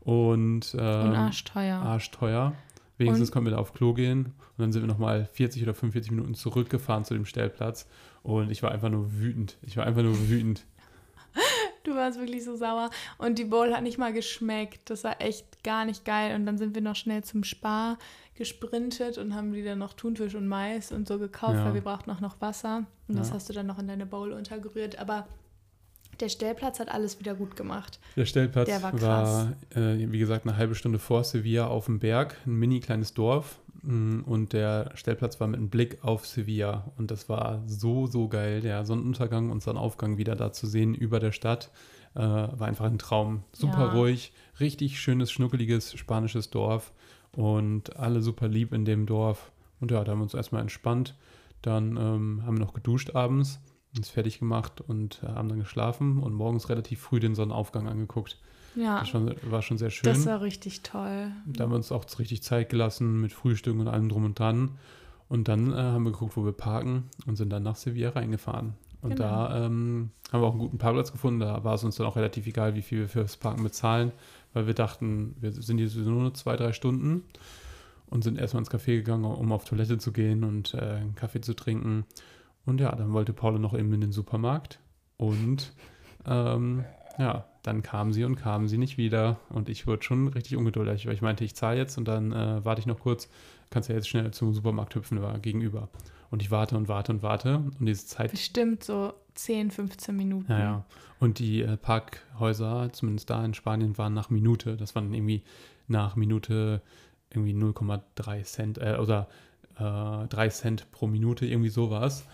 und, 0.00 0.74
ähm, 0.78 1.08
und 1.08 1.14
arschteuer. 1.16 1.76
arschteuer. 1.76 2.52
Wenigstens 2.98 3.28
Und- 3.28 3.32
konnten 3.32 3.46
wir 3.48 3.52
da 3.52 3.58
auf 3.58 3.74
Klo 3.74 3.92
gehen 3.92 4.26
und 4.26 4.32
dann 4.58 4.72
sind 4.72 4.82
wir 4.82 4.86
nochmal 4.88 5.28
40 5.32 5.62
oder 5.62 5.74
45 5.74 6.10
Minuten 6.12 6.34
zurückgefahren 6.34 7.04
zu 7.04 7.12
dem 7.14 7.26
Stellplatz 7.26 7.86
und 8.22 8.50
ich 8.50 8.62
war 8.62 8.72
einfach 8.72 8.88
nur 8.88 9.12
wütend. 9.18 9.58
Ich 9.62 9.76
war 9.76 9.84
einfach 9.86 10.02
nur 10.02 10.28
wütend. 10.28 10.64
Du 11.96 12.02
warst 12.02 12.18
wirklich 12.18 12.44
so 12.44 12.56
sauer. 12.56 12.90
Und 13.18 13.38
die 13.38 13.44
Bowl 13.44 13.72
hat 13.74 13.82
nicht 13.82 13.96
mal 13.96 14.12
geschmeckt. 14.12 14.90
Das 14.90 15.02
war 15.02 15.20
echt 15.22 15.64
gar 15.64 15.84
nicht 15.86 16.04
geil. 16.04 16.34
Und 16.36 16.44
dann 16.44 16.58
sind 16.58 16.74
wir 16.74 16.82
noch 16.82 16.94
schnell 16.96 17.24
zum 17.24 17.42
Spar 17.42 17.98
gesprintet 18.34 19.16
und 19.16 19.34
haben 19.34 19.54
wieder 19.54 19.76
noch 19.76 19.94
Thunfisch 19.94 20.34
und 20.34 20.46
Mais 20.46 20.92
und 20.92 21.08
so 21.08 21.18
gekauft, 21.18 21.54
Ja. 21.56 21.64
weil 21.64 21.74
wir 21.74 21.80
brauchten 21.80 22.10
auch 22.10 22.20
noch 22.20 22.38
Wasser. 22.42 22.84
Und 23.08 23.18
das 23.18 23.28
Ja. 23.30 23.34
hast 23.34 23.48
du 23.48 23.54
dann 23.54 23.66
noch 23.66 23.78
in 23.78 23.88
deine 23.88 24.04
Bowl 24.04 24.32
untergerührt. 24.32 24.98
Aber 24.98 25.26
der 26.20 26.28
Stellplatz 26.28 26.80
hat 26.80 26.90
alles 26.90 27.18
wieder 27.18 27.34
gut 27.34 27.56
gemacht. 27.56 27.98
Der 28.14 28.26
Stellplatz 28.26 28.66
Der 28.66 28.82
war 28.82 29.00
war, 29.02 29.52
äh, 29.74 30.10
wie 30.12 30.18
gesagt, 30.18 30.46
eine 30.46 30.56
halbe 30.56 30.74
Stunde 30.74 30.98
vor 30.98 31.24
Sevilla 31.24 31.66
auf 31.66 31.86
dem 31.86 31.98
Berg, 31.98 32.36
ein 32.46 32.56
mini 32.56 32.80
kleines 32.80 33.14
Dorf. 33.14 33.58
Und 33.86 34.52
der 34.52 34.90
Stellplatz 34.94 35.38
war 35.38 35.46
mit 35.46 35.58
einem 35.58 35.70
Blick 35.70 36.02
auf 36.02 36.26
Sevilla. 36.26 36.90
Und 36.98 37.10
das 37.12 37.28
war 37.28 37.62
so, 37.66 38.06
so 38.06 38.28
geil. 38.28 38.60
Der 38.60 38.84
Sonnenuntergang 38.84 39.50
und 39.50 39.62
Sonnenaufgang 39.62 40.18
wieder 40.18 40.34
da 40.34 40.52
zu 40.52 40.66
sehen 40.66 40.94
über 40.94 41.20
der 41.20 41.30
Stadt, 41.32 41.70
äh, 42.14 42.20
war 42.20 42.66
einfach 42.66 42.86
ein 42.86 42.98
Traum. 42.98 43.44
Super 43.52 43.86
Ja. 43.86 43.92
ruhig, 43.92 44.32
richtig 44.58 45.00
schönes, 45.00 45.30
schnuckeliges 45.30 45.96
spanisches 45.96 46.50
Dorf. 46.50 46.92
Und 47.36 47.96
alle 47.96 48.22
super 48.22 48.48
lieb 48.48 48.72
in 48.72 48.84
dem 48.84 49.06
Dorf. 49.06 49.52
Und 49.80 49.90
ja, 49.92 50.02
da 50.02 50.12
haben 50.12 50.18
wir 50.18 50.24
uns 50.24 50.34
erstmal 50.34 50.62
entspannt. 50.62 51.14
Dann 51.62 51.96
ähm, 51.96 52.42
haben 52.44 52.56
wir 52.58 52.64
noch 52.64 52.74
geduscht 52.74 53.14
abends, 53.14 53.60
uns 53.96 54.08
fertig 54.08 54.38
gemacht 54.40 54.80
und 54.80 55.22
äh, 55.22 55.28
haben 55.28 55.48
dann 55.48 55.60
geschlafen 55.60 56.18
und 56.22 56.32
morgens 56.34 56.68
relativ 56.70 57.00
früh 57.00 57.20
den 57.20 57.34
Sonnenaufgang 57.34 57.86
angeguckt. 57.86 58.38
Ja, 58.76 59.00
Das 59.00 59.08
schon, 59.08 59.34
war 59.50 59.62
schon 59.62 59.78
sehr 59.78 59.90
schön. 59.90 60.04
das 60.12 60.26
war 60.26 60.40
richtig 60.42 60.82
toll. 60.82 61.32
Da 61.46 61.64
haben 61.64 61.70
wir 61.70 61.76
uns 61.76 61.90
auch 61.92 62.04
richtig 62.18 62.42
Zeit 62.42 62.68
gelassen 62.68 63.20
mit 63.20 63.32
Frühstück 63.32 63.78
und 63.78 63.88
allem 63.88 64.08
drum 64.08 64.24
und 64.24 64.38
dran. 64.38 64.72
Und 65.28 65.48
dann 65.48 65.72
äh, 65.72 65.76
haben 65.76 66.04
wir 66.04 66.12
geguckt, 66.12 66.36
wo 66.36 66.44
wir 66.44 66.52
parken 66.52 67.04
und 67.26 67.36
sind 67.36 67.50
dann 67.50 67.62
nach 67.64 67.76
Sevilla 67.76 68.10
reingefahren. 68.10 68.74
Und 69.02 69.16
Genau. 69.16 69.24
da 69.24 69.64
ähm, 69.66 70.10
haben 70.32 70.40
wir 70.40 70.46
auch 70.46 70.52
einen 70.52 70.60
guten 70.60 70.78
Parkplatz 70.78 71.10
gefunden. 71.12 71.40
Da 71.40 71.64
war 71.64 71.74
es 71.74 71.84
uns 71.84 71.96
dann 71.96 72.06
auch 72.06 72.16
relativ 72.16 72.46
egal, 72.46 72.74
wie 72.74 72.82
viel 72.82 73.00
wir 73.00 73.08
fürs 73.08 73.36
Parken 73.36 73.62
bezahlen, 73.62 74.12
weil 74.52 74.66
wir 74.66 74.74
dachten, 74.74 75.34
wir 75.40 75.52
sind 75.52 75.78
hier 75.78 75.88
sowieso 75.88 76.10
nur 76.10 76.32
zwei, 76.34 76.56
drei 76.56 76.72
Stunden 76.72 77.22
und 78.08 78.22
sind 78.24 78.38
erstmal 78.38 78.60
ins 78.62 78.70
Café 78.70 78.96
gegangen, 78.96 79.24
um 79.24 79.52
auf 79.52 79.64
Toilette 79.64 79.98
zu 79.98 80.12
gehen 80.12 80.44
und 80.44 80.74
äh, 80.74 80.78
einen 80.78 81.14
Kaffee 81.16 81.40
zu 81.40 81.54
trinken. 81.54 82.04
Und 82.64 82.80
ja, 82.80 82.94
dann 82.94 83.12
wollte 83.12 83.32
Paula 83.32 83.58
noch 83.58 83.74
eben 83.74 83.92
in 83.92 84.00
den 84.00 84.12
Supermarkt. 84.12 84.78
Und 85.18 85.72
ähm, 86.26 86.84
ja, 87.18 87.44
dann 87.62 87.82
kam 87.82 88.12
sie 88.12 88.24
und 88.24 88.36
kam 88.36 88.68
sie 88.68 88.78
nicht 88.78 88.98
wieder. 88.98 89.38
Und 89.48 89.68
ich 89.68 89.86
wurde 89.86 90.02
schon 90.02 90.28
richtig 90.28 90.56
ungeduldig, 90.56 91.06
weil 91.06 91.14
ich 91.14 91.22
meinte, 91.22 91.44
ich 91.44 91.54
zahle 91.54 91.78
jetzt 91.78 91.98
und 91.98 92.06
dann 92.06 92.32
äh, 92.32 92.64
warte 92.64 92.80
ich 92.80 92.86
noch 92.86 93.00
kurz. 93.00 93.28
Kannst 93.70 93.88
ja 93.88 93.94
jetzt 93.94 94.08
schnell 94.08 94.30
zum 94.30 94.52
Supermarkt 94.52 94.94
hüpfen, 94.94 95.20
war 95.22 95.38
gegenüber. 95.38 95.88
Und 96.30 96.42
ich 96.42 96.50
warte 96.50 96.76
und 96.76 96.88
warte 96.88 97.12
und 97.12 97.22
warte. 97.22 97.56
Und 97.58 97.86
diese 97.86 98.06
Zeit 98.06 98.30
Bestimmt 98.30 98.84
so 98.84 99.14
10, 99.34 99.70
15 99.70 100.16
Minuten. 100.16 100.50
ja, 100.50 100.58
ja. 100.58 100.84
Und 101.18 101.38
die 101.38 101.62
äh, 101.62 101.76
Parkhäuser, 101.76 102.90
zumindest 102.92 103.30
da 103.30 103.44
in 103.44 103.54
Spanien, 103.54 103.96
waren 103.96 104.12
nach 104.12 104.30
Minute. 104.30 104.76
Das 104.76 104.94
waren 104.94 105.14
irgendwie 105.14 105.42
nach 105.88 106.14
Minute 106.16 106.82
irgendwie 107.30 107.54
0,3 107.54 108.42
Cent 108.44 108.78
äh, 108.78 108.98
oder 109.00 109.28
äh, 109.78 110.26
3 110.28 110.48
Cent 110.50 110.92
pro 110.92 111.06
Minute, 111.06 111.46
irgendwie 111.46 111.70
sowas. 111.70 112.26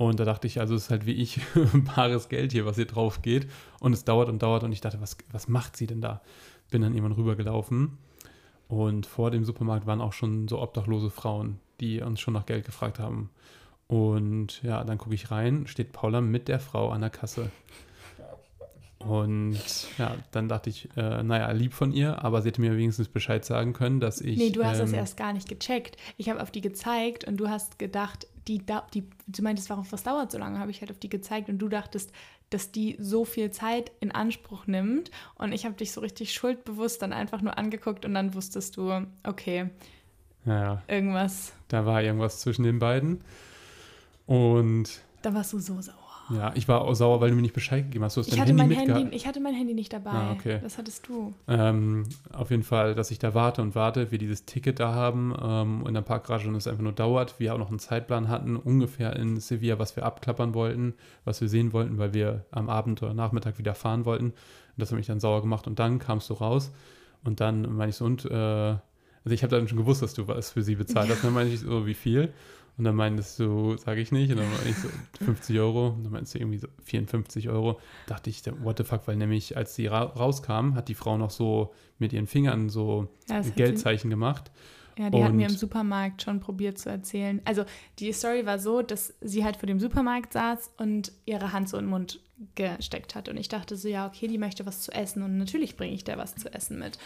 Und 0.00 0.18
da 0.18 0.24
dachte 0.24 0.46
ich, 0.46 0.58
also 0.60 0.74
es 0.74 0.84
ist 0.84 0.90
halt 0.90 1.04
wie 1.04 1.12
ich, 1.12 1.42
bares 1.94 2.30
Geld 2.30 2.52
hier, 2.52 2.64
was 2.64 2.76
hier 2.76 2.86
drauf 2.86 3.20
geht. 3.20 3.50
Und 3.80 3.92
es 3.92 4.02
dauert 4.02 4.30
und 4.30 4.42
dauert 4.42 4.64
und 4.64 4.72
ich 4.72 4.80
dachte, 4.80 4.98
was, 5.02 5.18
was 5.30 5.46
macht 5.46 5.76
sie 5.76 5.86
denn 5.86 6.00
da? 6.00 6.22
Bin 6.70 6.80
dann 6.80 6.94
irgendwann 6.94 7.18
rübergelaufen. 7.18 7.98
Und 8.66 9.04
vor 9.04 9.30
dem 9.30 9.44
Supermarkt 9.44 9.86
waren 9.86 10.00
auch 10.00 10.14
schon 10.14 10.48
so 10.48 10.58
obdachlose 10.58 11.10
Frauen, 11.10 11.60
die 11.80 12.00
uns 12.00 12.18
schon 12.18 12.32
nach 12.32 12.46
Geld 12.46 12.64
gefragt 12.64 12.98
haben. 12.98 13.28
Und 13.88 14.62
ja, 14.62 14.84
dann 14.84 14.96
gucke 14.96 15.14
ich 15.14 15.30
rein, 15.30 15.66
steht 15.66 15.92
Paula 15.92 16.22
mit 16.22 16.48
der 16.48 16.60
Frau 16.60 16.88
an 16.88 17.02
der 17.02 17.10
Kasse. 17.10 17.50
Und 19.00 19.58
ja, 19.96 20.16
dann 20.30 20.48
dachte 20.48 20.68
ich, 20.68 20.88
äh, 20.94 21.22
naja, 21.22 21.50
lieb 21.52 21.72
von 21.72 21.90
ihr, 21.90 22.22
aber 22.22 22.42
sie 22.42 22.48
hätte 22.48 22.60
mir 22.60 22.76
wenigstens 22.76 23.08
Bescheid 23.08 23.44
sagen 23.44 23.72
können, 23.72 23.98
dass 23.98 24.20
ich. 24.20 24.36
Nee, 24.36 24.50
du 24.50 24.62
hast 24.62 24.78
das 24.78 24.92
ähm, 24.92 24.98
erst 24.98 25.16
gar 25.16 25.32
nicht 25.32 25.48
gecheckt. 25.48 25.96
Ich 26.18 26.28
habe 26.28 26.42
auf 26.42 26.50
die 26.50 26.60
gezeigt 26.60 27.24
und 27.24 27.38
du 27.38 27.48
hast 27.48 27.78
gedacht, 27.78 28.26
die, 28.46 28.62
die 28.92 29.04
du 29.26 29.42
meintest, 29.42 29.70
warum 29.70 29.90
was 29.90 30.02
dauert 30.02 30.30
so 30.30 30.38
lange, 30.38 30.58
habe 30.58 30.70
ich 30.70 30.82
halt 30.82 30.90
auf 30.90 30.98
die 30.98 31.08
gezeigt 31.08 31.48
und 31.48 31.58
du 31.58 31.68
dachtest, 31.68 32.12
dass 32.50 32.72
die 32.72 32.96
so 32.98 33.24
viel 33.24 33.50
Zeit 33.52 33.90
in 34.00 34.10
Anspruch 34.12 34.66
nimmt 34.66 35.10
und 35.36 35.52
ich 35.52 35.64
habe 35.64 35.76
dich 35.76 35.92
so 35.92 36.00
richtig 36.00 36.32
schuldbewusst 36.32 37.00
dann 37.00 37.12
einfach 37.12 37.40
nur 37.40 37.56
angeguckt 37.56 38.04
und 38.04 38.12
dann 38.12 38.34
wusstest 38.34 38.76
du, 38.76 39.06
okay, 39.22 39.70
Naja, 40.44 40.82
irgendwas, 40.88 41.52
da 41.68 41.86
war 41.86 42.02
irgendwas 42.02 42.40
zwischen 42.40 42.64
den 42.64 42.78
beiden. 42.80 43.22
Und 44.26 45.00
da 45.22 45.32
warst 45.32 45.52
du 45.52 45.58
so 45.58 45.80
sauer. 45.80 45.99
Ja, 46.30 46.52
ich 46.54 46.68
war 46.68 46.82
auch 46.82 46.94
sauer, 46.94 47.20
weil 47.20 47.30
du 47.30 47.36
mir 47.36 47.42
nicht 47.42 47.54
Bescheid 47.54 47.84
gegeben 47.84 48.04
hast. 48.04 48.16
Du 48.16 48.20
hast 48.20 48.28
Ich 48.28 48.34
dein 48.34 48.42
hatte, 48.42 48.56
Handy 48.56 48.76
mein 48.76 48.94
Handy, 48.94 49.16
ich 49.16 49.26
hatte 49.26 49.40
mein 49.40 49.54
Handy 49.54 49.74
nicht 49.74 49.92
dabei. 49.92 50.10
Ah, 50.10 50.32
okay. 50.32 50.60
Das 50.62 50.78
hattest 50.78 51.08
du. 51.08 51.34
Ähm, 51.48 52.04
auf 52.32 52.50
jeden 52.50 52.62
Fall, 52.62 52.94
dass 52.94 53.10
ich 53.10 53.18
da 53.18 53.34
warte 53.34 53.62
und 53.62 53.74
warte, 53.74 54.10
wir 54.10 54.18
dieses 54.18 54.44
Ticket 54.44 54.80
da 54.80 54.94
haben 54.94 55.34
ähm, 55.42 55.84
in 55.86 55.94
der 55.94 56.02
Parkgarage 56.02 56.48
und 56.48 56.54
es 56.54 56.66
einfach 56.66 56.82
nur 56.82 56.92
dauert. 56.92 57.38
Wir 57.38 57.54
auch 57.54 57.58
noch 57.58 57.70
einen 57.70 57.78
Zeitplan 57.78 58.28
hatten, 58.28 58.56
ungefähr 58.56 59.16
in 59.16 59.40
Sevilla, 59.40 59.78
was 59.78 59.96
wir 59.96 60.04
abklappern 60.04 60.54
wollten, 60.54 60.94
was 61.24 61.40
wir 61.40 61.48
sehen 61.48 61.72
wollten, 61.72 61.98
weil 61.98 62.14
wir 62.14 62.44
am 62.50 62.68
Abend 62.68 63.02
oder 63.02 63.14
Nachmittag 63.14 63.58
wieder 63.58 63.74
fahren 63.74 64.04
wollten. 64.04 64.26
Und 64.26 64.34
das 64.76 64.90
hat 64.90 64.98
mich 64.98 65.06
dann 65.06 65.20
sauer 65.20 65.40
gemacht 65.42 65.66
und 65.66 65.78
dann 65.78 65.98
kamst 65.98 66.30
du 66.30 66.34
raus 66.34 66.70
und 67.24 67.40
dann 67.40 67.74
meine 67.74 67.90
ich 67.90 67.96
so, 67.96 68.04
und, 68.04 68.24
äh, 68.24 68.34
also 68.34 69.34
ich 69.34 69.42
habe 69.42 69.54
dann 69.54 69.68
schon 69.68 69.78
gewusst, 69.78 70.02
dass 70.02 70.14
du 70.14 70.26
was 70.28 70.52
für 70.52 70.62
sie 70.62 70.76
bezahlt 70.76 71.10
hast. 71.10 71.22
Dann 71.24 71.34
meinte 71.34 71.52
ich 71.52 71.60
so, 71.60 71.86
wie 71.86 71.94
viel? 71.94 72.32
Und 72.78 72.84
dann 72.84 72.94
meintest 72.96 73.38
du, 73.38 73.76
sage 73.76 74.00
ich 74.00 74.10
nicht. 74.12 74.30
Und 74.30 74.38
dann 74.38 74.50
meinte 74.50 74.68
ich 74.68 74.76
so 74.76 74.88
50 75.24 75.58
Euro. 75.58 75.88
Und 75.88 76.04
dann 76.04 76.12
meinst 76.12 76.34
du 76.34 76.38
irgendwie 76.38 76.58
so 76.58 76.68
54 76.84 77.48
Euro. 77.50 77.78
Dachte 78.06 78.30
ich, 78.30 78.42
what 78.62 78.78
the 78.78 78.84
fuck, 78.84 79.06
weil 79.06 79.16
nämlich 79.16 79.56
als 79.56 79.74
sie 79.74 79.86
ra 79.86 80.02
rauskam, 80.04 80.74
hat 80.74 80.88
die 80.88 80.94
Frau 80.94 81.18
noch 81.18 81.30
so 81.30 81.72
mit 81.98 82.12
ihren 82.12 82.26
Fingern 82.26 82.68
so 82.70 83.08
Ja, 83.28 83.40
Geldzeichen 83.42 84.08
gemacht. 84.10 84.50
Sie, 84.96 85.02
ja, 85.02 85.10
die 85.10 85.22
hat 85.24 85.32
mir 85.32 85.44
Und- 85.46 85.52
im 85.52 85.56
Supermarkt 85.58 86.22
schon 86.22 86.40
probiert 86.40 86.78
zu 86.78 86.88
erzählen. 86.88 87.40
Also 87.44 87.64
die 87.98 88.12
Story 88.12 88.46
war 88.46 88.58
so, 88.58 88.82
dass 88.82 89.14
sie 89.20 89.44
halt 89.44 89.56
vor 89.56 89.66
dem 89.66 89.80
Supermarkt 89.80 90.32
saß 90.32 90.72
und 90.78 91.12
ihre 91.26 91.52
Hand 91.52 91.68
so 91.68 91.76
in 91.76 91.84
den 91.84 91.90
Mund 91.90 92.20
gesteckt 92.54 93.14
hat. 93.14 93.28
Und 93.28 93.36
ich 93.36 93.48
dachte 93.48 93.76
so, 93.76 93.86
ja, 93.88 94.06
okay, 94.06 94.26
die 94.26 94.38
möchte 94.38 94.64
was 94.64 94.80
zu 94.80 94.92
essen. 94.92 95.22
Und 95.22 95.36
natürlich 95.36 95.76
bringe 95.76 95.92
ich 95.94 96.04
der 96.04 96.16
was 96.16 96.34
zu 96.34 96.52
essen 96.52 96.78
mit. 96.78 96.98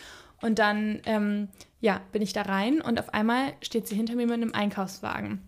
Und 0.42 0.58
dann, 0.60 1.00
ähm, 1.06 1.48
ja, 1.80 2.00
bin 2.12 2.22
ich 2.22 2.32
da 2.32 2.42
rein 2.42 2.80
und 2.80 3.00
auf 3.00 3.12
einmal 3.14 3.52
steht 3.62 3.88
sie 3.88 3.96
hinter 3.96 4.14
mir 4.14 4.26
mit 4.26 4.34
einem 4.34 4.52
Einkaufswagen. 4.54 5.40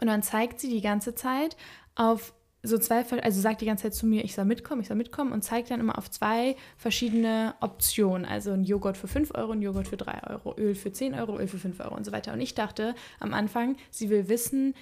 Und 0.00 0.06
dann 0.06 0.22
zeigt 0.22 0.60
sie 0.60 0.68
die 0.68 0.80
ganze 0.80 1.14
Zeit 1.14 1.56
auf 1.94 2.32
so 2.62 2.76
zwei, 2.78 3.04
also 3.22 3.40
sagt 3.40 3.62
die 3.62 3.66
ganze 3.66 3.84
Zeit 3.84 3.94
zu 3.94 4.06
mir, 4.06 4.22
ich 4.22 4.34
soll 4.34 4.44
mitkommen, 4.44 4.82
ich 4.82 4.88
soll 4.88 4.96
mitkommen 4.96 5.32
und 5.32 5.42
zeigt 5.42 5.70
dann 5.70 5.80
immer 5.80 5.96
auf 5.96 6.10
zwei 6.10 6.56
verschiedene 6.76 7.54
Optionen. 7.60 8.26
Also 8.26 8.52
ein 8.52 8.64
Joghurt 8.64 8.96
für 8.96 9.08
5 9.08 9.34
Euro, 9.34 9.52
ein 9.52 9.62
Joghurt 9.62 9.88
für 9.88 9.96
3 9.96 10.30
Euro, 10.30 10.54
Öl 10.58 10.74
für 10.74 10.92
10 10.92 11.14
Euro, 11.14 11.38
Öl 11.38 11.48
für 11.48 11.58
5 11.58 11.80
Euro 11.80 11.96
und 11.96 12.04
so 12.04 12.12
weiter. 12.12 12.32
Und 12.32 12.40
ich 12.40 12.54
dachte 12.54 12.94
am 13.18 13.32
Anfang, 13.32 13.76
sie 13.90 14.10
will 14.10 14.28
wissen, 14.28 14.74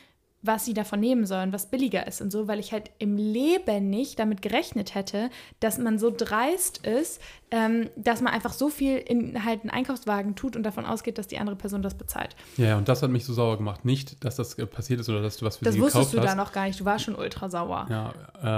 was 0.42 0.64
sie 0.64 0.72
davon 0.74 1.00
nehmen 1.00 1.26
soll 1.26 1.42
und 1.42 1.52
was 1.52 1.66
billiger 1.66 2.06
ist 2.06 2.20
und 2.20 2.30
so, 2.30 2.46
weil 2.46 2.60
ich 2.60 2.72
halt 2.72 2.90
im 2.98 3.16
Leben 3.16 3.90
nicht 3.90 4.18
damit 4.20 4.40
gerechnet 4.40 4.94
hätte, 4.94 5.30
dass 5.58 5.78
man 5.78 5.98
so 5.98 6.12
dreist 6.16 6.86
ist, 6.86 7.20
ähm, 7.50 7.90
dass 7.96 8.20
man 8.20 8.32
einfach 8.32 8.52
so 8.52 8.68
viel 8.68 8.98
in 8.98 9.44
halt 9.44 9.62
einen 9.62 9.70
Einkaufswagen 9.70 10.36
tut 10.36 10.54
und 10.54 10.62
davon 10.62 10.86
ausgeht, 10.86 11.18
dass 11.18 11.26
die 11.26 11.38
andere 11.38 11.56
Person 11.56 11.82
das 11.82 11.94
bezahlt. 11.94 12.36
Ja, 12.56 12.76
und 12.76 12.88
das 12.88 13.02
hat 13.02 13.10
mich 13.10 13.24
so 13.24 13.32
sauer 13.32 13.56
gemacht. 13.56 13.84
Nicht, 13.84 14.24
dass 14.24 14.36
das 14.36 14.54
äh, 14.54 14.66
passiert 14.66 15.00
ist 15.00 15.08
oder 15.08 15.22
dass 15.22 15.38
du 15.38 15.44
was 15.46 15.56
für 15.56 15.64
Das 15.64 15.74
sie 15.74 15.80
wusstest 15.80 16.12
gekauft 16.12 16.14
du 16.14 16.28
hast. 16.28 16.36
da 16.38 16.42
noch 16.44 16.52
gar 16.52 16.66
nicht, 16.66 16.78
du 16.78 16.84
warst 16.84 17.04
schon 17.04 17.16
ultra 17.16 17.48
sauer. 17.50 17.86
Ja, 17.90 18.14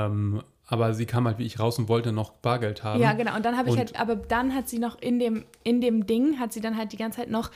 ähm, 0.07 0.43
aber 0.67 0.93
sie 0.95 1.07
kam 1.07 1.27
halt 1.27 1.39
wie 1.39 1.47
ich 1.47 1.59
raus 1.59 1.79
und 1.79 1.89
wollte 1.89 2.13
noch 2.13 2.31
Bargeld 2.31 2.85
haben. 2.85 3.01
Ja, 3.01 3.15
genau. 3.15 3.35
Und 3.37 3.45
dann 3.45 3.57
habe 3.57 3.69
ich 3.69 3.73
Und- 3.73 3.79
halt, 3.79 3.99
aber 3.99 4.17
dann 4.17 4.55
hat 4.55 4.69
sie 4.69 4.79
noch 4.79 5.01
in 5.01 5.19
dem, 5.19 5.45
in 5.65 5.81
dem 5.81 6.07
Ding, 6.07 6.39
hat 6.39 6.53
sie 6.53 6.61
dann 6.61 6.77
halt 6.77 6.93
die 6.93 6.97
ganze 6.99 7.21
Zeit 7.21 7.31
noch 7.31 7.51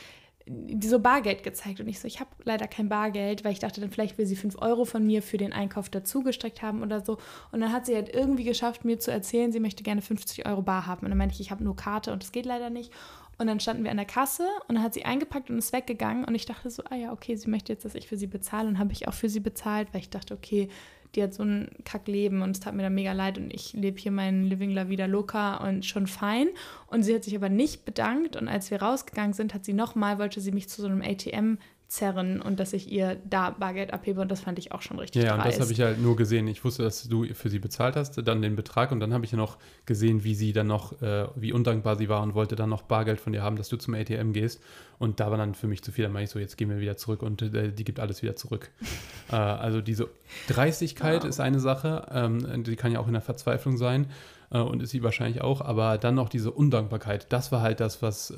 so 0.82 0.98
Bargeld 0.98 1.42
gezeigt. 1.42 1.80
Und 1.80 1.88
ich 1.88 2.00
so, 2.00 2.06
ich 2.06 2.20
habe 2.20 2.30
leider 2.44 2.68
kein 2.68 2.88
Bargeld, 2.88 3.44
weil 3.44 3.52
ich 3.52 3.60
dachte 3.60 3.80
dann, 3.80 3.90
vielleicht 3.90 4.18
will 4.18 4.26
sie 4.26 4.36
5 4.36 4.60
Euro 4.60 4.84
von 4.84 5.06
mir 5.06 5.22
für 5.22 5.38
den 5.38 5.52
Einkauf 5.52 5.88
dazu 5.88 6.22
gestreckt 6.22 6.62
haben 6.62 6.82
oder 6.82 7.04
so. 7.04 7.18
Und 7.50 7.60
dann 7.60 7.72
hat 7.72 7.86
sie 7.86 7.94
halt 7.94 8.14
irgendwie 8.14 8.44
geschafft, 8.44 8.84
mir 8.84 8.98
zu 8.98 9.10
erzählen, 9.10 9.52
sie 9.52 9.60
möchte 9.60 9.82
gerne 9.82 10.02
50 10.02 10.46
Euro 10.46 10.62
bar 10.62 10.86
haben. 10.86 11.06
Und 11.06 11.10
dann 11.10 11.18
meinte 11.18 11.34
ich, 11.34 11.40
ich 11.40 11.50
habe 11.50 11.64
nur 11.64 11.76
Karte 11.76 12.12
und 12.12 12.22
das 12.22 12.32
geht 12.32 12.46
leider 12.46 12.68
nicht. 12.68 12.92
Und 13.38 13.46
dann 13.46 13.58
standen 13.58 13.84
wir 13.84 13.90
an 13.90 13.96
der 13.96 14.06
Kasse 14.06 14.46
und 14.68 14.76
dann 14.76 14.84
hat 14.84 14.94
sie 14.94 15.04
eingepackt 15.04 15.50
und 15.50 15.58
ist 15.58 15.72
weggegangen. 15.72 16.24
Und 16.24 16.34
ich 16.34 16.46
dachte 16.46 16.70
so, 16.70 16.82
ah 16.88 16.94
ja, 16.94 17.12
okay, 17.12 17.36
sie 17.36 17.50
möchte 17.50 17.72
jetzt, 17.72 17.84
dass 17.84 17.94
ich 17.94 18.06
für 18.06 18.16
sie 18.16 18.26
bezahle. 18.26 18.68
Und 18.68 18.78
habe 18.78 18.92
ich 18.92 19.08
auch 19.08 19.14
für 19.14 19.28
sie 19.28 19.40
bezahlt, 19.40 19.88
weil 19.92 20.02
ich 20.02 20.10
dachte, 20.10 20.34
okay, 20.34 20.68
die 21.14 21.22
hat 21.22 21.34
so 21.34 21.42
ein 21.42 21.68
Kackleben 21.84 22.42
und 22.42 22.50
es 22.50 22.60
tat 22.60 22.74
mir 22.74 22.82
dann 22.82 22.94
mega 22.94 23.12
leid 23.12 23.38
und 23.38 23.52
ich 23.52 23.72
lebe 23.72 23.98
hier 23.98 24.12
mein 24.12 24.44
Living 24.44 24.70
La 24.70 24.88
Vida 24.88 25.06
Loca 25.06 25.56
und 25.66 25.84
schon 25.84 26.06
fein. 26.06 26.48
Und 26.86 27.02
sie 27.02 27.14
hat 27.14 27.24
sich 27.24 27.36
aber 27.36 27.48
nicht 27.48 27.84
bedankt 27.84 28.36
und 28.36 28.48
als 28.48 28.70
wir 28.70 28.82
rausgegangen 28.82 29.32
sind, 29.32 29.54
hat 29.54 29.64
sie 29.64 29.72
nochmal, 29.72 30.18
wollte 30.18 30.40
sie 30.40 30.52
mich 30.52 30.68
zu 30.68 30.82
so 30.82 30.88
einem 30.88 31.02
ATM 31.02 31.58
zerren 31.86 32.40
und 32.40 32.58
dass 32.58 32.72
ich 32.72 32.90
ihr 32.90 33.16
da 33.28 33.50
Bargeld 33.50 33.92
abhebe 33.92 34.20
und 34.20 34.30
das 34.30 34.40
fand 34.40 34.58
ich 34.58 34.72
auch 34.72 34.82
schon 34.82 34.98
richtig 34.98 35.22
Ja, 35.22 35.32
und 35.34 35.38
das 35.38 35.56
dreist. 35.56 35.60
habe 35.60 35.72
ich 35.72 35.80
halt 35.80 36.00
nur 36.00 36.16
gesehen. 36.16 36.48
Ich 36.48 36.64
wusste, 36.64 36.82
dass 36.82 37.08
du 37.08 37.24
für 37.34 37.48
sie 37.50 37.58
bezahlt 37.58 37.94
hast, 37.96 38.16
dann 38.26 38.42
den 38.42 38.56
Betrag 38.56 38.90
und 38.90 39.00
dann 39.00 39.12
habe 39.14 39.24
ich 39.24 39.32
ja 39.32 39.36
noch 39.38 39.58
gesehen, 39.86 40.24
wie 40.24 40.34
sie 40.34 40.52
dann 40.52 40.66
noch, 40.66 41.00
äh, 41.02 41.26
wie 41.36 41.52
undankbar 41.52 41.96
sie 41.96 42.08
war 42.08 42.22
und 42.22 42.34
wollte 42.34 42.56
dann 42.56 42.70
noch 42.70 42.82
Bargeld 42.82 43.20
von 43.20 43.32
dir 43.32 43.42
haben, 43.42 43.56
dass 43.56 43.68
du 43.68 43.76
zum 43.76 43.94
ATM 43.94 44.32
gehst. 44.32 44.60
Und 44.98 45.20
da 45.20 45.30
war 45.30 45.38
dann 45.38 45.54
für 45.54 45.66
mich 45.66 45.82
zu 45.82 45.92
viel. 45.92 46.04
Dann 46.04 46.12
meine 46.12 46.24
ich 46.24 46.30
so, 46.30 46.38
jetzt 46.38 46.56
gehen 46.56 46.70
wir 46.70 46.78
wieder 46.80 46.96
zurück 46.96 47.22
und 47.22 47.42
äh, 47.42 47.70
die 47.72 47.84
gibt 47.84 48.00
alles 48.00 48.22
wieder 48.22 48.34
zurück. 48.36 48.70
äh, 49.30 49.36
also 49.36 49.80
diese 49.80 50.08
Dreistigkeit 50.48 51.22
Ja. 51.24 51.28
ist 51.28 51.40
eine 51.40 51.60
Sache, 51.60 52.06
ähm, 52.12 52.64
die 52.64 52.76
kann 52.76 52.92
ja 52.92 53.00
auch 53.00 53.06
in 53.06 53.12
der 53.12 53.22
Verzweiflung 53.22 53.76
sein 53.76 54.06
äh, 54.54 54.60
und 54.60 54.82
ist 54.82 54.90
sie 54.90 55.02
wahrscheinlich 55.02 55.42
auch, 55.42 55.60
aber 55.60 55.98
dann 55.98 56.14
noch 56.14 56.30
diese 56.30 56.50
Undankbarkeit, 56.50 57.26
das 57.32 57.52
war 57.52 57.60
halt 57.60 57.80
das, 57.80 58.00
was 58.00 58.30
äh, 58.30 58.34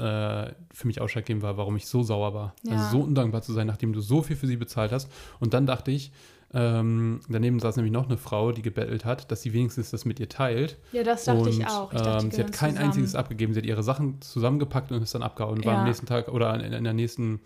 für 0.72 0.86
mich 0.86 1.00
ausschlaggebend 1.00 1.42
war, 1.44 1.56
warum 1.56 1.76
ich 1.76 1.86
so 1.86 2.02
sauer 2.02 2.34
war. 2.34 2.54
Ja. 2.64 2.72
Also 2.72 2.98
so 2.98 3.04
undankbar 3.04 3.42
zu 3.42 3.52
sein, 3.52 3.66
nachdem 3.68 3.92
du 3.92 4.00
so 4.00 4.22
viel 4.22 4.34
für 4.36 4.46
sie 4.48 4.56
bezahlt 4.56 4.90
hast. 4.92 5.08
Und 5.38 5.54
dann 5.54 5.66
dachte 5.66 5.90
ich, 5.92 6.10
ähm, 6.54 7.20
daneben 7.28 7.58
saß 7.58 7.76
nämlich 7.76 7.92
noch 7.92 8.06
eine 8.06 8.16
Frau, 8.16 8.52
die 8.52 8.62
gebettelt 8.62 9.04
hat, 9.04 9.30
dass 9.30 9.42
sie 9.42 9.52
wenigstens 9.52 9.90
das 9.90 10.04
mit 10.04 10.18
ihr 10.20 10.28
teilt. 10.28 10.78
ja, 10.92 11.02
das 11.02 11.24
dachte 11.24 11.40
und 11.40 11.48
ich 11.48 11.66
auch. 11.66 11.92
Ich 11.92 12.00
dachte, 12.00 12.24
ähm, 12.24 12.30
sie 12.30 12.42
hat 12.42 12.52
kein 12.52 12.70
zusammen. 12.70 12.86
einziges 12.88 13.14
abgegeben. 13.14 13.52
Sie 13.52 13.60
hat 13.60 13.66
ihre 13.66 13.82
Sachen 13.82 14.20
zusammengepackt 14.22 14.92
und 14.92 15.02
ist 15.02 15.14
dann 15.14 15.22
abgehauen. 15.22 15.64
War 15.64 15.72
Ja. 15.74 15.78
am 15.80 15.86
nächsten 15.86 16.06
Tag 16.06 16.28
oder 16.28 16.54
in, 16.54 16.72
in 16.72 16.84
der 16.84 16.92
nächsten 16.94 17.40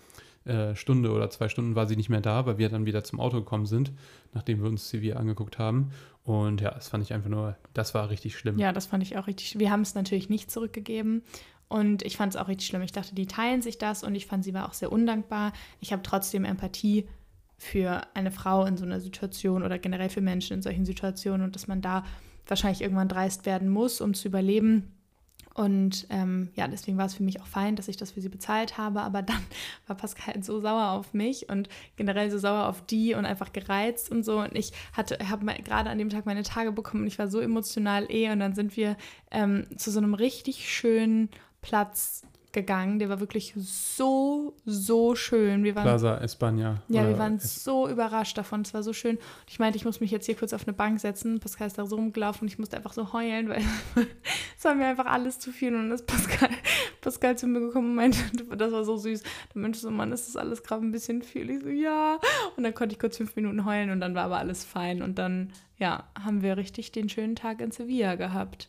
äh, 0.45 0.75
Stunde 0.77 1.11
oder 1.13 1.29
zwei 1.31 1.49
Stunden 1.49 1.75
war 1.75 1.87
sie 1.87 1.97
nicht 1.97 2.09
mehr 2.11 2.21
da, 2.21 2.47
weil 2.47 2.59
wir 2.59 2.69
dann 2.69 2.87
wieder 2.87 3.03
zum 3.03 3.21
Auto 3.21 3.39
gekommen 3.39 3.67
sind, 3.67 3.91
nachdem 4.33 4.63
wir 4.63 4.69
uns 4.69 4.89
Sevilla 4.89 5.17
angeguckt 5.17 5.59
haben. 5.59 5.91
Und 6.25 6.61
ja, 6.61 6.71
das 6.71 6.89
fand 6.89 7.03
ich 7.03 7.13
einfach 7.13 7.31
nur, 7.31 7.57
das 7.75 7.95
war 7.95 8.11
richtig 8.11 8.37
schlimm. 8.37 8.59
Ja, 8.59 8.73
das 8.73 8.87
fand 8.87 9.03
ich 9.03 9.17
auch 9.17 9.27
richtig. 9.27 9.59
Wir 9.59 9.71
haben 9.71 9.81
es 9.81 9.95
natürlich 9.95 10.29
nicht 10.29 10.51
zurückgegeben. 10.51 11.23
Und 11.69 12.03
ich 12.03 12.17
fand 12.17 12.35
es 12.35 12.41
auch 12.41 12.49
richtig 12.49 12.67
schlimm. 12.67 12.83
Ich 12.83 12.93
dachte, 12.93 13.15
die 13.15 13.27
teilen 13.27 13.63
sich 13.63 13.79
das 13.79 14.03
und 14.03 14.15
ich 14.17 14.27
fand, 14.27 14.43
sie 14.45 14.55
war 14.55 14.69
auch 14.69 14.75
sehr 14.75 14.91
undankbar. 14.91 15.53
Ich 15.79 15.93
habe 15.93 16.03
trotzdem 16.03 16.45
Empathie 16.45 17.09
für 17.57 18.03
eine 18.15 18.33
Frau 18.33 18.65
in 18.65 18.77
so 18.77 18.85
einer 18.85 19.01
Situation 19.01 19.63
oder 19.63 19.79
generell 19.79 20.09
für 20.09 20.21
Menschen 20.21 20.55
in 20.55 20.63
solchen 20.63 20.85
Situationen 20.85 21.43
und 21.43 21.55
dass 21.55 21.69
man 21.69 21.81
da 21.81 22.05
wahrscheinlich 22.47 22.81
irgendwann 22.81 23.09
dreist 23.09 23.47
werden 23.47 23.69
muss, 23.69 24.01
um 24.01 24.15
zu 24.15 24.27
überleben. 24.27 24.93
Und 25.55 26.07
ähm, 26.11 26.51
ja, 26.55 26.69
deswegen 26.69 26.97
war 26.97 27.07
es 27.07 27.15
für 27.15 27.23
mich 27.23 27.41
auch 27.41 27.47
fein, 27.47 27.77
dass 27.77 27.89
ich 27.89 27.97
das 27.97 28.13
für 28.13 28.21
sie 28.21 28.29
bezahlt 28.29 28.79
habe. 28.79 29.03
Aber 29.03 29.23
dann 29.23 29.43
war 29.87 29.97
Pascal 29.97 30.35
halt 30.35 30.45
so 30.45 30.61
sauer 30.61 30.91
auf 30.91 31.13
mich 31.13 31.49
und 31.49 31.69
generell 31.97 32.31
so 32.31 32.39
sauer 32.39 32.69
auf 32.69 32.85
die 32.87 33.15
und 33.15 33.25
einfach 33.25 33.53
gereizt 33.53 34.11
und 34.11 34.25
so. 34.25 34.41
Und 34.41 34.55
ich 34.55 34.73
hatte, 34.93 35.19
habe 35.29 35.47
gerade 35.63 35.91
an 35.91 35.99
dem 35.99 36.11
Tag 36.11 36.27
meine 36.27 36.43
Tage 36.43 36.73
bekommen 36.73 37.03
und 37.03 37.09
ich 37.09 37.19
war 37.19 37.29
so 37.29 37.41
emotional 37.41 38.11
eh. 38.11 38.31
Und 38.31 38.41
dann 38.41 38.55
sind 38.55 38.77
wir 38.77 38.97
ähm, 39.31 39.67
zu 39.77 39.91
so 39.91 39.99
einem 39.99 40.15
richtig 40.15 40.73
schönen 40.73 41.29
Platz 41.63 42.23
gegangen. 42.53 42.99
Der 42.99 43.09
war 43.09 43.21
wirklich 43.21 43.55
so, 43.57 44.55
so 44.65 45.15
schön. 45.15 45.63
Wir 45.65 45.75
waren 45.77 45.85
Plaza 45.85 46.19
España. 46.19 46.77
ja, 46.89 47.07
wir 47.07 47.19
waren 47.19 47.37
Es- 47.37 47.63
so 47.65 47.89
überrascht 47.89 48.37
davon. 48.39 48.63
Es 48.63 48.75
war 48.75 48.83
so 48.83 48.93
schön. 48.93 49.17
Und 49.17 49.23
ich 49.49 49.59
meinte, 49.59 49.77
ich 49.77 49.85
muss 49.85 50.01
mich 50.01 50.11
jetzt 50.11 50.27
hier 50.27 50.35
kurz 50.37 50.53
auf 50.53 50.67
eine 50.67 50.73
Bank 50.73 51.01
setzen. 51.01 51.39
Pascal 51.41 51.67
ist 51.69 51.79
da 51.79 51.87
so 51.87 51.97
rumgelaufen 51.97 52.43
und 52.43 52.49
ich 52.49 52.59
musste 52.59 52.77
einfach 52.77 52.93
so 52.93 53.13
heulen, 53.13 53.49
weil 53.49 53.63
es 54.59 54.65
war 54.65 54.75
mir 54.75 54.87
einfach 54.87 55.07
alles 55.07 55.39
zu 55.39 55.53
viel. 55.53 55.75
Und 55.75 55.83
dann 55.83 55.93
ist 55.93 56.07
Pascal, 56.07 56.51
Pascal 57.01 57.39
zu 57.39 57.47
mir 57.47 57.61
gekommen 57.61 57.91
und 57.91 57.95
meinte, 57.97 58.19
das 58.57 58.73
war 58.73 58.85
so 58.85 58.97
süß. 58.97 59.23
Der 59.55 59.63
meinte 59.63 59.79
so, 59.79 59.91
Mann, 59.91 60.13
ist 60.13 60.27
das 60.29 60.37
alles 60.37 60.63
gerade 60.63 60.85
ein 60.85 60.93
bisschen 60.93 61.23
viel? 61.23 61.49
Ich 61.51 61.61
so, 61.63 61.69
ja. 61.69 62.19
Und 62.57 62.65
dann 62.65 62.75
konnte 62.75 62.95
ich 62.95 62.99
kurz 62.99 63.17
fünf 63.17 63.37
Minuten 63.37 63.65
heulen 63.65 63.91
und 63.91 64.01
dann 64.01 64.15
war 64.15 64.25
aber 64.25 64.39
alles 64.39 64.65
fein. 64.65 65.03
Und 65.03 65.19
dann, 65.19 65.53
ja, 65.79 66.05
haben 66.23 66.43
wir 66.43 66.57
richtig 66.57 66.93
den 66.93 67.09
schönen 67.09 67.37
Tag 67.37 67.61
in 67.61 67.71
Sevilla 67.71 68.17
gehabt. 68.17 68.69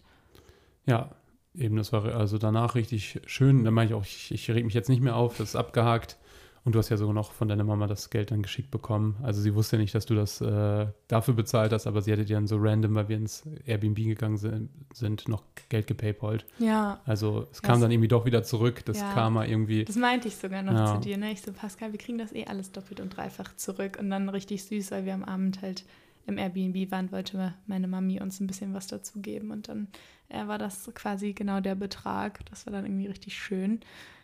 Ja, 0.85 1.09
eben, 1.55 1.75
das 1.75 1.91
war 1.93 2.05
also 2.15 2.37
danach 2.37 2.75
richtig 2.75 3.19
schön. 3.25 3.63
Da 3.63 3.71
meine 3.71 3.89
ich 3.89 3.93
auch, 3.93 4.03
ich, 4.03 4.31
ich 4.31 4.49
reg 4.51 4.63
mich 4.65 4.73
jetzt 4.73 4.89
nicht 4.89 5.01
mehr 5.01 5.15
auf, 5.15 5.37
das 5.37 5.49
ist 5.49 5.55
abgehakt. 5.55 6.17
Und 6.63 6.75
du 6.75 6.79
hast 6.79 6.89
ja 6.89 6.97
sogar 6.97 7.15
noch 7.15 7.31
von 7.31 7.47
deiner 7.47 7.63
Mama 7.63 7.87
das 7.87 8.11
Geld 8.11 8.29
dann 8.29 8.43
geschickt 8.43 8.69
bekommen. 8.69 9.15
Also 9.23 9.41
sie 9.41 9.55
wusste 9.55 9.77
ja 9.77 9.81
nicht, 9.81 9.95
dass 9.95 10.05
du 10.05 10.13
das 10.13 10.41
äh, 10.41 10.85
dafür 11.07 11.33
bezahlt 11.33 11.73
hast, 11.73 11.87
aber 11.87 12.03
sie 12.03 12.11
hatte 12.11 12.23
dir 12.23 12.35
dann 12.35 12.45
so 12.45 12.57
random, 12.59 12.93
weil 12.93 13.09
wir 13.09 13.17
ins 13.17 13.43
Airbnb 13.65 13.95
gegangen 13.97 14.37
sind, 14.37 14.69
sind 14.93 15.27
noch 15.27 15.41
Geld 15.69 15.87
gepaypalt. 15.87 16.45
Ja, 16.59 17.01
Also 17.05 17.47
es 17.51 17.63
kam 17.63 17.73
Das- 17.73 17.81
dann 17.81 17.91
irgendwie 17.91 18.09
doch 18.09 18.25
wieder 18.25 18.43
zurück, 18.43 18.85
das 18.85 18.99
Ja. 18.99 19.11
Karma 19.11 19.43
irgendwie. 19.45 19.85
Das 19.85 19.95
meinte 19.95 20.27
ich 20.27 20.35
sogar 20.35 20.61
noch 20.61 20.73
Ja. 20.73 20.85
zu 20.93 20.99
dir, 20.99 21.17
ne? 21.17 21.31
Ich 21.31 21.41
so, 21.41 21.51
Pascal, 21.51 21.93
wir 21.93 21.97
kriegen 21.99 22.19
das 22.19 22.31
eh 22.31 22.45
alles 22.45 22.71
doppelt 22.71 22.99
und 22.99 23.09
dreifach 23.17 23.55
zurück. 23.55 23.97
Und 23.99 24.11
dann 24.11 24.29
richtig 24.29 24.63
süß, 24.63 24.91
weil 24.91 25.05
wir 25.05 25.15
am 25.15 25.23
Abend 25.23 25.63
halt 25.63 25.83
im 26.27 26.37
Airbnb 26.37 26.91
waren, 26.91 27.11
wollte 27.11 27.53
meine 27.67 27.87
Mami 27.87 28.21
uns 28.21 28.39
ein 28.39 28.47
bisschen 28.47 28.73
was 28.73 28.87
dazu 28.87 29.21
geben. 29.21 29.51
Und 29.51 29.67
dann 29.67 29.87
äh, 30.29 30.47
war 30.47 30.57
das 30.57 30.89
quasi 30.93 31.33
genau 31.33 31.59
der 31.59 31.75
Betrag. 31.75 32.45
Das 32.49 32.65
war 32.65 32.73
dann 32.73 32.85
irgendwie 32.85 33.07
richtig 33.07 33.35
schön. 33.37 33.79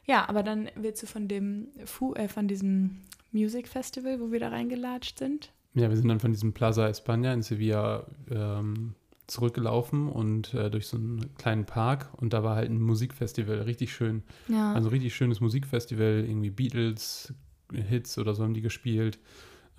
Ja, 0.05 0.27
aber 0.29 0.43
dann 0.43 0.69
willst 0.75 1.03
du 1.03 1.07
von 1.07 1.27
dem 1.27 1.67
Fu 1.85 2.13
äh, 2.13 2.27
von 2.27 2.47
diesem 2.47 3.01
Music 3.31 3.67
Festival, 3.67 4.19
wo 4.19 4.31
wir 4.31 4.39
da 4.39 4.49
reingelatscht 4.49 5.19
sind. 5.19 5.51
Ja, 5.73 5.89
wir 5.89 5.97
sind 5.97 6.07
dann 6.07 6.19
von 6.19 6.31
diesem 6.31 6.53
Plaza 6.53 6.87
España 6.87 7.33
in 7.33 7.43
Sevilla 7.43 8.07
ähm, 8.31 8.95
zurückgelaufen 9.27 10.07
und 10.07 10.53
äh, 10.53 10.71
durch 10.71 10.87
so 10.87 10.97
einen 10.97 11.35
kleinen 11.35 11.65
Park 11.65 12.09
und 12.17 12.33
da 12.33 12.43
war 12.43 12.55
halt 12.55 12.71
ein 12.71 12.81
Musikfestival, 12.81 13.61
richtig 13.61 13.93
schön. 13.93 14.23
Ja. 14.47 14.73
Also 14.73 14.89
richtig 14.89 15.13
schönes 15.13 15.41
Musikfestival, 15.41 16.25
irgendwie 16.25 16.49
Beatles, 16.49 17.33
Hits 17.71 18.17
oder 18.17 18.33
so 18.33 18.43
haben 18.43 18.53
die 18.53 18.61
gespielt. 18.61 19.19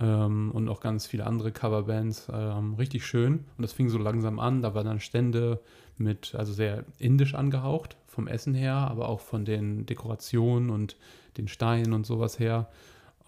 Ähm, 0.01 0.51
und 0.53 0.69
auch 0.69 0.81
ganz 0.81 1.07
viele 1.07 1.27
andere 1.27 1.53
Coverbands. 1.53 2.29
Ähm, 2.33 2.75
richtig 2.75 3.07
schön. 3.07 3.45
Und 3.57 3.63
das 3.63 3.73
fing 3.73 3.89
so 3.89 3.99
langsam 3.99 4.39
an. 4.39 4.63
Da 4.63 4.75
waren 4.75 4.87
dann 4.87 5.01
Stände 5.01 5.61
mit, 5.97 6.35
also 6.35 6.53
sehr 6.53 6.85
indisch 6.99 7.35
angehaucht, 7.35 7.97
vom 8.07 8.29
Essen 8.29 8.55
her, 8.55 8.75
aber 8.75 9.09
auch 9.09 9.21
von 9.21 9.45
den 9.45 9.87
Dekorationen 9.87 10.71
und 10.71 10.97
den 11.37 11.49
Steinen 11.49 11.93
und 11.93 12.07
sowas 12.07 12.39
her. 12.39 12.69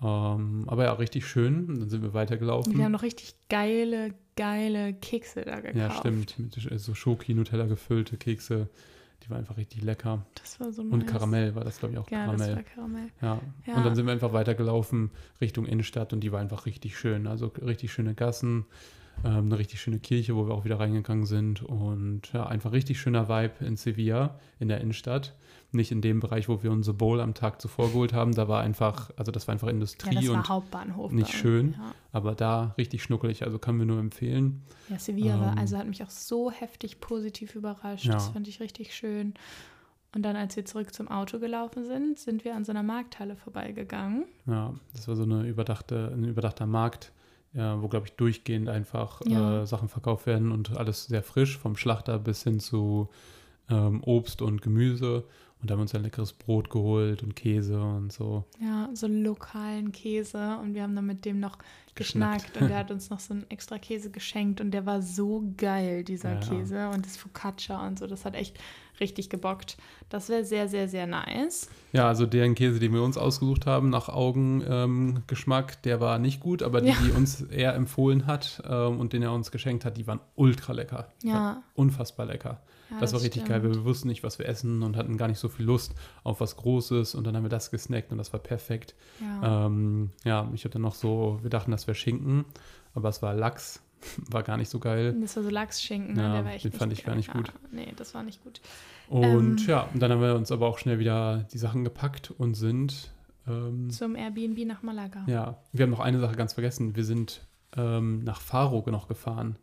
Ähm, 0.02 0.64
aber 0.66 0.84
ja, 0.84 0.92
richtig 0.92 1.26
schön. 1.26 1.66
Und 1.68 1.80
dann 1.80 1.88
sind 1.88 2.02
wir 2.02 2.14
weitergelaufen. 2.14 2.72
Und 2.72 2.78
wir 2.78 2.84
haben 2.84 2.92
noch 2.92 3.02
richtig 3.02 3.34
geile, 3.48 4.14
geile 4.36 4.94
Kekse 4.94 5.42
da 5.42 5.56
gekauft. 5.56 5.76
Ja, 5.76 5.90
stimmt. 5.90 6.38
Mit 6.38 6.80
so 6.80 6.94
Schoki, 6.94 7.34
Nutella 7.34 7.66
gefüllte 7.66 8.16
Kekse. 8.16 8.68
Die 9.22 9.30
waren 9.30 9.38
einfach 9.40 9.56
richtig 9.56 9.82
lecker. 9.82 10.24
Das 10.34 10.58
war 10.60 10.72
so 10.72 10.82
Und 10.82 10.90
nice. 11.00 11.06
Karamell 11.10 11.54
war 11.54 11.64
das, 11.64 11.78
glaube 11.78 11.92
ich, 11.94 11.98
auch 11.98 12.10
Ja, 12.10 12.24
Karamell. 12.24 12.48
das 12.48 12.56
war 12.56 12.62
Karamell. 12.62 13.08
Ja. 13.20 13.40
Ja. 13.66 13.76
Und 13.76 13.84
dann 13.84 13.94
sind 13.94 14.06
wir 14.06 14.12
einfach 14.12 14.32
weitergelaufen 14.32 15.10
Richtung 15.40 15.66
Innenstadt 15.66 16.12
und 16.12 16.20
die 16.20 16.32
war 16.32 16.40
einfach 16.40 16.66
richtig 16.66 16.98
schön. 16.98 17.26
Also 17.26 17.46
richtig 17.48 17.92
schöne 17.92 18.14
Gassen, 18.14 18.64
ähm, 19.24 19.46
eine 19.46 19.58
richtig 19.58 19.80
schöne 19.80 19.98
Kirche, 19.98 20.34
wo 20.36 20.46
wir 20.46 20.54
auch 20.54 20.64
wieder 20.64 20.80
reingegangen 20.80 21.26
sind. 21.26 21.62
Und 21.62 22.32
ja, 22.32 22.46
einfach 22.46 22.72
richtig 22.72 23.00
schöner 23.00 23.28
Vibe 23.28 23.64
in 23.64 23.76
Sevilla, 23.76 24.38
in 24.58 24.68
der 24.68 24.80
Innenstadt. 24.80 25.34
Nicht 25.72 25.92
in 25.92 26.00
dem 26.00 26.18
Bereich, 26.18 26.48
wo 26.48 26.62
wir 26.64 26.72
unsere 26.72 26.96
Bowl 26.96 27.20
am 27.20 27.32
Tag 27.34 27.60
zuvor 27.60 27.88
geholt 27.90 28.12
haben. 28.12 28.34
Da 28.34 28.48
war 28.48 28.60
einfach, 28.62 29.10
also 29.16 29.30
das 29.30 29.46
war 29.46 29.52
einfach 29.52 29.68
Ja, 29.68 29.72
Industrie 29.74 30.14
das 30.16 30.28
war 30.28 30.34
und 30.34 30.48
Hauptbahnhof. 30.48 31.12
nicht 31.12 31.32
schön. 31.32 31.74
Ja, 31.78 31.94
aber 32.12 32.34
da 32.34 32.74
richtig 32.76 33.02
schnuckelig. 33.04 33.44
Also 33.44 33.58
können 33.60 33.78
wir 33.78 33.86
nur 33.86 34.00
empfehlen. 34.00 34.62
ja 34.88 34.98
Sevilla 34.98 35.38
war, 35.38 35.52
Ähm, 35.52 35.58
also 35.58 35.78
hat 35.78 35.86
mich 35.86 36.02
auch 36.02 36.10
so 36.10 36.50
heftig 36.50 36.98
positiv 37.00 37.54
überrascht. 37.54 38.06
Ja. 38.06 38.14
Das 38.14 38.30
fand 38.30 38.48
ich 38.48 38.58
richtig 38.60 38.94
schön. 38.94 39.34
Und 40.12 40.22
dann, 40.22 40.34
als 40.34 40.56
wir 40.56 40.64
zurück 40.64 40.92
zum 40.92 41.06
Auto 41.06 41.38
gelaufen 41.38 41.84
sind, 41.84 42.18
sind 42.18 42.44
wir 42.44 42.56
an 42.56 42.64
so 42.64 42.72
einer 42.72 42.82
Markthalle 42.82 43.36
vorbeigegangen. 43.36 44.24
Ja, 44.46 44.74
das 44.92 45.06
war 45.06 45.14
so 45.14 45.22
eine 45.22 45.46
überdachte, 45.46 46.10
ein 46.12 46.24
überdachter 46.24 46.66
Markt, 46.66 47.12
ja, 47.52 47.80
wo, 47.82 47.88
glaube 47.88 48.06
ich, 48.06 48.12
durchgehend 48.14 48.68
einfach 48.68 49.20
Ja. 49.26 49.62
äh, 49.62 49.66
Sachen 49.66 49.88
verkauft 49.88 50.26
werden 50.26 50.52
und 50.52 50.76
alles 50.76 51.06
sehr 51.06 51.22
frisch, 51.22 51.58
vom 51.58 51.76
Schlachter 51.76 52.18
bis 52.18 52.42
hin 52.44 52.60
zu 52.60 53.08
ähm, 53.68 54.02
Obst 54.04 54.42
und 54.42 54.62
Gemüse. 54.62 55.24
Und 55.60 55.68
da 55.68 55.72
haben 55.72 55.80
wir 55.80 55.82
uns 55.82 55.94
ein 55.94 56.02
leckeres 56.02 56.32
Brot 56.32 56.70
geholt 56.70 57.22
und 57.22 57.36
Käse 57.36 57.80
und 57.80 58.12
so. 58.12 58.44
Ja, 58.60 58.88
so 58.94 59.06
lokalen 59.06 59.92
Käse. 59.92 60.58
Und 60.62 60.74
wir 60.74 60.82
haben 60.82 60.96
dann 60.96 61.04
mit 61.06 61.24
dem 61.26 61.38
noch 61.38 61.58
Geschnackt. 61.94 62.44
geschnackt. 62.46 62.62
Und 62.62 62.68
der 62.68 62.78
hat 62.78 62.90
uns 62.90 63.10
noch 63.10 63.20
so 63.20 63.34
einen 63.34 63.44
extra 63.50 63.78
Käse 63.78 64.10
geschenkt. 64.10 64.60
Und 64.62 64.70
der 64.70 64.86
war 64.86 65.02
so 65.02 65.44
geil, 65.58 66.02
dieser 66.02 66.34
Ja. 66.34 66.40
Käse. 66.40 66.88
Und 66.88 67.04
das 67.04 67.18
Focaccia 67.18 67.86
und 67.86 67.98
so. 67.98 68.06
Das 68.06 68.24
hat 68.24 68.34
echt 68.36 68.58
richtig 69.00 69.28
gebockt. 69.28 69.76
Das 70.08 70.28
wäre 70.30 70.44
sehr, 70.46 70.66
sehr, 70.68 70.88
sehr 70.88 71.06
nice. 71.06 71.68
Ja, 71.92 72.08
also 72.08 72.24
deren 72.26 72.54
Käse, 72.54 72.78
den 72.80 72.92
wir 72.94 73.02
uns 73.02 73.18
ausgesucht 73.18 73.66
haben, 73.66 73.90
nach 73.90 74.08
Augengeschmack, 74.08 74.84
ähm, 74.84 75.22
Geschmack, 75.26 75.82
der 75.82 76.00
war 76.00 76.18
nicht 76.18 76.40
gut, 76.40 76.62
aber 76.62 76.80
die, 76.80 76.88
Ja. 76.88 76.94
die 77.04 77.10
uns 77.10 77.42
er 77.42 77.74
empfohlen 77.74 78.26
hat 78.26 78.62
ähm, 78.68 78.98
und 78.98 79.12
den 79.12 79.22
er 79.22 79.32
uns 79.32 79.50
geschenkt 79.50 79.84
hat, 79.84 79.96
die 79.98 80.06
waren 80.06 80.20
ultra 80.36 80.72
lecker. 80.72 81.08
Ja. 81.22 81.62
Unfassbar 81.74 82.26
lecker. 82.26 82.60
Ja 82.90 82.98
das 83.00 83.12
war 83.12 83.22
richtig 83.22 83.44
geil. 83.44 83.60
stimmt. 83.60 83.76
Wir 83.76 83.84
wussten 83.84 84.08
nicht, 84.08 84.22
was 84.22 84.38
wir 84.38 84.46
essen 84.46 84.82
und 84.82 84.96
hatten 84.96 85.16
gar 85.16 85.28
nicht 85.28 85.38
so 85.38 85.48
viel 85.48 85.66
Lust 85.66 85.94
auf 86.24 86.40
was 86.40 86.56
Großes. 86.56 87.14
Und 87.14 87.24
dann 87.26 87.36
haben 87.36 87.44
wir 87.44 87.50
das 87.50 87.70
gesnackt 87.70 88.12
und 88.12 88.18
das 88.18 88.32
war 88.32 88.40
perfekt. 88.40 88.94
Ja. 89.20 89.66
Ähm, 89.66 90.10
ja, 90.24 90.48
ich 90.54 90.64
hatte 90.64 90.78
noch 90.78 90.94
so, 90.94 91.38
wir 91.42 91.50
dachten, 91.50 91.70
das 91.70 91.86
wäre 91.86 91.94
Schinken, 91.94 92.44
aber 92.94 93.08
es 93.08 93.22
war 93.22 93.34
Lachs. 93.34 93.82
War 94.30 94.42
gar 94.42 94.56
nicht 94.56 94.70
so 94.70 94.78
geil. 94.78 95.14
Das 95.20 95.36
war 95.36 95.42
so 95.42 95.50
Lachsschinken, 95.50 96.14
ne? 96.14 96.22
Ja, 96.22 96.58
den 96.58 96.72
fand 96.72 96.90
ich 96.90 97.04
gar 97.04 97.14
nicht 97.14 97.30
gut. 97.34 97.48
Ja, 97.48 97.54
nee, 97.70 97.92
das 97.96 98.14
war 98.14 98.22
nicht 98.22 98.42
gut. 98.42 98.62
Und 99.10 99.60
Ähm. 99.60 99.66
ja, 99.66 99.82
und 99.92 100.00
dann 100.00 100.10
haben 100.10 100.22
wir 100.22 100.34
uns 100.36 100.50
aber 100.50 100.66
auch 100.68 100.78
schnell 100.78 100.98
wieder 100.98 101.46
die 101.52 101.58
Sachen 101.58 101.84
gepackt 101.84 102.30
und 102.30 102.54
sind, 102.54 103.10
ähm, 103.46 103.90
Zum 103.90 104.16
Airbnb 104.16 104.64
nach 104.66 104.82
Malaga. 104.82 105.24
ja, 105.26 105.58
wir 105.72 105.82
haben 105.82 105.90
noch 105.90 106.00
eine 106.00 106.18
Sache 106.18 106.34
ganz 106.34 106.54
vergessen. 106.54 106.96
Wir 106.96 107.04
sind 107.04 107.42
ähm, 107.76 108.24
nach 108.24 108.40
Faro 108.40 108.82
noch 108.90 109.06
gefahren. 109.06 109.56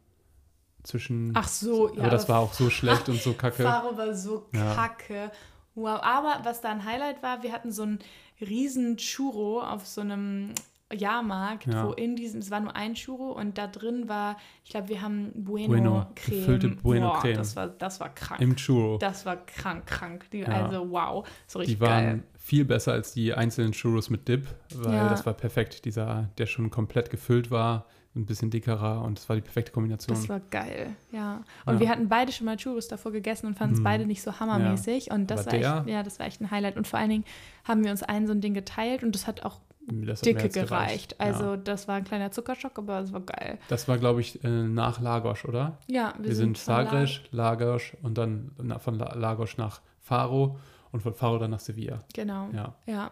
Zwischen, 0.87 1.33
Ach 1.35 1.47
so, 1.49 1.93
ja. 1.93 1.99
aber 2.03 2.09
das 2.11 2.29
war 2.29 2.39
auch 2.39 2.53
so 2.53 2.69
schlecht 2.69 3.09
und 3.09 3.21
so 3.21 3.33
kacke. 3.33 3.63
Faro 3.63 3.97
war 3.97 4.13
so 4.13 4.45
Ja. 4.53 4.73
kacke. 4.73 5.31
Wow, 5.75 5.99
aber 6.01 6.39
was 6.43 6.61
da 6.61 6.69
ein 6.69 6.85
Highlight 6.85 7.21
war, 7.21 7.43
wir 7.43 7.51
hatten 7.51 7.71
so 7.73 7.83
einen 7.83 7.99
riesen 8.39 8.95
Churro 8.97 9.61
auf 9.61 9.85
so 9.85 9.99
einem 10.01 10.53
Jahrmarkt, 10.93 11.65
Ja. 11.67 11.85
wo 11.85 11.91
in 11.91 12.15
diesem, 12.15 12.39
es 12.39 12.49
war 12.49 12.61
nur 12.61 12.73
ein 12.75 12.93
Churro 12.93 13.33
und 13.33 13.57
da 13.57 13.67
drin 13.67 14.07
war, 14.07 14.37
ich 14.63 14.69
glaube, 14.71 14.87
wir 14.87 15.01
haben 15.01 15.31
Bueno, 15.35 15.67
Bueno, 15.67 16.07
Creme. 16.15 16.37
gefüllte 16.39 16.69
Bueno 16.69 17.09
Boah, 17.09 17.19
Creme. 17.19 17.35
Das 17.35 17.55
war, 17.57 17.67
das 17.67 17.99
war 17.99 18.15
krank. 18.15 18.39
Im 18.39 18.55
Churro. 18.55 18.97
das 18.97 19.25
war 19.25 19.35
krank, 19.45 19.85
krank. 19.85 20.29
Die, 20.31 20.39
Ja. 20.39 20.47
Also 20.47 20.89
wow, 20.89 21.27
so 21.45 21.59
richtig 21.59 21.75
Die 21.75 21.81
waren 21.81 22.05
geil. 22.05 22.23
viel 22.37 22.63
besser 22.63 22.93
als 22.93 23.11
die 23.13 23.33
einzelnen 23.33 23.73
Churros 23.73 24.09
mit 24.09 24.29
Dip, 24.29 24.47
weil 24.75 24.93
Ja. 24.95 25.09
das 25.09 25.25
war 25.25 25.33
perfekt. 25.33 25.83
Dieser, 25.83 26.29
der 26.37 26.45
schon 26.45 26.69
komplett 26.71 27.09
gefüllt 27.09 27.51
war, 27.51 27.85
ein 28.17 28.25
bisschen 28.25 28.49
dickerer 28.49 29.03
und 29.03 29.17
das 29.17 29.29
war 29.29 29.35
die 29.35 29.41
perfekte 29.41 29.71
Kombination. 29.71 30.15
Das 30.15 30.27
war 30.27 30.39
geil, 30.51 30.95
ja. 31.11 31.43
Und 31.65 31.75
Ja. 31.75 31.79
wir 31.79 31.89
hatten 31.89 32.09
beide 32.09 32.31
schon 32.31 32.45
mal 32.45 32.57
Churros 32.57 32.87
davor 32.87 33.11
gegessen 33.11 33.47
und 33.47 33.57
fanden 33.57 33.75
es 33.75 33.79
Mhm. 33.79 33.83
beide 33.85 34.05
nicht 34.05 34.21
so 34.21 34.39
hammermäßig. 34.39 35.11
Und 35.11 35.31
das 35.31 35.47
Aber 35.47 35.61
war 35.63 35.77
echt, 35.79 35.89
ja, 35.89 36.03
das 36.03 36.19
war 36.19 36.25
echt 36.25 36.41
ein 36.41 36.51
Highlight. 36.51 36.75
Und 36.77 36.87
vor 36.87 36.99
allen 36.99 37.09
Dingen 37.09 37.23
haben 37.63 37.83
wir 37.83 37.91
uns 37.91 38.03
ein 38.03 38.27
so 38.27 38.33
ein 38.33 38.41
Ding 38.41 38.53
geteilt 38.53 39.03
und 39.03 39.13
das 39.15 39.27
hat 39.27 39.45
auch 39.45 39.59
Das 39.89 40.19
dicke 40.21 40.43
als 40.43 40.53
gereicht. 40.53 41.15
Also 41.19 41.51
Ja. 41.51 41.57
das 41.57 41.87
war 41.87 41.95
ein 41.95 42.03
kleiner 42.03 42.31
Zuckerschock, 42.31 42.77
aber 42.77 42.99
es 42.99 43.13
war 43.13 43.21
geil. 43.21 43.57
Das 43.69 43.87
war, 43.87 43.97
glaube 43.97 44.19
ich, 44.19 44.43
äh, 44.43 44.47
nach 44.49 44.99
Lagos, 44.99 45.45
oder? 45.45 45.77
Ja, 45.87 46.13
Wir, 46.19 46.35
sind 46.35 46.57
von 46.57 46.73
La- 46.73 46.83
Sagres, 46.85 47.21
Lagos 47.31 47.81
und 48.01 48.17
dann 48.17 48.51
von 48.79 48.95
La- 48.95 49.13
Lagos 49.15 49.57
nach 49.57 49.79
Faro 50.01 50.57
und 50.91 51.01
von 51.01 51.13
Faro 51.13 51.37
dann 51.37 51.51
nach 51.51 51.59
Sevilla. 51.61 52.03
Genau. 52.13 52.49
Ja. 52.53 52.73
Ja. 52.85 53.11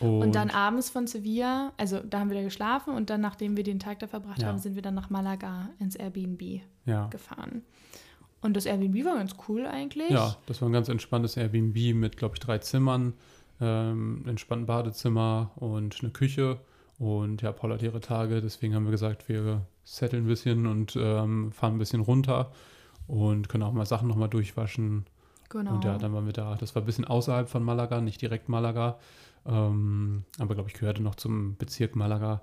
Und, 0.00 0.20
Und 0.22 0.34
dann 0.34 0.50
abends 0.50 0.90
von 0.90 1.06
Sevilla, 1.06 1.72
also 1.76 2.00
da 2.00 2.20
haben 2.20 2.28
wir 2.30 2.36
da 2.36 2.42
geschlafen 2.42 2.94
und 2.94 3.08
dann, 3.08 3.20
nachdem 3.20 3.56
wir 3.56 3.64
den 3.64 3.78
Tag 3.78 3.98
da 4.00 4.06
verbracht 4.06 4.42
Ja. 4.42 4.48
haben, 4.48 4.58
sind 4.58 4.74
wir 4.74 4.82
dann 4.82 4.94
nach 4.94 5.08
Malaga 5.10 5.70
ins 5.78 5.96
Airbnb 5.96 6.60
ja. 6.84 7.06
gefahren. 7.08 7.62
Und 8.42 8.56
das 8.56 8.66
Airbnb 8.66 9.04
war 9.04 9.16
ganz 9.16 9.34
cool 9.48 9.66
eigentlich. 9.66 10.10
ja, 10.10 10.36
das 10.46 10.60
war 10.60 10.68
ein 10.68 10.72
ganz 10.72 10.88
entspanntes 10.88 11.36
Airbnb 11.36 11.94
mit, 11.94 12.16
glaube 12.16 12.34
ich, 12.34 12.40
drei 12.40 12.58
Zimmern, 12.58 13.14
ähm, 13.60 14.24
entspannten 14.26 14.66
Badezimmer 14.66 15.50
und 15.56 15.96
eine 16.02 16.10
Küche. 16.10 16.60
Und 16.98 17.42
ja, 17.42 17.52
Paul 17.52 17.72
hat 17.72 17.82
ihre 17.82 18.00
Tage, 18.00 18.40
deswegen 18.40 18.74
haben 18.74 18.84
wir 18.84 18.90
gesagt, 18.90 19.28
wir 19.28 19.62
setteln 19.84 20.24
ein 20.24 20.28
bisschen 20.28 20.66
und 20.66 20.96
ähm, 20.96 21.52
fahren 21.52 21.74
ein 21.74 21.78
bisschen 21.78 22.00
runter 22.00 22.52
und 23.06 23.48
können 23.48 23.62
auch 23.62 23.72
mal 23.72 23.86
Sachen 23.86 24.08
nochmal 24.08 24.28
durchwaschen. 24.28 25.06
Genau. 25.48 25.74
Und 25.74 25.84
ja, 25.84 25.96
dann 25.96 26.12
waren 26.12 26.26
wir 26.26 26.32
da. 26.32 26.56
Das 26.56 26.74
war 26.74 26.82
ein 26.82 26.86
bisschen 26.86 27.04
außerhalb 27.04 27.48
von 27.48 27.62
Malaga, 27.62 28.00
nicht 28.00 28.20
direkt 28.20 28.48
Malaga. 28.48 28.98
Ähm, 29.48 30.24
aber 30.38 30.54
glaube 30.54 30.68
ich, 30.70 30.74
gehörte 30.74 31.02
noch 31.02 31.14
zum 31.14 31.56
Bezirk 31.56 31.96
Malaga. 31.96 32.42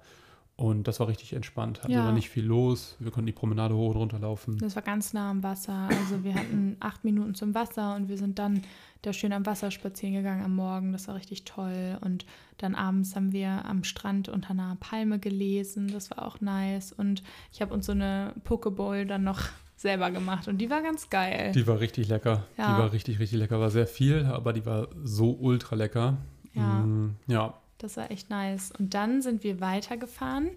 Und 0.55 0.87
das 0.87 0.99
war 0.99 1.07
richtig 1.07 1.33
entspannt. 1.33 1.79
Also 1.83 1.91
Ja. 1.91 2.05
war 2.05 2.11
nicht 2.11 2.29
viel 2.29 2.45
los. 2.45 2.95
Wir 2.99 3.09
konnten 3.09 3.25
die 3.25 3.31
Promenade 3.33 3.75
hoch 3.75 3.89
und 3.95 3.97
runter 3.97 4.19
laufen. 4.19 4.59
Das 4.59 4.75
war 4.75 4.83
ganz 4.83 5.11
nah 5.11 5.31
am 5.31 5.41
Wasser. 5.41 5.89
Also 5.89 6.23
wir 6.23 6.35
hatten 6.35 6.77
acht 6.79 7.03
Minuten 7.03 7.33
zum 7.33 7.55
Wasser 7.55 7.95
und 7.95 8.07
wir 8.07 8.17
sind 8.19 8.37
dann 8.37 8.61
da 9.01 9.13
schön 9.13 9.33
am 9.33 9.47
Wasser 9.47 9.71
spazieren 9.71 10.13
gegangen 10.13 10.45
am 10.45 10.55
Morgen. 10.55 10.91
Das 10.91 11.07
war 11.07 11.15
richtig 11.15 11.45
toll. 11.45 11.97
Und 12.01 12.27
dann 12.59 12.75
abends 12.75 13.15
haben 13.15 13.31
wir 13.31 13.65
am 13.65 13.83
Strand 13.83 14.29
unter 14.29 14.51
einer 14.51 14.77
Palme 14.79 15.17
gelesen. 15.17 15.87
Das 15.91 16.11
war 16.11 16.23
auch 16.23 16.39
nice. 16.39 16.93
Und 16.93 17.23
ich 17.51 17.59
habe 17.61 17.73
uns 17.73 17.87
so 17.87 17.91
eine 17.93 18.35
Pokeball 18.43 19.07
dann 19.07 19.23
noch 19.23 19.41
selber 19.75 20.11
gemacht 20.11 20.47
und 20.47 20.59
die 20.59 20.69
war 20.69 20.81
ganz 20.83 21.09
geil. 21.09 21.51
Die 21.53 21.65
war 21.65 21.79
richtig 21.79 22.07
lecker. 22.07 22.45
Ja. 22.59 22.75
Die 22.75 22.79
war 22.81 22.93
richtig, 22.93 23.19
richtig 23.19 23.39
lecker. 23.39 23.59
War 23.59 23.71
sehr 23.71 23.87
viel, 23.87 24.25
aber 24.27 24.53
die 24.53 24.65
war 24.67 24.87
so 25.03 25.31
ultra 25.31 25.75
lecker. 25.75 26.17
Ja. 26.53 26.79
Mm, 26.81 27.15
ja. 27.27 27.53
Das 27.77 27.97
war 27.97 28.11
echt 28.11 28.29
nice. 28.29 28.71
Und 28.77 28.93
dann 28.93 29.21
sind 29.21 29.43
wir 29.43 29.59
weitergefahren 29.59 30.49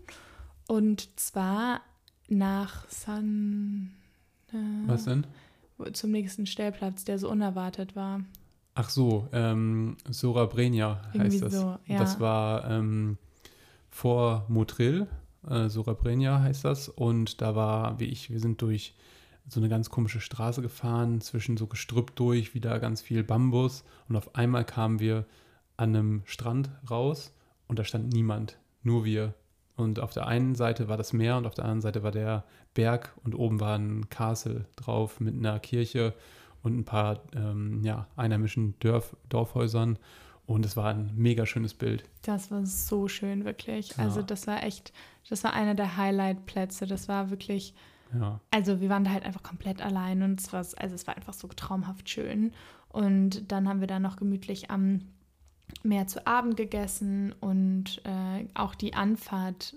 und 0.69 1.09
zwar 1.19 1.81
nach 2.29 2.89
San. 2.89 3.93
Äh, 4.53 4.57
Was 4.87 5.05
denn? 5.05 5.27
Zum 5.93 6.11
nächsten 6.11 6.47
Stellplatz, 6.47 7.05
der 7.05 7.19
so 7.19 7.31
unerwartet 7.31 7.97
war. 7.97 8.21
Ach 8.75 8.91
so, 8.91 9.29
ähm, 9.33 9.97
Sora 10.09 10.47
Brenia 10.47 11.03
Irgendwie 11.13 11.37
heißt 11.37 11.43
das. 11.43 11.53
so, 11.55 11.79
ja. 11.87 11.99
Das 11.99 12.21
war 12.21 12.71
ähm, 12.71 13.19
vor 13.91 14.45
Motril, 14.49 15.07
äh, 15.49 15.69
Sora 15.69 15.95
Brenia 15.95 16.41
heißt 16.41 16.65
das. 16.65 16.89
Und 16.89 17.41
da 17.41 17.55
war, 17.55 17.99
wie 18.01 18.05
ich, 18.05 18.31
wir 18.31 18.41
sind 18.41 18.61
durch 18.63 18.95
so 19.49 19.61
eine 19.61 19.69
ganz 19.69 19.91
komische 19.91 20.21
Straße 20.21 20.61
gefahren, 20.61 21.21
zwischen 21.21 21.57
so 21.57 21.67
Gestrüpp 21.67 22.17
durch, 22.17 22.55
wieder 22.55 22.79
ganz 22.79 23.01
viel 23.01 23.23
Bambus. 23.23 23.85
Und 24.09 24.17
auf 24.17 24.35
einmal 24.35 24.65
kamen 24.65 24.99
wir 24.99 25.25
an 25.77 25.95
einem 25.95 26.23
Strand 26.25 26.71
raus 26.91 27.33
und 27.69 27.79
da 27.79 27.85
stand 27.85 28.13
niemand, 28.13 28.59
nur 28.83 29.05
wir. 29.05 29.35
Und 29.77 30.01
auf 30.01 30.13
der 30.13 30.27
einen 30.27 30.55
Seite 30.55 30.89
war 30.89 30.97
das 30.97 31.13
Meer 31.13 31.37
und 31.37 31.47
auf 31.47 31.55
der 31.55 31.65
anderen 31.65 31.83
Seite 31.83 32.03
war 32.03 32.11
der 32.11 32.45
Berg 32.75 33.15
und 33.25 33.35
oben 33.35 33.61
war 33.61 33.77
ein 33.79 34.09
Castle 34.09 34.67
drauf 34.77 35.21
mit 35.21 35.35
einer 35.35 35.59
Kirche 35.61 36.15
und 36.63 36.79
ein 36.79 36.85
paar 36.85 37.21
ähm, 37.35 37.83
ja, 37.85 38.07
einheimischen 38.17 38.79
Dörf, 38.81 39.17
Dorfhäusern. 39.29 39.99
Und 40.47 40.65
es 40.65 40.77
war 40.77 40.87
ein 40.91 41.11
mega 41.17 41.45
schönes 41.45 41.75
Bild. 41.75 42.05
Das 42.23 42.51
war 42.51 42.65
so 42.65 43.09
schön, 43.09 43.45
wirklich. 43.45 43.91
Ja. 43.91 44.05
Also 44.05 44.23
das 44.23 44.47
war 44.47 44.63
echt, 44.63 44.93
das 45.29 45.43
war 45.43 45.53
einer 45.53 45.75
der 45.75 45.97
Highlight-Plätze. 45.97 46.87
Das 46.87 47.09
war 47.09 47.31
wirklich, 47.31 47.75
Ja, 48.15 48.41
also 48.53 48.81
wir 48.81 48.89
waren 48.89 49.05
da 49.05 49.11
halt 49.11 49.25
einfach 49.25 49.43
komplett 49.43 49.83
allein 49.83 50.23
und 50.23 50.41
es 50.41 50.53
war, 50.53 50.61
also 50.61 50.95
es 50.95 51.07
war 51.07 51.17
einfach 51.17 51.35
so 51.35 51.49
traumhaft 51.49 52.09
schön. 52.09 52.53
Und 52.89 53.51
dann 53.51 53.69
haben 53.69 53.81
wir 53.81 53.89
da 53.89 53.99
noch 53.99 54.17
gemütlich 54.17 54.71
am 54.71 55.01
Meer 55.83 56.07
zu 56.07 56.27
Abend 56.27 56.57
gegessen 56.57 57.35
und 57.41 58.03
äh, 58.05 58.47
auch 58.55 58.75
die 58.75 58.95
Anfahrt 58.95 59.75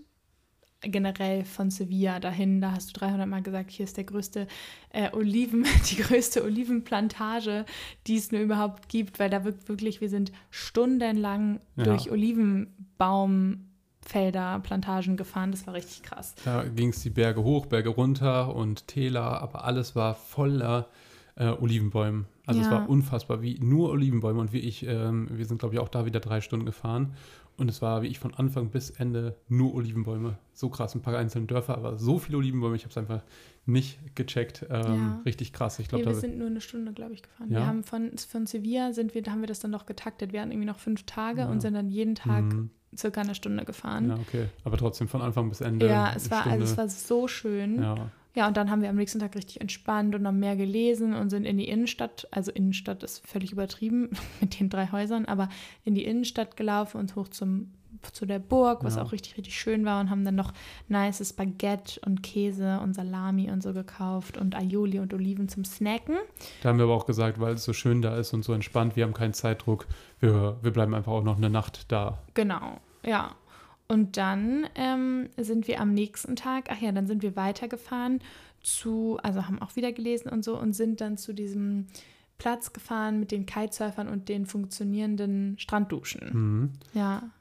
generell 0.81 1.45
von 1.45 1.71
Sevilla 1.71 2.19
dahin. 2.19 2.61
Da 2.61 2.71
hast 2.71 2.89
du 2.89 2.93
300 2.99 3.27
Mal 3.27 3.41
gesagt, 3.41 3.71
hier 3.71 3.83
ist 3.83 3.97
der 3.97 4.05
größte 4.05 4.47
äh, 4.91 5.13
Oliven, 5.13 5.65
die 5.89 5.97
größte 5.97 6.43
Olivenplantage, 6.43 7.65
die 8.07 8.17
es 8.17 8.31
nur 8.31 8.41
überhaupt 8.41 8.89
gibt, 8.89 9.19
weil 9.19 9.29
da 9.29 9.43
wirklich, 9.43 10.01
wir 10.01 10.09
sind 10.09 10.31
stundenlang 10.49 11.59
ja. 11.75 11.83
durch 11.83 12.09
Olivenbaumfelder, 12.11 14.59
Plantagen 14.59 15.17
gefahren. 15.17 15.51
Das 15.51 15.67
war 15.67 15.73
richtig 15.73 16.03
krass. 16.03 16.35
Da 16.45 16.63
ging 16.63 16.89
es 16.89 17.01
die 17.01 17.09
Berge 17.09 17.43
hoch, 17.43 17.65
Berge 17.65 17.89
runter 17.89 18.55
und 18.55 18.87
Täler, 18.87 19.41
aber 19.41 19.65
alles 19.65 19.95
war 19.95 20.15
voller 20.15 20.87
äh, 21.35 21.47
Olivenbäumen. 21.47 22.25
Also 22.49 22.61
ja. 22.61 22.65
es 22.65 22.71
war 22.71 22.89
unfassbar, 22.89 23.43
wie 23.43 23.59
nur 23.59 23.91
Olivenbäume 23.91 24.39
und 24.39 24.53
wie 24.53 24.57
ich, 24.57 24.83
ähm, 24.83 25.27
wir 25.31 25.45
sind 25.45 25.59
glaube 25.59 25.75
ich 25.75 25.79
auch 25.79 25.87
da 25.87 26.07
wieder 26.07 26.19
drei 26.19 26.41
Stunden 26.41 26.65
gefahren 26.65 27.13
und 27.57 27.69
es 27.69 27.79
war 27.83 28.01
wie 28.01 28.07
ich 28.07 28.17
von 28.17 28.33
Anfang 28.33 28.71
bis 28.71 28.89
Ende 28.89 29.35
nur 29.49 29.75
Olivenbäume. 29.75 30.39
So 30.51 30.69
krass, 30.69 30.95
ein 30.95 31.03
paar 31.03 31.15
einzelne 31.15 31.45
Dörfer, 31.45 31.77
aber 31.77 31.99
so 31.99 32.17
viele 32.17 32.39
Olivenbäume, 32.39 32.75
ich 32.75 32.85
habe 32.85 32.89
es 32.89 32.97
einfach 32.97 33.21
nicht 33.67 33.99
gecheckt. 34.15 34.65
Ähm, 34.67 34.81
ja. 34.81 35.21
Richtig 35.27 35.53
krass. 35.53 35.77
Ich 35.77 35.89
glaube, 35.89 36.05
nee, 36.05 36.09
wir 36.09 36.19
sind 36.19 36.39
nur 36.39 36.47
eine 36.47 36.59
Stunde, 36.59 36.91
glaube 36.91 37.13
ich, 37.13 37.21
gefahren. 37.21 37.51
Ja? 37.51 37.59
Wir 37.59 37.67
haben 37.67 37.83
von, 37.83 38.17
von 38.17 38.47
Sevilla 38.47 38.93
sind 38.93 39.13
wir, 39.13 39.21
haben 39.27 39.41
wir 39.41 39.47
das 39.47 39.59
dann 39.59 39.69
noch 39.69 39.85
getaktet. 39.85 40.33
Wir 40.33 40.41
hatten 40.41 40.51
irgendwie 40.51 40.67
noch 40.67 40.79
fünf 40.79 41.03
Tage 41.03 41.47
und 41.47 41.61
sind 41.61 41.75
dann 41.75 41.89
jeden 41.89 42.15
Tag 42.15 42.45
mhm. 42.45 42.71
circa 42.97 43.21
eine 43.21 43.35
Stunde 43.35 43.63
gefahren. 43.63 44.09
Ja, 44.09 44.15
okay. 44.15 44.45
Aber 44.63 44.77
trotzdem 44.77 45.07
von 45.07 45.21
Anfang 45.21 45.49
bis 45.49 45.61
Ende. 45.61 45.87
Ja, 45.87 46.13
es 46.15 46.31
war, 46.31 46.47
also 46.47 46.63
es 46.63 46.75
war 46.77 46.89
so 46.89 47.27
schön. 47.27 47.83
Ja. 47.83 48.09
Ja, 48.35 48.47
und 48.47 48.57
dann 48.57 48.69
haben 48.69 48.81
wir 48.81 48.89
am 48.89 48.95
nächsten 48.95 49.19
Tag 49.19 49.35
richtig 49.35 49.59
entspannt 49.59 50.13
und 50.13 50.21
noch 50.21 50.31
mehr 50.31 50.55
gelesen 50.55 51.13
und 51.13 51.29
sind 51.29 51.45
in 51.45 51.57
die 51.57 51.67
Innenstadt, 51.67 52.27
also 52.31 52.51
Innenstadt 52.51 53.03
ist 53.03 53.27
völlig 53.27 53.51
übertrieben 53.51 54.09
mit 54.41 54.59
den 54.59 54.69
drei 54.69 54.91
Häusern, 54.91 55.25
aber 55.25 55.49
in 55.83 55.95
die 55.95 56.05
Innenstadt 56.05 56.55
gelaufen 56.55 56.97
und 56.97 57.15
hoch 57.15 57.27
zum 57.27 57.71
zu 58.13 58.25
der 58.25 58.39
Burg, 58.39 58.83
was 58.83 58.95
ja. 58.95 59.01
auch 59.01 59.11
richtig, 59.11 59.37
richtig 59.37 59.59
schön 59.59 59.85
war 59.85 59.99
und 59.99 60.09
haben 60.09 60.23
dann 60.23 60.35
noch 60.35 60.53
nice 60.87 61.33
Baguette 61.33 61.99
und 62.05 62.23
Käse 62.23 62.79
und 62.81 62.93
Salami 62.93 63.51
und 63.51 63.61
so 63.61 63.73
gekauft 63.73 64.37
und 64.37 64.55
Aioli 64.55 64.99
und 64.99 65.13
Oliven 65.13 65.49
zum 65.49 65.65
Snacken. 65.65 66.15
Da 66.61 66.69
haben 66.69 66.77
wir 66.77 66.85
aber 66.85 66.95
auch 66.95 67.05
gesagt, 67.05 67.39
weil 67.39 67.55
es 67.55 67.63
so 67.63 67.73
schön 67.73 68.01
da 68.01 68.15
ist 68.17 68.33
und 68.33 68.43
so 68.43 68.53
entspannt, 68.53 68.95
wir 68.95 69.03
haben 69.03 69.13
keinen 69.13 69.33
Zeitdruck, 69.33 69.87
wir, 70.19 70.57
wir 70.61 70.71
bleiben 70.71 70.93
einfach 70.93 71.11
auch 71.11 71.23
noch 71.23 71.37
eine 71.37 71.49
Nacht 71.49 71.91
da. 71.91 72.19
Genau, 72.33 72.79
ja. 73.03 73.35
Und 73.91 74.17
dann 74.17 74.67
ähm, 74.75 75.29
sind 75.35 75.67
wir 75.67 75.81
am 75.81 75.93
nächsten 75.93 76.35
Tag, 76.35 76.69
ach 76.69 76.79
ja, 76.79 76.91
dann 76.91 77.07
sind 77.07 77.23
wir 77.23 77.35
weitergefahren 77.35 78.21
zu, 78.61 79.17
also 79.23 79.47
haben 79.47 79.59
auch 79.61 79.75
wieder 79.75 79.91
gelesen 79.91 80.29
und 80.29 80.43
so 80.43 80.59
und 80.59 80.73
sind 80.73 81.01
dann 81.01 81.17
zu 81.17 81.33
diesem 81.33 81.87
Platz 82.37 82.71
gefahren 82.71 83.19
mit 83.19 83.31
den 83.31 83.47
Kitesurfern 83.47 84.07
und 84.07 84.29
den 84.29 84.45
funktionierenden 84.45 85.57
Strandduschen. 85.57 86.29
Mhm. 86.31 86.71
Ja. 86.93 87.31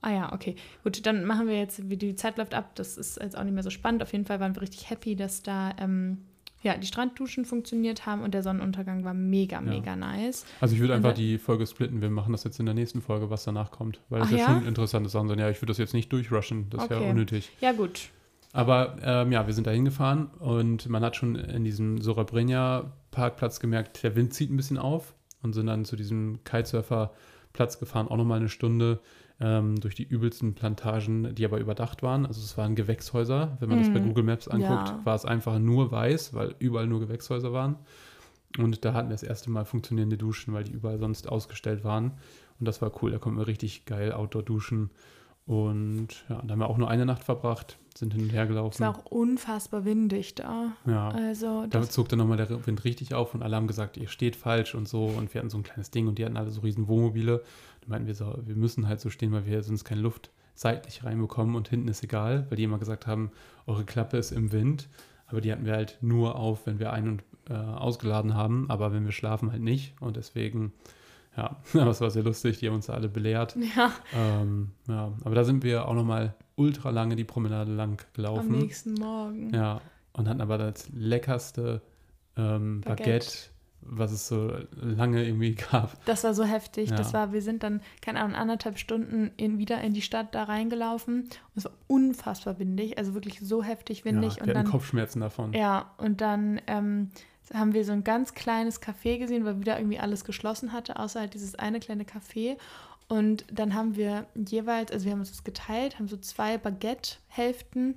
Ah 0.00 0.10
ja, 0.12 0.32
okay. 0.32 0.56
Gut, 0.82 1.04
dann 1.04 1.26
machen 1.26 1.46
wir 1.46 1.58
jetzt, 1.58 1.90
wie 1.90 1.98
die 1.98 2.16
Zeit 2.16 2.38
läuft 2.38 2.54
ab. 2.54 2.74
Das 2.76 2.96
ist 2.96 3.20
jetzt 3.20 3.36
auch 3.36 3.44
nicht 3.44 3.52
mehr 3.52 3.62
so 3.62 3.68
spannend. 3.68 4.02
Auf 4.02 4.12
jeden 4.12 4.24
Fall 4.24 4.40
waren 4.40 4.54
wir 4.54 4.62
richtig 4.62 4.88
happy, 4.88 5.14
dass 5.14 5.42
da 5.42 5.74
ähm, 5.78 6.24
ja, 6.62 6.76
die 6.76 6.86
Strandduschen 6.86 7.44
funktioniert 7.44 8.06
haben 8.06 8.22
und 8.22 8.34
der 8.34 8.42
Sonnenuntergang 8.42 9.04
war 9.04 9.14
mega, 9.14 9.56
ja. 9.56 9.62
mega 9.62 9.96
nice. 9.96 10.44
Also 10.60 10.74
ich 10.74 10.80
würde 10.80 10.94
einfach 10.94 11.14
die 11.14 11.38
Folge 11.38 11.66
splitten. 11.66 12.02
Wir 12.02 12.10
machen 12.10 12.32
das 12.32 12.44
jetzt 12.44 12.60
in 12.60 12.66
der 12.66 12.74
nächsten 12.74 13.00
Folge, 13.00 13.30
was 13.30 13.44
danach 13.44 13.70
kommt. 13.70 14.00
Weil 14.08 14.20
das 14.20 14.30
ja, 14.30 14.38
ja, 14.38 14.46
schon 14.46 14.66
interessante 14.66 15.08
Sachen 15.08 15.28
sind. 15.28 15.38
Ja, 15.38 15.48
ich 15.48 15.56
würde 15.58 15.70
das 15.70 15.78
jetzt 15.78 15.94
nicht 15.94 16.12
durchrushen. 16.12 16.68
Das 16.70 16.84
okay. 16.84 16.90
wäre 16.90 17.04
unnötig. 17.04 17.50
Ja, 17.60 17.72
gut. 17.72 18.10
Aber 18.52 18.96
ähm, 19.02 19.32
ja, 19.32 19.46
wir 19.46 19.54
sind 19.54 19.66
da 19.66 19.70
hingefahren 19.70 20.26
und 20.38 20.88
man 20.88 21.04
hat 21.04 21.16
schon 21.16 21.36
in 21.36 21.64
diesem 21.64 22.00
Sorabrenja 22.00 22.92
Parkplatz 23.10 23.60
gemerkt, 23.60 24.02
der 24.02 24.16
Wind 24.16 24.34
zieht 24.34 24.50
ein 24.50 24.56
bisschen 24.56 24.78
auf 24.78 25.14
und 25.42 25.52
sind 25.52 25.66
dann 25.66 25.84
zu 25.84 25.96
diesem 25.96 26.40
Kitesurfer-Platz 27.50 27.78
gefahren, 27.78 28.08
auch 28.08 28.16
nochmal 28.16 28.38
eine 28.38 28.48
Stunde 28.48 29.00
ähm, 29.40 29.80
durch 29.80 29.94
die 29.94 30.04
übelsten 30.04 30.54
Plantagen, 30.54 31.34
die 31.34 31.44
aber 31.44 31.58
überdacht 31.58 32.02
waren. 32.02 32.26
Also 32.26 32.40
es 32.40 32.56
waren 32.58 32.74
Gewächshäuser. 32.74 33.56
Wenn 33.60 33.68
man 33.68 33.78
mm. 33.78 33.82
das 33.82 33.92
bei 33.92 34.00
mhm. 34.00 34.08
Google 34.08 34.24
Maps 34.24 34.48
anguckt, 34.48 34.88
ja. 34.88 35.00
war 35.04 35.14
es 35.14 35.24
einfach 35.24 35.58
nur 35.58 35.90
weiß, 35.90 36.34
weil 36.34 36.54
überall 36.58 36.86
nur 36.86 37.00
Gewächshäuser 37.00 37.52
waren. 37.52 37.76
Und 38.58 38.84
da 38.84 38.94
hatten 38.94 39.08
wir 39.08 39.14
das 39.14 39.22
erste 39.22 39.50
Mal 39.50 39.64
funktionierende 39.64 40.18
Duschen, 40.18 40.52
weil 40.52 40.64
die 40.64 40.72
überall 40.72 40.98
sonst 40.98 41.28
ausgestellt 41.28 41.84
waren. 41.84 42.12
Und 42.58 42.66
das 42.66 42.82
war 42.82 42.90
cool. 43.02 43.12
Da 43.12 43.18
konnten 43.18 43.38
wir 43.38 43.46
richtig 43.46 43.84
geil 43.86 44.12
Outdoor 44.12 44.42
duschen. 44.42 44.90
Und 45.46 46.24
ja, 46.28 46.42
da 46.42 46.52
haben 46.52 46.58
wir 46.58 46.68
auch 46.68 46.78
nur 46.78 46.90
eine 46.90 47.06
Nacht 47.06 47.24
verbracht, 47.24 47.78
sind 47.96 48.14
hin 48.14 48.24
und 48.24 48.30
her 48.30 48.46
gelaufen. 48.46 48.74
Es 48.74 48.80
war 48.80 48.96
auch 48.96 49.04
unfassbar 49.06 49.84
windig 49.84 50.34
da. 50.34 50.72
Ja. 50.86 51.08
Also 51.08 51.66
da 51.68 51.82
zog 51.82 52.08
dann 52.08 52.18
nochmal 52.18 52.36
der 52.36 52.66
Wind 52.66 52.84
richtig 52.84 53.14
auf 53.14 53.34
und 53.34 53.42
alle 53.42 53.56
haben 53.56 53.66
gesagt, 53.66 53.96
ihr 53.96 54.08
steht 54.08 54.36
falsch 54.36 54.74
und 54.74 54.88
so. 54.88 55.06
Und 55.06 55.32
wir 55.34 55.40
hatten 55.40 55.50
so 55.50 55.58
ein 55.58 55.62
kleines 55.62 55.90
Ding 55.90 56.06
und 56.08 56.18
die 56.18 56.24
hatten 56.24 56.36
alle 56.36 56.50
so 56.50 56.60
riesen 56.60 56.88
Wohnmobile. 56.88 57.42
Da 57.80 57.86
meinten 57.88 58.06
wir 58.06 58.14
so, 58.14 58.38
wir 58.44 58.56
müssen 58.56 58.88
halt 58.88 59.00
so 59.00 59.10
stehen, 59.10 59.32
weil 59.32 59.46
wir 59.46 59.62
sonst 59.62 59.84
keine 59.84 60.00
Luft 60.00 60.30
seitlich 60.54 61.04
reinbekommen 61.04 61.56
und 61.56 61.68
hinten 61.68 61.88
ist 61.88 62.02
egal, 62.02 62.46
weil 62.48 62.56
die 62.56 62.64
immer 62.64 62.78
gesagt 62.78 63.06
haben, 63.06 63.30
eure 63.66 63.84
Klappe 63.84 64.18
ist 64.18 64.30
im 64.30 64.52
Wind. 64.52 64.88
Aber 65.26 65.40
die 65.40 65.50
hatten 65.52 65.64
wir 65.64 65.72
halt 65.72 65.98
nur 66.00 66.36
auf, 66.36 66.66
wenn 66.66 66.78
wir 66.78 66.92
ein- 66.92 67.08
und 67.08 67.22
äh, 67.48 67.54
ausgeladen 67.54 68.34
haben, 68.34 68.66
aber 68.68 68.92
wenn 68.92 69.04
wir 69.04 69.12
schlafen 69.12 69.52
halt 69.52 69.62
nicht. 69.62 69.94
Und 70.00 70.16
deswegen, 70.16 70.72
ja, 71.36 71.56
das 71.72 72.00
war 72.00 72.10
sehr 72.10 72.22
lustig, 72.22 72.58
die 72.58 72.68
haben 72.68 72.74
uns 72.74 72.90
alle 72.90 73.08
belehrt. 73.08 73.56
Ja. 73.76 73.92
Ähm, 74.14 74.70
ja, 74.88 75.12
aber 75.24 75.34
da 75.34 75.44
sind 75.44 75.62
wir 75.62 75.86
auch 75.86 75.94
nochmal 75.94 76.34
ultra 76.56 76.90
lange 76.90 77.16
die 77.16 77.24
Promenade 77.24 77.72
lang 77.72 78.04
gelaufen. 78.12 78.54
Am 78.54 78.60
nächsten 78.60 78.94
Morgen. 78.94 79.54
Ja, 79.54 79.80
und 80.12 80.28
hatten 80.28 80.40
aber 80.40 80.58
das 80.58 80.88
leckerste 80.92 81.82
ähm, 82.36 82.80
Baguette. 82.82 83.04
Baguette 83.04 83.50
was 83.82 84.12
es 84.12 84.28
so 84.28 84.52
lange 84.74 85.24
irgendwie 85.24 85.54
gab. 85.72 86.04
Das 86.04 86.24
war 86.24 86.34
so 86.34 86.44
heftig. 86.44 86.90
Ja. 86.90 86.96
Das 86.96 87.12
war, 87.12 87.32
wir 87.32 87.42
sind 87.42 87.62
dann, 87.62 87.80
keine 88.00 88.20
Ahnung, 88.20 88.36
anderthalb 88.36 88.78
Stunden 88.78 89.30
in, 89.36 89.58
wieder 89.58 89.80
in 89.80 89.94
die 89.94 90.02
Stadt 90.02 90.34
da 90.34 90.44
reingelaufen. 90.44 91.22
Und 91.22 91.30
es 91.54 91.64
war 91.64 91.72
unfassbar 91.86 92.58
windig, 92.58 92.98
also 92.98 93.14
wirklich 93.14 93.40
so 93.40 93.62
heftig 93.62 94.04
windig. 94.04 94.34
Ja, 94.34 94.36
wir 94.36 94.42
und 94.42 94.48
hatten 94.50 94.64
dann, 94.64 94.70
Kopfschmerzen 94.70 95.20
davon. 95.20 95.52
Ja, 95.52 95.92
und 95.98 96.20
dann 96.20 96.60
ähm, 96.66 97.10
haben 97.52 97.74
wir 97.74 97.84
so 97.84 97.92
ein 97.92 98.04
ganz 98.04 98.34
kleines 98.34 98.80
Café 98.80 99.18
gesehen, 99.18 99.44
weil 99.44 99.60
wieder 99.60 99.78
irgendwie 99.78 99.98
alles 99.98 100.24
geschlossen 100.24 100.72
hatte, 100.72 100.98
außer 100.98 101.20
halt 101.20 101.34
dieses 101.34 101.54
eine 101.56 101.80
kleine 101.80 102.04
Café. 102.04 102.56
Und 103.08 103.44
dann 103.52 103.74
haben 103.74 103.96
wir 103.96 104.26
jeweils, 104.34 104.92
also 104.92 105.04
wir 105.04 105.12
haben 105.12 105.20
uns 105.20 105.30
das 105.30 105.42
geteilt, 105.42 105.98
haben 105.98 106.06
so 106.06 106.16
zwei 106.16 106.58
Baguette-Hälften 106.58 107.96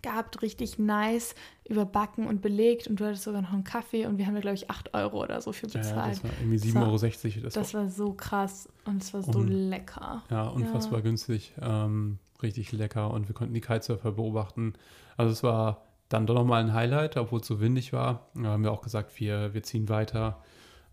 gehabt, 0.00 0.42
richtig 0.42 0.78
nice, 0.78 1.34
überbacken 1.68 2.26
und 2.26 2.40
belegt 2.40 2.86
und 2.86 3.00
du 3.00 3.04
hattest 3.04 3.24
sogar 3.24 3.42
noch 3.42 3.52
einen 3.52 3.64
Kaffee 3.64 4.06
und 4.06 4.16
wir 4.16 4.26
haben 4.26 4.34
da, 4.34 4.40
glaube 4.40 4.54
ich, 4.54 4.70
8 4.70 4.94
Euro 4.94 5.22
oder 5.22 5.40
so 5.42 5.52
für 5.52 5.66
bezahlt. 5.66 5.96
Ja, 5.96 6.08
das 6.08 6.24
war 6.24 6.30
irgendwie 6.40 6.56
7,60 6.56 6.78
Euro. 6.80 7.42
Das, 7.42 7.54
das 7.54 7.74
war, 7.74 7.82
war, 7.82 7.90
so 7.90 8.12
krass 8.14 8.68
und 8.84 9.02
es 9.02 9.12
war 9.12 9.22
so 9.22 9.38
un 9.38 9.48
lecker. 9.48 10.22
Ja, 10.30 10.48
unfassbar 10.48 11.00
ja. 11.00 11.04
günstig, 11.04 11.52
ähm, 11.60 12.18
richtig 12.42 12.72
lecker 12.72 13.10
und 13.10 13.28
wir 13.28 13.34
konnten 13.34 13.54
die 13.54 13.60
Kitesurfer 13.60 14.12
beobachten. 14.12 14.74
Also 15.16 15.32
es 15.32 15.42
war 15.42 15.87
dann 16.08 16.26
doch 16.26 16.34
nochmal 16.34 16.62
ein 16.62 16.72
Highlight, 16.72 17.16
obwohl 17.16 17.40
es 17.40 17.46
so 17.46 17.60
windig 17.60 17.92
war. 17.92 18.28
Da 18.34 18.44
haben 18.48 18.62
wir 18.62 18.72
auch 18.72 18.82
gesagt, 18.82 19.18
wir, 19.20 19.52
wir 19.54 19.62
ziehen 19.62 19.88
weiter 19.88 20.42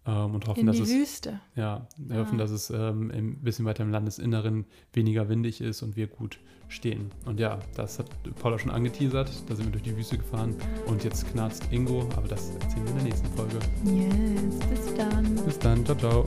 ähm, 0.05 0.35
und 0.35 0.47
hoffen, 0.47 0.61
In 0.61 0.65
dass 0.67 0.77
die 0.77 0.83
es 0.83 0.89
Wüste. 0.89 1.39
Ja, 1.55 1.87
wir 1.97 2.17
ja. 2.17 2.21
hoffen, 2.23 2.37
dass 2.37 2.51
es 2.51 2.69
ähm, 2.69 3.11
ein 3.11 3.41
bisschen 3.41 3.65
weiter 3.65 3.83
im 3.83 3.91
Landesinneren 3.91 4.65
weniger 4.93 5.29
windig 5.29 5.61
ist 5.61 5.81
und 5.81 5.95
wir 5.95 6.07
gut 6.07 6.39
stehen. 6.67 7.11
Und 7.25 7.39
ja, 7.39 7.59
das 7.75 7.99
hat 7.99 8.09
Paula 8.39 8.59
schon 8.59 8.71
angeteasert. 8.71 9.31
Da 9.47 9.55
sind 9.55 9.65
wir 9.65 9.71
durch 9.71 9.83
die 9.83 9.95
Wüste 9.95 10.17
gefahren 10.17 10.55
und 10.87 11.03
jetzt 11.03 11.31
knarzt 11.31 11.71
Ingo, 11.71 12.09
aber 12.15 12.27
das 12.27 12.49
erzählen 12.61 12.83
wir 12.85 12.91
in 12.91 12.97
der 12.97 13.05
nächsten 13.05 13.27
Folge. 13.35 13.59
Yes, 13.85 14.59
bis 14.69 14.95
dann. 14.95 15.35
Bis 15.45 15.59
dann, 15.59 15.85
ciao, 15.85 15.97
ciao. 15.97 16.25